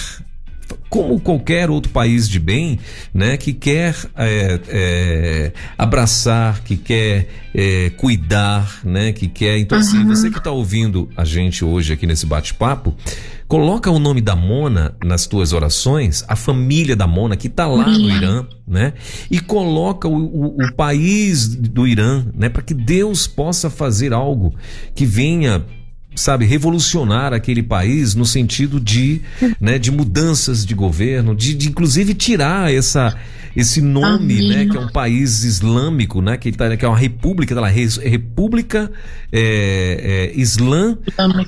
[0.89, 2.79] como qualquer outro país de bem,
[3.13, 9.57] né, que quer é, é, abraçar, que quer é, cuidar, né, que quer.
[9.57, 10.07] Então, assim, uhum.
[10.07, 12.95] você que está ouvindo a gente hoje aqui nesse bate-papo,
[13.47, 17.87] coloca o nome da Mona nas tuas orações, a família da Mona que está lá
[17.87, 18.93] no Irã, né,
[19.29, 24.55] e coloca o, o, o país do Irã, né, para que Deus possa fazer algo
[24.93, 25.65] que venha
[26.15, 29.21] sabe, revolucionar aquele país no sentido de,
[29.59, 33.15] né, de mudanças de governo, de, de inclusive tirar essa,
[33.55, 34.49] esse nome, Amém.
[34.49, 37.67] né, que é um país islâmico, né, que, tá, que é uma república, tá lá,
[37.67, 38.91] república
[39.31, 40.97] é, é, islã,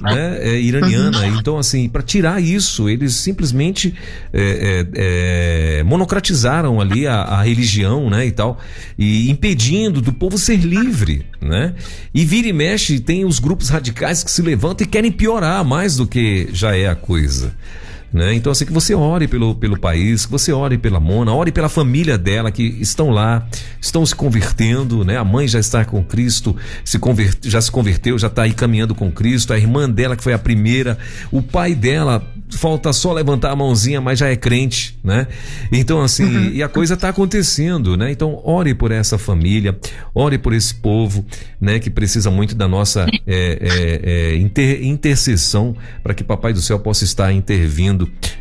[0.01, 1.19] né, é, iraniana.
[1.19, 1.39] Uhum.
[1.39, 3.93] Então, assim, para tirar isso, eles simplesmente
[4.31, 8.59] é, é, é, monocratizaram ali a, a, religião, né, e tal,
[8.97, 11.73] e impedindo do povo ser livre, né?
[12.13, 15.95] E vira e mexe tem os grupos radicais que se levantam e querem piorar mais
[15.95, 17.53] do que já é a coisa.
[18.11, 18.33] Né?
[18.35, 21.67] Então, assim, que você ore pelo, pelo país, que você ore pela Mona, ore pela
[21.67, 23.45] família dela que estão lá,
[23.81, 25.17] estão se convertendo, né?
[25.17, 26.55] A mãe já está com Cristo,
[26.85, 30.23] se converte, já se converteu, já está aí caminhando com Cristo, a irmã dela que
[30.23, 30.97] foi a primeira,
[31.31, 35.27] o pai dela falta só levantar a mãozinha, mas já é crente, né?
[35.69, 36.49] Então, assim, uhum.
[36.53, 38.09] e a coisa está acontecendo, né?
[38.09, 39.77] Então, ore por essa família,
[40.15, 41.25] ore por esse povo,
[41.59, 41.77] né?
[41.79, 46.79] Que precisa muito da nossa é, é, é, inter, intercessão para que Papai do Céu
[46.79, 47.96] possa estar intervindo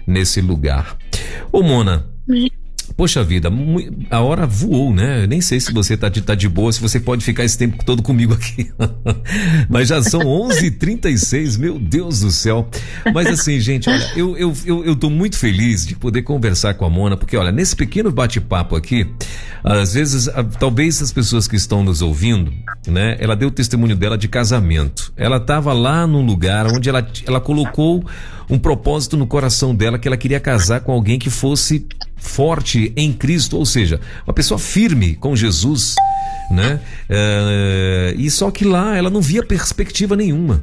[0.07, 0.97] nesse lugar.
[1.53, 2.05] Ô, Mona.
[2.97, 3.51] Poxa vida,
[4.11, 5.25] a hora voou, né?
[5.25, 7.59] Eu nem sei se você tá de, tá de boa, se você pode ficar esse
[7.59, 8.71] tempo todo comigo aqui.
[9.69, 12.69] Mas já são 11h36, meu Deus do céu.
[13.13, 16.87] Mas assim, gente, olha, eu, eu, eu, eu tô muito feliz de poder conversar com
[16.87, 19.07] a Mona, porque olha, nesse pequeno bate-papo aqui,
[19.67, 20.29] às vezes,
[20.61, 22.53] talvez as pessoas que estão nos ouvindo,
[22.87, 23.17] né?
[23.19, 25.13] Ela deu o testemunho dela de casamento.
[25.17, 28.05] Ela tava lá num lugar onde ela, ela colocou
[28.49, 31.85] um propósito no coração dela que ela queria casar com alguém que fosse
[32.17, 35.97] forte em Cristo, ou seja, uma pessoa firme com Jesus,
[36.49, 36.79] né?
[37.09, 40.63] É, e só que lá ela não via perspectiva nenhuma.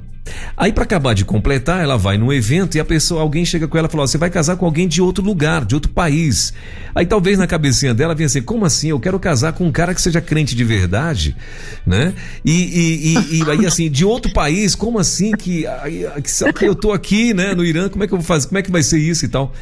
[0.55, 3.77] Aí para acabar de completar, ela vai num evento e a pessoa, alguém chega com
[3.77, 6.53] ela e fala: "Você vai casar com alguém de outro lugar, de outro país".
[6.95, 8.89] Aí talvez na cabecinha dela venha assim: "Como assim?
[8.89, 11.35] Eu quero casar com um cara que seja crente de verdade",
[11.85, 12.13] né?
[12.45, 15.65] E, e, e, e aí assim, de outro país, como assim que,
[16.57, 18.47] que eu tô aqui, né, no Irã, como é que eu vou fazer?
[18.47, 19.53] Como é que vai ser isso e tal?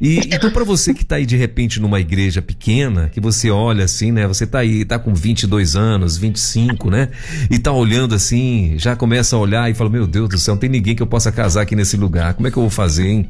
[0.00, 3.84] E então para você que está aí de repente numa igreja pequena, que você olha
[3.84, 4.26] assim, né?
[4.26, 7.10] Você está aí, está com 22 anos, 25, né?
[7.50, 10.60] E está olhando assim, já começa a olhar e fala: "Meu Deus do céu, não
[10.60, 12.34] tem ninguém que eu possa casar aqui nesse lugar.
[12.34, 13.28] Como é que eu vou fazer, hein?"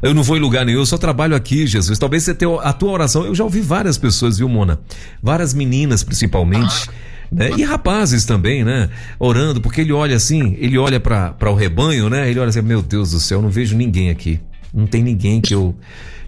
[0.00, 1.98] Eu não vou em lugar nenhum, eu só trabalho aqui, Jesus.
[1.98, 3.26] Talvez você tenha a tua oração.
[3.26, 4.78] Eu já ouvi várias pessoas, viu, Mona?
[5.20, 6.88] Várias meninas, principalmente.
[7.30, 7.50] Né?
[7.56, 8.88] E rapazes também, né?
[9.18, 12.30] Orando, porque ele olha assim, ele olha para o rebanho, né?
[12.30, 14.40] Ele olha assim, meu Deus do céu, eu não vejo ninguém aqui.
[14.72, 15.74] Não tem ninguém que eu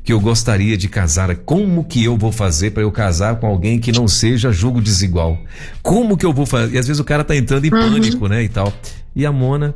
[0.02, 1.36] que eu gostaria de casar.
[1.36, 5.38] Como que eu vou fazer para eu casar com alguém que não seja julgo desigual?
[5.82, 6.74] Como que eu vou fazer?
[6.74, 7.80] E às vezes o cara tá entrando em uhum.
[7.80, 8.72] pânico, né, e tal.
[9.14, 9.74] E a Mona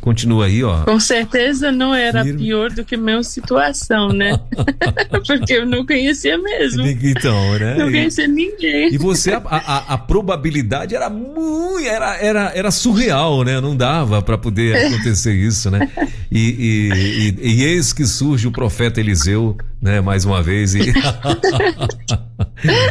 [0.00, 0.84] continua aí, ó.
[0.84, 2.42] Com certeza não era Firme.
[2.42, 4.38] pior do que minha situação, né?
[5.26, 6.86] Porque eu não conhecia mesmo.
[6.86, 7.76] Então, né?
[7.76, 8.92] Não conhecia ninguém.
[8.92, 13.60] E você, a, a, a, probabilidade era muito, era, era, era surreal, né?
[13.60, 15.90] Não dava para poder acontecer isso, né?
[16.30, 20.00] E, e, e, e eis que surge o profeta Eliseu, né?
[20.00, 20.74] Mais uma vez.
[20.74, 20.92] E...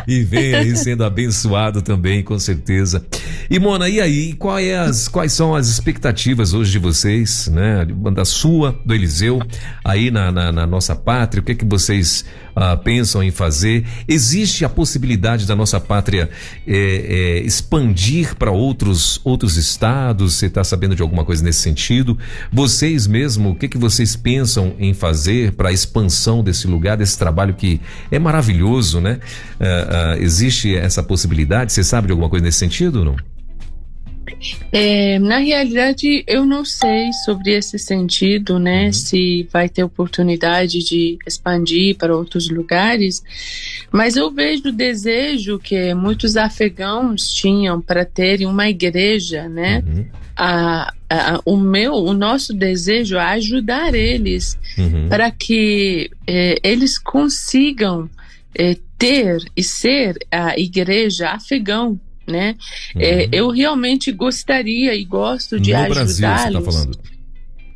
[0.07, 3.05] e vem aí sendo abençoado também, com certeza.
[3.49, 7.85] E Mona, e aí, é as, quais são as expectativas hoje de vocês, né?
[8.13, 9.39] Da sua, do Eliseu,
[9.83, 12.25] aí na, na, na nossa pátria, o que é que vocês
[12.59, 13.85] uh, pensam em fazer?
[14.07, 16.29] Existe a possibilidade da nossa pátria
[16.67, 20.33] é, é, expandir para outros, outros estados?
[20.33, 22.17] Você está sabendo de alguma coisa nesse sentido?
[22.51, 27.17] Vocês mesmo, o que, que vocês pensam em fazer para a expansão desse lugar, desse
[27.17, 27.79] trabalho que
[28.11, 29.19] é maravilhoso, né?
[29.59, 31.71] Uh, uh, existe essa possibilidade?
[31.71, 33.28] Você sabe de alguma coisa nesse sentido ou não?
[34.71, 38.85] É, na realidade, eu não sei sobre esse sentido, né?
[38.85, 38.93] Uhum.
[38.93, 43.23] Se vai ter oportunidade de expandir para outros lugares,
[43.91, 49.83] mas eu vejo o desejo que muitos afegãos tinham para terem uma igreja, né?
[49.85, 50.05] Uhum.
[50.35, 55.09] A, a, o meu, o nosso desejo é ajudar eles uhum.
[55.09, 58.09] para que é, eles consigam
[58.55, 61.99] é, ter e ser a igreja afegão
[62.29, 62.55] né?
[62.95, 63.01] Uhum.
[63.01, 66.19] É, eu realmente gostaria e gosto de ajudá-los.
[66.19, 66.99] Tá falando.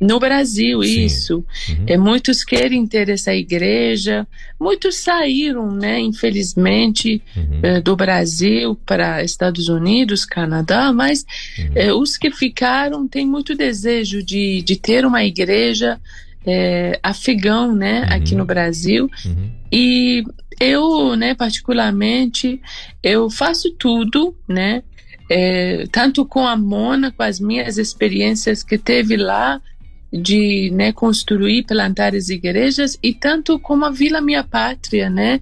[0.00, 1.04] No Brasil, Sim.
[1.04, 1.44] isso.
[1.68, 1.84] Uhum.
[1.86, 4.26] É, muitos querem ter essa igreja,
[4.60, 7.60] muitos saíram, né, infelizmente, uhum.
[7.62, 11.24] é, do Brasil para Estados Unidos, Canadá, mas
[11.58, 11.70] uhum.
[11.74, 15.98] é, os que ficaram têm muito desejo de, de ter uma igreja
[16.46, 18.40] é, afegão, né, aqui uhum.
[18.40, 19.10] no Brasil.
[19.24, 19.50] Uhum.
[19.72, 20.22] E
[20.60, 22.60] eu, né, particularmente,
[23.02, 24.82] eu faço tudo, né,
[25.30, 29.60] é, tanto com a Mona, com as minhas experiências que teve lá
[30.12, 35.40] de né, construir, plantar as igrejas e tanto como a Vila Minha Pátria, né,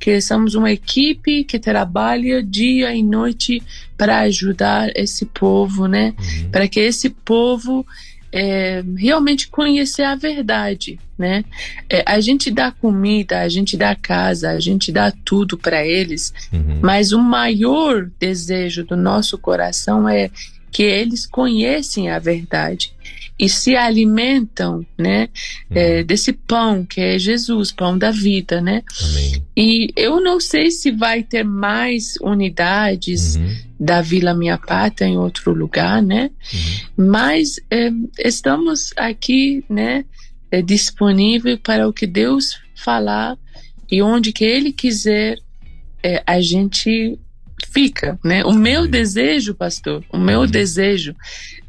[0.00, 3.62] que somos uma equipe que trabalha dia e noite
[3.98, 6.50] para ajudar esse povo, né, uhum.
[6.50, 7.86] para que esse povo
[8.36, 11.44] é, realmente conhecer a verdade, né?
[11.88, 16.34] É, a gente dá comida, a gente dá casa, a gente dá tudo para eles,
[16.52, 16.80] uhum.
[16.82, 20.32] mas o maior desejo do nosso coração é
[20.74, 22.92] que eles conhecem a verdade
[23.38, 25.28] e se alimentam, né,
[25.70, 28.82] é, desse pão que é Jesus, pão da vida, né?
[29.00, 29.44] Amém.
[29.56, 33.56] E eu não sei se vai ter mais unidades uhum.
[33.78, 36.30] da Vila Minha Pátria em outro lugar, né?
[36.52, 37.06] Uhum.
[37.06, 40.04] Mas é, estamos aqui, né,
[40.50, 43.38] é, disponível para o que Deus falar
[43.88, 45.38] e onde que Ele quiser
[46.02, 47.16] é, a gente
[47.74, 48.44] fica, né?
[48.44, 50.46] O meu desejo, pastor, o meu uhum.
[50.46, 51.14] desejo,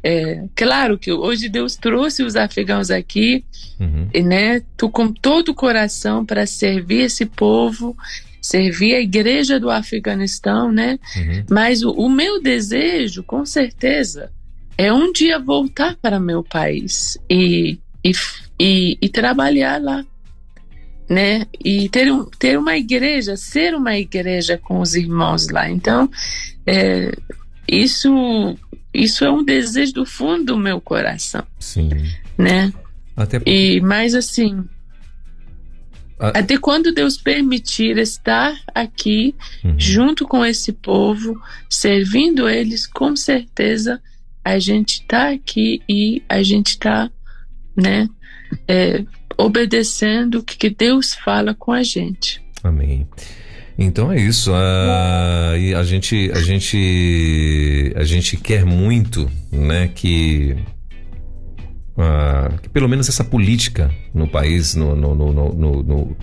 [0.02, 3.44] é, claro que hoje Deus trouxe os afegãos aqui,
[3.80, 4.08] uhum.
[4.14, 4.62] e, né?
[4.76, 7.96] Tu com todo o coração para servir esse povo,
[8.40, 10.96] servir a igreja do Afeganistão, né?
[11.16, 11.44] Uhum.
[11.50, 14.30] Mas o, o meu desejo, com certeza,
[14.78, 18.12] é um dia voltar para meu país e, e,
[18.60, 20.04] e, e trabalhar lá
[21.08, 21.46] né?
[21.64, 25.70] E ter, um, ter uma igreja, ser uma igreja com os irmãos lá.
[25.70, 26.10] Então,
[26.66, 27.12] é,
[27.68, 28.56] isso,
[28.92, 31.44] isso é um desejo do fundo do meu coração.
[31.58, 31.90] Sim.
[32.36, 32.72] Né?
[33.16, 34.64] Até E mais assim,
[36.18, 36.38] a...
[36.38, 39.34] até quando Deus permitir estar aqui
[39.64, 39.74] uhum.
[39.78, 44.00] junto com esse povo, servindo eles, com certeza
[44.44, 47.10] a gente está aqui e a gente está,
[47.76, 48.08] né?
[48.68, 49.04] É,
[49.36, 52.42] obedecendo o que Deus fala com a gente.
[52.62, 53.06] Amém.
[53.78, 54.52] Então é isso.
[54.54, 60.56] A, a gente, a gente, a gente quer muito, né, que
[61.96, 66.16] uh, que pelo menos essa política no país, no, no, no, no, no,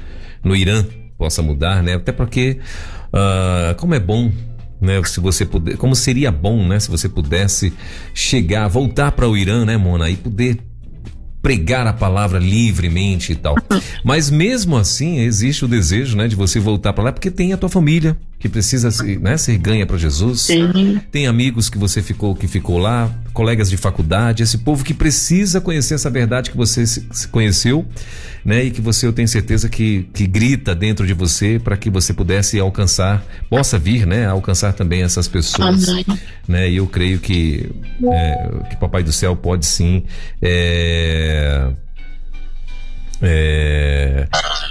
[0.43, 0.85] no Irã,
[1.17, 1.93] possa mudar, né?
[1.93, 2.59] Até porque,
[3.13, 4.31] uh, como é bom
[4.83, 5.01] né?
[5.05, 6.77] Se você puder, como seria bom, né?
[6.77, 7.73] Se você pudesse
[8.13, 10.57] chegar, voltar para o Irã, né, Mona, e poder
[11.43, 13.55] pregar a palavra livremente e tal.
[14.01, 17.57] Mas mesmo assim, existe o desejo, né, de você voltar para lá porque tem a
[17.57, 18.89] tua família que precisa
[19.21, 20.41] né, ser ganha para Jesus.
[20.41, 20.99] Sim.
[21.09, 25.61] Tem amigos que você ficou que ficou lá, colegas de faculdade, esse povo que precisa
[25.61, 27.87] conhecer essa verdade que você se conheceu,
[28.43, 31.89] né, e que você eu tenho certeza que, que grita dentro de você para que
[31.89, 36.05] você pudesse alcançar, possa vir, né, alcançar também essas pessoas, Amém.
[36.45, 36.69] né?
[36.69, 37.71] E eu creio que
[38.05, 40.03] é, que Papai do Céu pode sim
[40.41, 41.71] é,
[43.21, 44.27] é,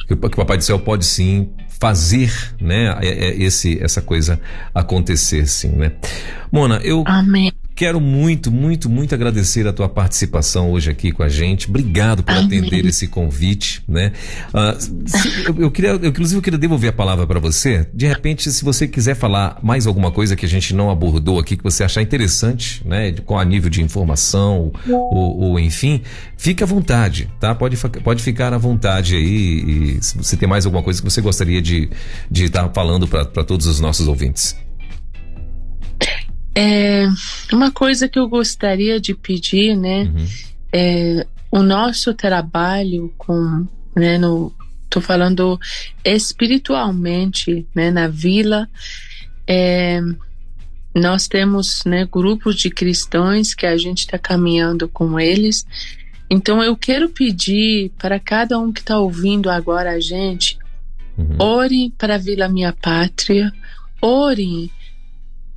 [0.07, 1.49] que o Papai do Céu pode sim
[1.83, 4.41] fazer, né, é, é, esse essa coisa
[4.73, 5.91] acontecer, sim, né?
[6.53, 7.52] Mona, eu Amém.
[7.83, 11.69] Quero muito, muito, muito agradecer a tua participação hoje aqui com a gente.
[11.69, 12.61] Obrigado por Amém.
[12.61, 14.13] atender esse convite, né?
[14.55, 17.85] Uh, se, eu, eu, queria, eu, inclusive, eu queria devolver a palavra para você.
[17.93, 21.57] De repente, se você quiser falar mais alguma coisa que a gente não abordou aqui,
[21.57, 23.11] que você achar interessante, né?
[23.27, 26.03] Com a nível de informação, ou, ou enfim,
[26.37, 27.53] fique à vontade, tá?
[27.53, 29.97] Pode, pode ficar à vontade aí.
[29.97, 31.91] E se você tem mais alguma coisa que você gostaria de
[32.31, 34.57] estar tá falando para todos os nossos ouvintes.
[36.55, 37.07] É,
[37.53, 40.27] uma coisa que eu gostaria de pedir, né, uhum.
[40.73, 44.53] é o nosso trabalho com, né, no,
[44.89, 45.59] tô falando
[46.05, 48.69] espiritualmente, né, na vila,
[49.47, 50.01] é,
[50.95, 55.67] nós temos, né, grupos de cristãos que a gente está caminhando com eles.
[56.31, 60.59] Então eu quero pedir para cada um que está ouvindo agora a gente,
[61.17, 61.37] uhum.
[61.39, 63.53] orem para a Vila Minha Pátria,
[64.01, 64.71] orem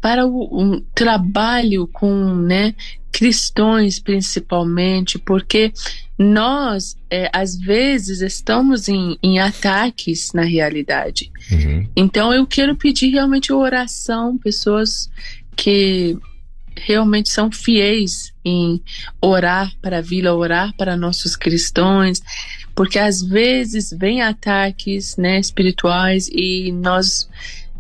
[0.01, 2.75] para o um trabalho com né,
[3.11, 5.71] cristãos principalmente, porque
[6.17, 11.31] nós é, às vezes estamos em, em, ataques na realidade.
[11.51, 11.87] Uhum.
[11.95, 15.09] Então eu quero pedir realmente oração, pessoas
[15.55, 16.17] que
[16.75, 18.81] realmente são fiéis em
[19.21, 22.21] orar para a vila, orar para nossos cristãos,
[22.75, 27.29] porque às vezes vem ataques né, espirituais e nós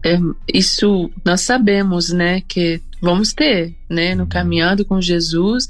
[0.05, 0.19] é,
[0.53, 4.29] isso nós sabemos, né, que vamos ter, né, no uhum.
[4.29, 5.67] caminhando com Jesus.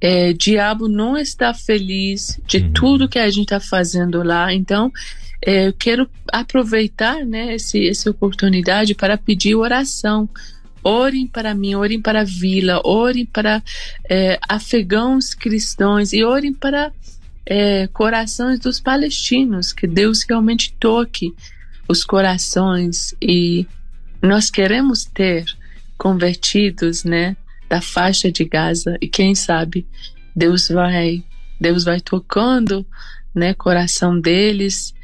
[0.00, 2.72] É, diabo não está feliz de uhum.
[2.72, 4.92] tudo que a gente está fazendo lá, então
[5.40, 10.28] é, eu quero aproveitar, né, esse, essa oportunidade para pedir oração.
[10.82, 13.62] Orem para mim, orem para a vila, orem para
[14.10, 16.90] é, afegãos cristãos e orem para
[17.46, 21.32] é, corações dos palestinos, que Deus realmente toque
[21.88, 23.66] os corações e
[24.22, 25.44] nós queremos ter
[25.96, 27.36] convertidos, né,
[27.68, 28.96] da faixa de Gaza.
[29.00, 29.86] E quem sabe
[30.34, 31.24] Deus vai
[31.60, 32.86] Deus vai tocando,
[33.34, 34.94] né, coração deles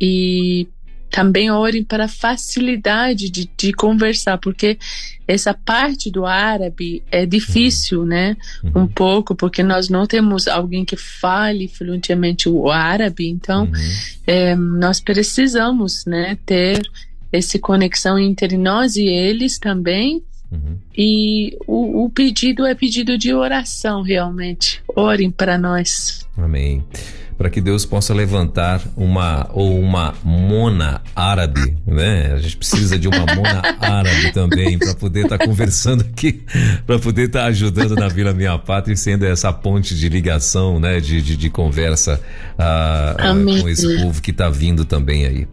[0.00, 0.66] e
[1.10, 4.78] também orem para facilidade de, de conversar, porque
[5.26, 8.36] essa parte do árabe é difícil, né?
[8.62, 8.82] Uhum.
[8.82, 13.72] Um pouco, porque nós não temos alguém que fale fluentemente o árabe, então uhum.
[14.26, 16.80] é, nós precisamos, né, ter
[17.32, 20.22] essa conexão entre nós e eles também.
[20.50, 20.76] Uhum.
[20.96, 24.82] E o, o, pedido é pedido de oração, realmente.
[24.96, 26.26] Orem para nós.
[26.36, 26.84] Amém
[27.40, 32.34] para que Deus possa levantar uma ou uma mona árabe, né?
[32.34, 36.42] A gente precisa de uma mona árabe também para poder estar tá conversando aqui,
[36.86, 40.78] para poder estar tá ajudando na Vila Minha Pátria e sendo essa ponte de ligação,
[40.78, 41.00] né?
[41.00, 42.20] De, de, de conversa
[42.58, 45.48] ah, ah com esse povo que está vindo também aí.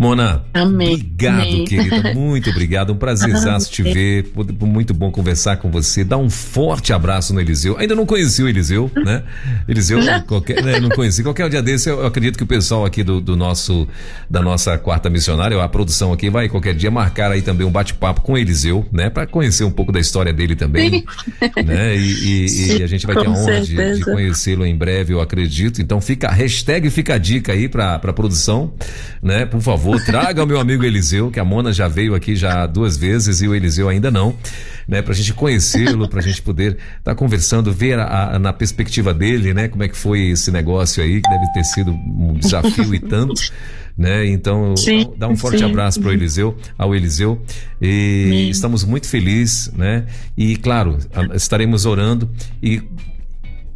[0.00, 0.94] Mona, Amém.
[0.94, 1.64] obrigado, Amém.
[1.66, 2.14] querida.
[2.16, 2.90] Muito obrigado.
[2.90, 3.34] Um prazer
[3.68, 4.32] te ver.
[4.58, 6.02] Muito bom conversar com você.
[6.02, 7.76] Dá um forte abraço no Eliseu.
[7.76, 9.22] Ainda não conheci o Eliseu, né?
[9.68, 10.22] Eliseu, não.
[10.22, 11.22] qualquer, né, não conheci.
[11.22, 13.86] Qualquer dia desse, eu acredito que o pessoal aqui do, do nosso,
[14.28, 18.22] da nossa quarta missionária, a produção aqui, vai qualquer dia marcar aí também um bate-papo
[18.22, 19.10] com o Eliseu, né?
[19.10, 21.04] Para conhecer um pouco da história dele também.
[21.62, 21.94] né?
[21.94, 25.20] E, e, e, a gente vai ter a honra de, de conhecê-lo em breve, eu
[25.20, 25.82] acredito.
[25.82, 28.72] Então fica, hashtag fica a dica aí para a produção,
[29.22, 29.44] né?
[29.44, 32.66] Por favor favor, traga o meu amigo Eliseu, que a Mona já veio aqui já
[32.66, 34.36] duas vezes e o Eliseu ainda não,
[34.86, 35.02] né?
[35.02, 39.54] Pra gente conhecê-lo, pra gente poder estar tá conversando, ver a, a, na perspectiva dele,
[39.54, 39.68] né?
[39.68, 43.40] Como é que foi esse negócio aí, que deve ter sido um desafio e tanto.
[43.98, 44.26] Né?
[44.28, 45.64] Então, sim, dá um forte sim.
[45.64, 47.42] abraço para o Eliseu, ao Eliseu.
[47.82, 48.48] E sim.
[48.48, 50.06] estamos muito felizes, né?
[50.38, 50.96] E claro,
[51.34, 52.30] estaremos orando
[52.62, 52.82] e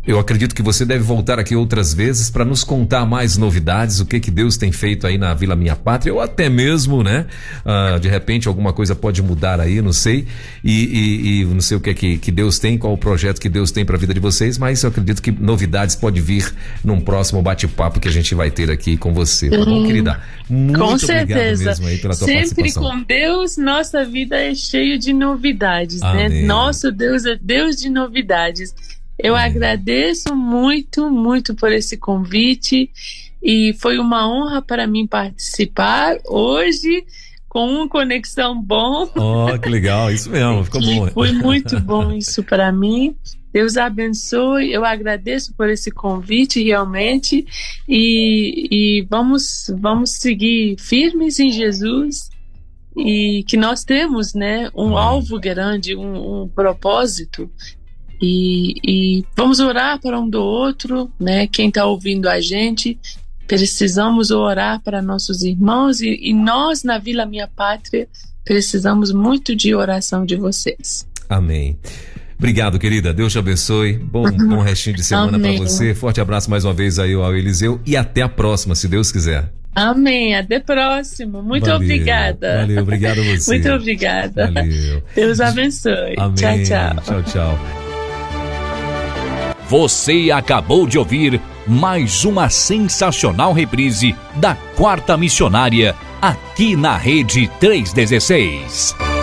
[0.07, 4.07] eu acredito que você deve voltar aqui outras vezes para nos contar mais novidades, o
[4.07, 7.27] que que Deus tem feito aí na Vila Minha Pátria, ou até mesmo, né?
[7.65, 10.27] Uh, de repente alguma coisa pode mudar aí, não sei.
[10.63, 13.49] E, e, e não sei o que, que que Deus tem, qual o projeto que
[13.49, 16.53] Deus tem para a vida de vocês, mas eu acredito que novidades pode vir
[16.85, 19.49] num próximo bate-papo que a gente vai ter aqui com você.
[19.49, 20.21] Tá bom, querida?
[20.49, 21.65] Muito com certeza.
[21.65, 26.09] mesmo aí pela tua Sempre com Deus, nossa vida é cheia de novidades, né?
[26.09, 26.29] Amém.
[26.29, 26.47] né?
[26.47, 28.75] Nosso Deus é Deus de novidades.
[29.19, 32.91] Eu agradeço muito, muito por esse convite
[33.43, 37.05] e foi uma honra para mim participar hoje
[37.49, 39.09] com uma conexão bom.
[39.15, 41.07] Oh, que legal, isso mesmo, ficou bom.
[41.09, 43.15] Foi muito bom isso para mim.
[43.53, 47.47] Deus abençoe, eu agradeço por esse convite realmente
[47.89, 52.29] e, e vamos, vamos seguir firmes em Jesus
[52.97, 57.49] e que nós temos né, um alvo grande, um, um propósito
[58.25, 61.47] e, e, vamos orar para um do outro, né?
[61.47, 62.99] Quem está ouvindo a gente,
[63.47, 68.09] precisamos orar para nossos irmãos e, e, nós na Vila Minha Pátria
[68.45, 71.07] precisamos muito de oração de vocês.
[71.29, 71.79] Amém.
[72.39, 73.13] Obrigado, querida.
[73.13, 73.99] Deus te abençoe.
[73.99, 75.95] Bom, bom restinho de semana para você.
[75.95, 79.53] Forte abraço mais uma vez aí ao Eliseu e até a próxima, se Deus quiser.
[79.75, 80.35] Amém.
[80.35, 81.43] Até próximo.
[81.43, 82.61] Muito valeu, obrigada.
[82.61, 83.51] Valeu, obrigado a você.
[83.51, 84.51] Muito obrigada.
[84.51, 85.03] Valeu.
[85.15, 86.15] Deus abençoe.
[86.17, 86.35] Amém.
[86.35, 87.03] Tchau, tchau.
[87.03, 87.84] Tchau, tchau.
[89.77, 99.14] Você acabou de ouvir mais uma sensacional reprise da Quarta Missionária aqui na Rede 316.